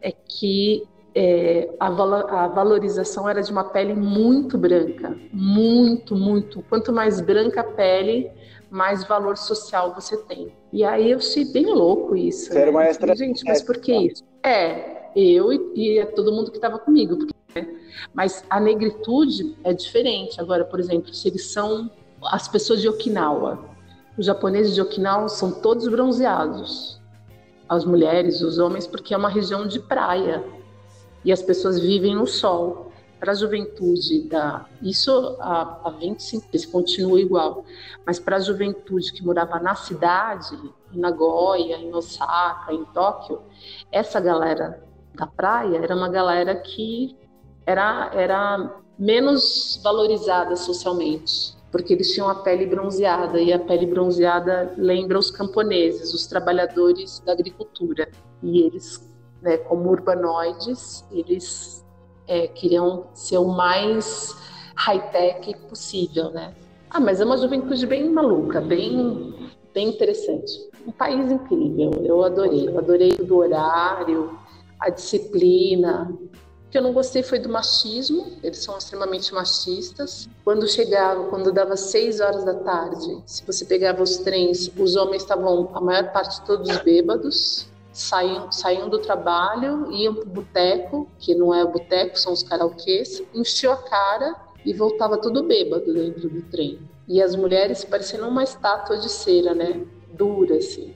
é 0.00 0.12
que 0.12 0.86
é, 1.12 1.74
a, 1.80 1.88
a, 1.88 2.46
valorização 2.46 3.28
era 3.28 3.42
de 3.42 3.50
uma 3.50 3.64
pele 3.64 3.92
muito 3.92 4.56
branca, 4.56 5.18
muito, 5.32 6.14
muito. 6.14 6.62
Quanto 6.68 6.92
mais 6.92 7.20
branca 7.20 7.62
a 7.62 7.64
pele, 7.64 8.30
mais 8.70 9.02
valor 9.02 9.36
social 9.36 9.92
você 9.92 10.16
tem. 10.18 10.54
E 10.72 10.84
aí 10.84 11.10
eu 11.10 11.18
achei 11.18 11.44
bem 11.46 11.66
louco 11.66 12.14
isso. 12.14 12.52
Você 12.52 12.54
né? 12.54 12.60
era 12.60 12.70
uma 12.70 12.84
extra... 12.84 13.16
Gente, 13.16 13.44
mas 13.44 13.60
por 13.60 13.78
que 13.78 13.92
isso? 13.92 14.22
É, 14.44 14.95
eu 15.16 15.52
e, 15.52 16.00
e 16.00 16.06
todo 16.06 16.32
mundo 16.32 16.50
que 16.50 16.58
estava 16.58 16.78
comigo. 16.78 17.16
Porque, 17.16 17.34
né? 17.54 17.80
Mas 18.12 18.44
a 18.50 18.60
negritude 18.60 19.56
é 19.64 19.72
diferente. 19.72 20.40
Agora, 20.40 20.64
por 20.64 20.78
exemplo, 20.78 21.12
se 21.12 21.28
eles 21.28 21.46
são 21.46 21.90
as 22.24 22.46
pessoas 22.46 22.80
de 22.80 22.88
Okinawa, 22.88 23.76
os 24.18 24.26
japoneses 24.26 24.74
de 24.74 24.80
Okinawa 24.80 25.28
são 25.28 25.52
todos 25.60 25.88
bronzeados, 25.88 27.00
as 27.68 27.84
mulheres, 27.84 28.40
os 28.40 28.58
homens, 28.58 28.86
porque 28.86 29.12
é 29.12 29.16
uma 29.16 29.28
região 29.28 29.66
de 29.66 29.80
praia 29.80 30.44
e 31.24 31.32
as 31.32 31.42
pessoas 31.42 31.80
vivem 31.80 32.14
no 32.14 32.26
sol. 32.26 32.92
Para 33.18 33.32
a 33.32 33.34
juventude 33.34 34.28
da 34.28 34.66
isso 34.82 35.36
há, 35.40 35.80
há 35.84 35.90
25 35.90 36.48
isso 36.52 36.70
continua 36.70 37.18
igual, 37.18 37.64
mas 38.04 38.18
para 38.18 38.36
a 38.36 38.40
juventude 38.40 39.10
que 39.10 39.24
morava 39.24 39.58
na 39.58 39.74
cidade, 39.74 40.54
em 40.92 40.98
Nagoya, 40.98 41.78
em 41.78 41.94
Osaka, 41.94 42.74
em 42.74 42.84
Tóquio, 42.86 43.40
essa 43.90 44.20
galera 44.20 44.85
da 45.16 45.26
praia 45.26 45.78
era 45.78 45.96
uma 45.96 46.08
galera 46.08 46.54
que 46.54 47.16
era, 47.64 48.10
era 48.14 48.80
menos 48.98 49.80
valorizada 49.82 50.54
socialmente, 50.56 51.56
porque 51.72 51.92
eles 51.92 52.12
tinham 52.12 52.28
a 52.28 52.34
pele 52.36 52.66
bronzeada, 52.66 53.40
e 53.40 53.52
a 53.52 53.58
pele 53.58 53.86
bronzeada 53.86 54.72
lembra 54.76 55.18
os 55.18 55.30
camponeses, 55.30 56.14
os 56.14 56.26
trabalhadores 56.26 57.20
da 57.20 57.32
agricultura. 57.32 58.08
E 58.42 58.60
eles, 58.62 59.12
né, 59.42 59.56
como 59.56 59.90
urbanoides, 59.90 61.04
eles 61.10 61.84
é, 62.28 62.46
queriam 62.46 63.06
ser 63.12 63.38
o 63.38 63.48
mais 63.48 64.36
high-tech 64.76 65.56
possível, 65.68 66.30
né? 66.30 66.54
Ah, 66.90 67.00
mas 67.00 67.20
é 67.20 67.24
uma 67.24 67.36
juventude 67.36 67.84
bem 67.86 68.08
maluca, 68.10 68.60
bem, 68.60 69.34
bem 69.74 69.88
interessante. 69.88 70.52
Um 70.86 70.92
país 70.92 71.30
incrível, 71.30 71.90
eu 72.04 72.22
adorei. 72.22 72.68
Eu 72.68 72.78
adorei 72.78 73.12
do 73.16 73.38
horário, 73.38 74.38
a 74.78 74.90
disciplina. 74.90 76.10
O 76.66 76.70
que 76.70 76.76
eu 76.78 76.82
não 76.82 76.92
gostei 76.92 77.22
foi 77.22 77.38
do 77.38 77.48
machismo, 77.48 78.38
eles 78.42 78.58
são 78.58 78.76
extremamente 78.76 79.32
machistas. 79.32 80.28
Quando 80.44 80.66
chegava, 80.66 81.24
quando 81.24 81.52
dava 81.52 81.76
seis 81.76 82.20
horas 82.20 82.44
da 82.44 82.54
tarde, 82.54 83.22
se 83.24 83.44
você 83.46 83.64
pegava 83.64 84.02
os 84.02 84.18
trens, 84.18 84.70
os 84.76 84.96
homens 84.96 85.22
estavam, 85.22 85.70
a 85.74 85.80
maior 85.80 86.12
parte 86.12 86.44
todos 86.44 86.76
bêbados, 86.78 87.68
saíam, 87.92 88.50
saíam 88.50 88.88
do 88.88 88.98
trabalho, 88.98 89.90
iam 89.92 90.14
para 90.14 90.24
o 90.24 90.30
boteco, 90.30 91.08
que 91.18 91.34
não 91.34 91.54
é 91.54 91.64
o 91.64 91.68
boteco, 91.68 92.18
são 92.18 92.32
os 92.32 92.42
karaokês, 92.42 93.22
enchiam 93.32 93.72
a 93.72 93.76
cara 93.76 94.34
e 94.64 94.74
voltava 94.74 95.16
tudo 95.16 95.44
bêbado 95.44 95.94
dentro 95.94 96.28
do 96.28 96.42
trem. 96.50 96.80
E 97.06 97.22
as 97.22 97.36
mulheres 97.36 97.84
parecendo 97.84 98.26
uma 98.26 98.42
estátua 98.42 98.98
de 98.98 99.08
cera, 99.08 99.54
né? 99.54 99.86
Dura, 100.12 100.56
assim. 100.56 100.95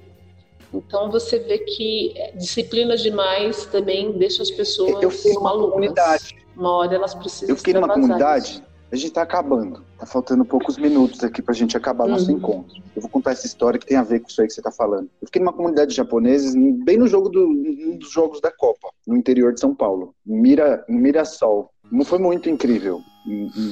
Então 0.73 1.11
você 1.11 1.39
vê 1.39 1.59
que 1.59 2.13
é, 2.17 2.33
disciplinas 2.33 3.01
demais 3.01 3.67
também 3.67 4.13
deixam 4.13 4.43
as 4.43 4.51
pessoas 4.51 5.03
eu 5.03 5.11
fiquei 5.11 5.35
numa 5.35 5.51
malucas. 5.51 5.73
Comunidade. 5.73 6.37
Uma 6.57 6.73
hora 6.77 6.95
elas 6.95 7.15
precisam 7.15 7.49
Eu 7.49 7.57
fiquei 7.57 7.75
numa 7.75 7.89
comunidade, 7.89 8.53
isso. 8.53 8.63
a 8.93 8.97
gente 8.97 9.09
está 9.09 9.23
acabando. 9.23 9.85
Tá 9.99 10.07
faltando 10.07 10.45
poucos 10.45 10.79
minutos 10.79 11.23
aqui 11.25 11.43
para 11.43 11.53
a 11.53 11.57
gente 11.57 11.77
acabar 11.77 12.05
uhum. 12.05 12.11
nosso 12.11 12.31
encontro. 12.31 12.83
Eu 12.95 13.03
vou 13.03 13.11
contar 13.11 13.33
essa 13.33 13.47
história 13.47 13.79
que 13.79 13.87
tem 13.87 13.97
a 13.97 14.03
ver 14.03 14.21
com 14.21 14.29
isso 14.29 14.41
aí 14.41 14.47
que 14.47 14.53
você 14.53 14.61
está 14.61 14.71
falando. 14.71 15.11
Eu 15.21 15.27
fiquei 15.27 15.41
numa 15.41 15.53
comunidade 15.53 15.91
de 15.91 15.97
japoneses, 15.97 16.55
bem 16.85 16.97
no 16.97 17.07
jogo 17.07 17.29
do, 17.29 17.47
um 17.47 17.97
dos 17.97 18.11
jogos 18.11 18.41
da 18.41 18.51
Copa, 18.51 18.89
no 19.07 19.17
interior 19.17 19.53
de 19.53 19.61
São 19.61 19.75
Paulo, 19.75 20.15
em, 20.27 20.41
Mira, 20.41 20.85
em 20.89 20.97
Mirassol. 20.97 21.71
Foi 22.05 22.19
muito 22.19 22.49
incrível 22.49 23.03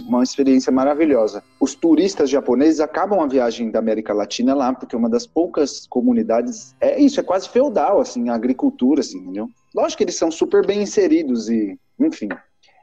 uma 0.06 0.22
experiência 0.22 0.70
maravilhosa. 0.70 1.42
Os 1.60 1.74
turistas 1.74 2.28
japoneses 2.28 2.80
acabam 2.80 3.20
a 3.20 3.26
viagem 3.26 3.70
da 3.70 3.78
América 3.78 4.12
Latina 4.12 4.54
lá, 4.54 4.74
porque 4.74 4.94
é 4.94 4.98
uma 4.98 5.08
das 5.08 5.26
poucas 5.26 5.86
comunidades 5.86 6.74
é 6.80 7.00
isso, 7.00 7.18
é 7.18 7.22
quase 7.22 7.48
feudal 7.48 8.00
assim, 8.00 8.28
a 8.28 8.34
agricultura 8.34 9.00
assim, 9.00 9.18
entendeu? 9.18 9.48
Lógico 9.74 9.98
que 9.98 10.04
eles 10.04 10.16
são 10.16 10.30
super 10.30 10.66
bem 10.66 10.82
inseridos 10.82 11.48
e, 11.48 11.78
enfim. 11.98 12.28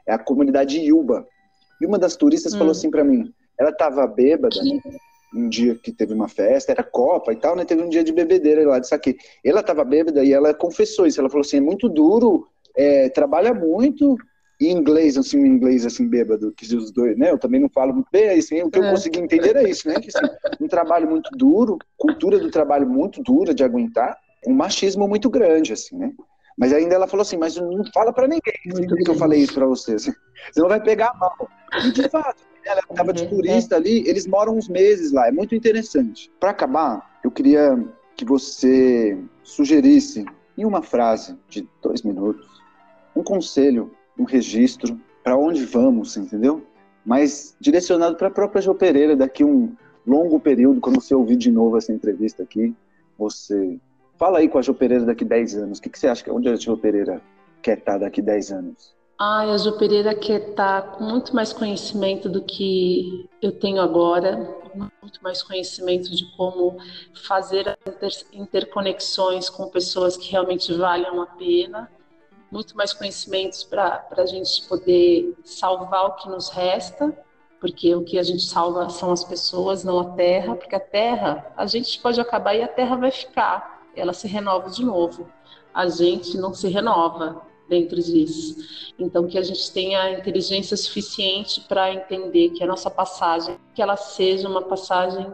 É 0.06 0.14
a 0.14 0.18
comunidade 0.18 0.78
Yuba. 0.78 1.26
E 1.80 1.86
uma 1.86 1.98
das 1.98 2.16
turistas 2.16 2.54
hum. 2.54 2.58
falou 2.58 2.72
assim 2.72 2.90
para 2.90 3.04
mim, 3.04 3.32
ela 3.58 3.72
tava 3.72 4.06
bêbada 4.06 4.56
um 5.34 5.48
dia 5.48 5.74
que 5.74 5.92
teve 5.92 6.14
uma 6.14 6.28
festa, 6.28 6.72
era 6.72 6.82
Copa 6.82 7.32
e 7.32 7.36
tal, 7.36 7.56
né? 7.56 7.64
Teve 7.64 7.82
um 7.82 7.88
dia 7.88 8.02
de 8.02 8.12
bebedeira 8.12 8.66
lá 8.66 8.78
de 8.78 8.88
saque. 8.88 9.16
Ela 9.44 9.62
tava 9.62 9.84
bêbada 9.84 10.24
e 10.24 10.32
ela 10.32 10.54
confessou 10.54 11.06
isso. 11.06 11.20
Ela 11.20 11.28
falou 11.28 11.42
assim: 11.42 11.58
é 11.58 11.60
muito 11.60 11.88
duro, 11.88 12.48
é, 12.76 13.08
trabalha 13.10 13.52
muito. 13.52 14.16
Em 14.60 14.72
inglês, 14.72 15.18
assim, 15.18 15.38
em 15.38 15.46
inglês, 15.46 15.84
assim, 15.84 16.08
bêbado, 16.08 16.52
que 16.52 16.64
os 16.74 16.90
dois, 16.90 17.16
né? 17.18 17.30
Eu 17.30 17.38
também 17.38 17.60
não 17.60 17.68
falo 17.68 17.92
muito 17.92 18.08
bem, 18.10 18.30
assim, 18.30 18.62
o 18.62 18.70
que 18.70 18.78
é. 18.78 18.86
eu 18.86 18.90
consegui 18.90 19.20
entender 19.20 19.54
é 19.56 19.68
isso, 19.68 19.86
né? 19.86 19.96
Que, 20.00 20.08
assim, 20.08 20.26
um 20.60 20.68
trabalho 20.68 21.08
muito 21.08 21.30
duro, 21.36 21.78
cultura 21.98 22.38
do 22.38 22.50
trabalho 22.50 22.88
muito 22.88 23.22
dura 23.22 23.54
de 23.54 23.62
aguentar, 23.62 24.16
um 24.46 24.54
machismo 24.54 25.06
muito 25.06 25.28
grande, 25.28 25.72
assim, 25.72 25.96
né? 25.96 26.12
Mas 26.58 26.72
ainda 26.72 26.94
ela 26.94 27.06
falou 27.06 27.20
assim, 27.20 27.36
mas 27.36 27.56
não 27.56 27.84
fala 27.92 28.12
para 28.12 28.26
ninguém 28.26 28.54
assim, 28.72 28.86
que 28.86 29.10
eu 29.10 29.14
falei 29.16 29.40
isso 29.40 29.52
para 29.52 29.66
você, 29.66 29.94
assim, 29.94 30.12
senão 30.52 30.68
vai 30.68 30.82
pegar 30.82 31.12
mal. 31.18 31.50
E 31.84 31.92
de 31.92 32.08
fato, 32.08 32.42
ela 32.64 32.80
estava 32.80 33.12
de 33.12 33.24
uhum, 33.24 33.28
turista 33.28 33.74
é. 33.74 33.78
ali, 33.78 34.08
eles 34.08 34.26
moram 34.26 34.56
uns 34.56 34.68
meses 34.68 35.12
lá, 35.12 35.28
é 35.28 35.32
muito 35.32 35.54
interessante. 35.54 36.30
Para 36.40 36.50
acabar, 36.50 37.20
eu 37.22 37.30
queria 37.30 37.78
que 38.16 38.24
você 38.24 39.18
sugerisse, 39.42 40.24
em 40.56 40.64
uma 40.64 40.80
frase 40.80 41.38
de 41.48 41.68
dois 41.82 42.02
minutos, 42.02 42.48
um 43.14 43.22
conselho, 43.22 43.94
um 44.18 44.24
registro, 44.24 44.98
para 45.22 45.36
onde 45.36 45.64
vamos, 45.64 46.16
entendeu? 46.16 46.64
Mas 47.04 47.56
direcionado 47.60 48.16
para 48.16 48.28
a 48.28 48.30
própria 48.30 48.62
Jo 48.62 48.74
Pereira, 48.74 49.16
daqui 49.16 49.44
um 49.44 49.74
longo 50.06 50.38
período, 50.38 50.80
quando 50.80 51.00
você 51.00 51.14
ouvir 51.14 51.36
de 51.36 51.50
novo 51.50 51.76
essa 51.76 51.92
entrevista 51.92 52.42
aqui, 52.42 52.74
você 53.18 53.78
fala 54.16 54.38
aí 54.38 54.48
com 54.48 54.58
a 54.58 54.62
Jo 54.62 54.74
Pereira 54.74 55.04
daqui 55.04 55.24
10 55.24 55.56
anos. 55.56 55.78
O 55.78 55.82
que, 55.82 55.90
que 55.90 55.98
você 55.98 56.08
acha 56.08 56.22
que 56.22 56.30
onde 56.30 56.48
a 56.48 56.56
Jo 56.56 56.76
Pereira 56.76 57.20
quer 57.62 57.78
estar 57.78 57.98
daqui 57.98 58.22
10 58.22 58.52
anos? 58.52 58.94
Ah, 59.18 59.50
a 59.50 59.56
Jo 59.56 59.78
Pereira 59.78 60.14
quer 60.14 60.50
estar 60.50 60.82
tá 60.82 60.88
com 60.88 61.04
muito 61.04 61.34
mais 61.34 61.52
conhecimento 61.52 62.28
do 62.28 62.42
que 62.42 63.28
eu 63.40 63.52
tenho 63.52 63.80
agora, 63.80 64.36
muito 65.00 65.22
mais 65.22 65.42
conhecimento 65.42 66.14
de 66.14 66.24
como 66.36 66.76
fazer 67.26 67.78
interconexões 68.32 69.48
com 69.48 69.68
pessoas 69.68 70.16
que 70.16 70.30
realmente 70.30 70.72
valham 70.74 71.22
a 71.22 71.26
pena, 71.26 71.90
muito 72.50 72.76
mais 72.76 72.92
conhecimentos 72.92 73.64
para 73.64 74.06
a 74.16 74.26
gente 74.26 74.66
poder 74.68 75.36
salvar 75.44 76.06
o 76.06 76.14
que 76.16 76.28
nos 76.28 76.48
resta, 76.50 77.16
porque 77.60 77.94
o 77.94 78.04
que 78.04 78.18
a 78.18 78.22
gente 78.22 78.42
salva 78.42 78.88
são 78.90 79.10
as 79.12 79.24
pessoas, 79.24 79.82
não 79.82 79.98
a 79.98 80.10
terra, 80.10 80.54
porque 80.54 80.74
a 80.74 80.80
terra, 80.80 81.52
a 81.56 81.66
gente 81.66 82.00
pode 82.00 82.20
acabar 82.20 82.54
e 82.54 82.62
a 82.62 82.68
terra 82.68 82.96
vai 82.96 83.10
ficar, 83.10 83.82
ela 83.94 84.12
se 84.12 84.28
renova 84.28 84.70
de 84.70 84.84
novo. 84.84 85.28
A 85.72 85.88
gente 85.88 86.36
não 86.38 86.54
se 86.54 86.68
renova 86.68 87.42
dentro 87.68 87.96
disso. 87.96 88.92
Então, 88.98 89.26
que 89.26 89.38
a 89.38 89.42
gente 89.42 89.72
tenha 89.72 90.12
inteligência 90.12 90.76
suficiente 90.76 91.60
para 91.62 91.92
entender 91.92 92.50
que 92.50 92.62
a 92.62 92.66
nossa 92.66 92.90
passagem, 92.90 93.58
que 93.74 93.82
ela 93.82 93.96
seja 93.96 94.48
uma 94.48 94.62
passagem 94.62 95.26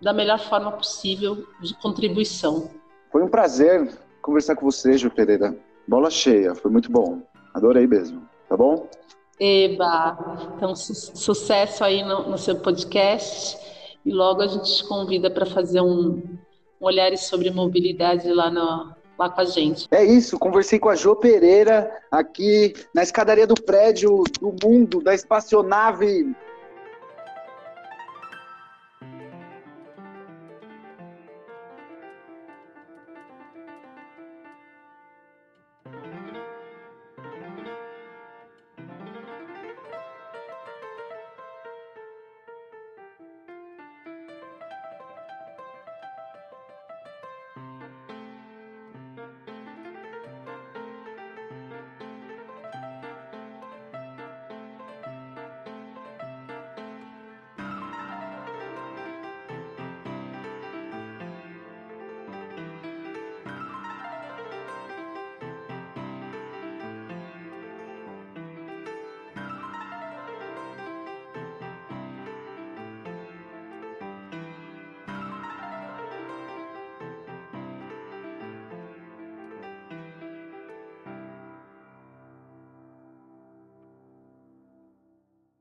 da 0.00 0.12
melhor 0.12 0.38
forma 0.38 0.72
possível 0.72 1.46
de 1.60 1.74
contribuição. 1.74 2.70
Foi 3.10 3.22
um 3.22 3.28
prazer 3.28 3.98
conversar 4.22 4.56
com 4.56 4.70
você, 4.70 4.96
Ju 4.96 5.10
Pereira. 5.10 5.56
Bola 5.86 6.10
cheia, 6.10 6.54
foi 6.54 6.70
muito 6.70 6.90
bom. 6.90 7.22
Adorei 7.52 7.86
mesmo, 7.86 8.22
tá 8.48 8.56
bom? 8.56 8.88
Eba, 9.38 10.52
então 10.54 10.76
su 10.76 10.94
sucesso 10.94 11.82
aí 11.82 12.02
no, 12.02 12.28
no, 12.28 12.38
seu 12.38 12.56
podcast 12.56 13.58
e 14.04 14.12
logo 14.12 14.42
a 14.42 14.46
gente 14.46 14.76
te 14.76 14.86
convida 14.86 15.30
para 15.30 15.46
fazer 15.46 15.80
um, 15.80 16.22
um 16.80 16.84
olhar 16.84 17.16
sobre 17.16 17.50
mobilidade 17.50 18.30
lá 18.30 18.50
no, 18.50 18.94
lá 19.18 19.30
com 19.30 19.40
a 19.40 19.44
gente. 19.44 19.86
É 19.90 20.04
isso, 20.04 20.38
conversei 20.38 20.78
com 20.78 20.90
a 20.90 20.94
Jo 20.94 21.16
Pereira 21.16 21.90
aqui 22.10 22.74
na 22.94 23.02
escadaria 23.02 23.46
do 23.46 23.54
prédio 23.54 24.22
do 24.40 24.54
mundo, 24.62 25.02
da 25.02 25.14
espaçonave 25.14 26.34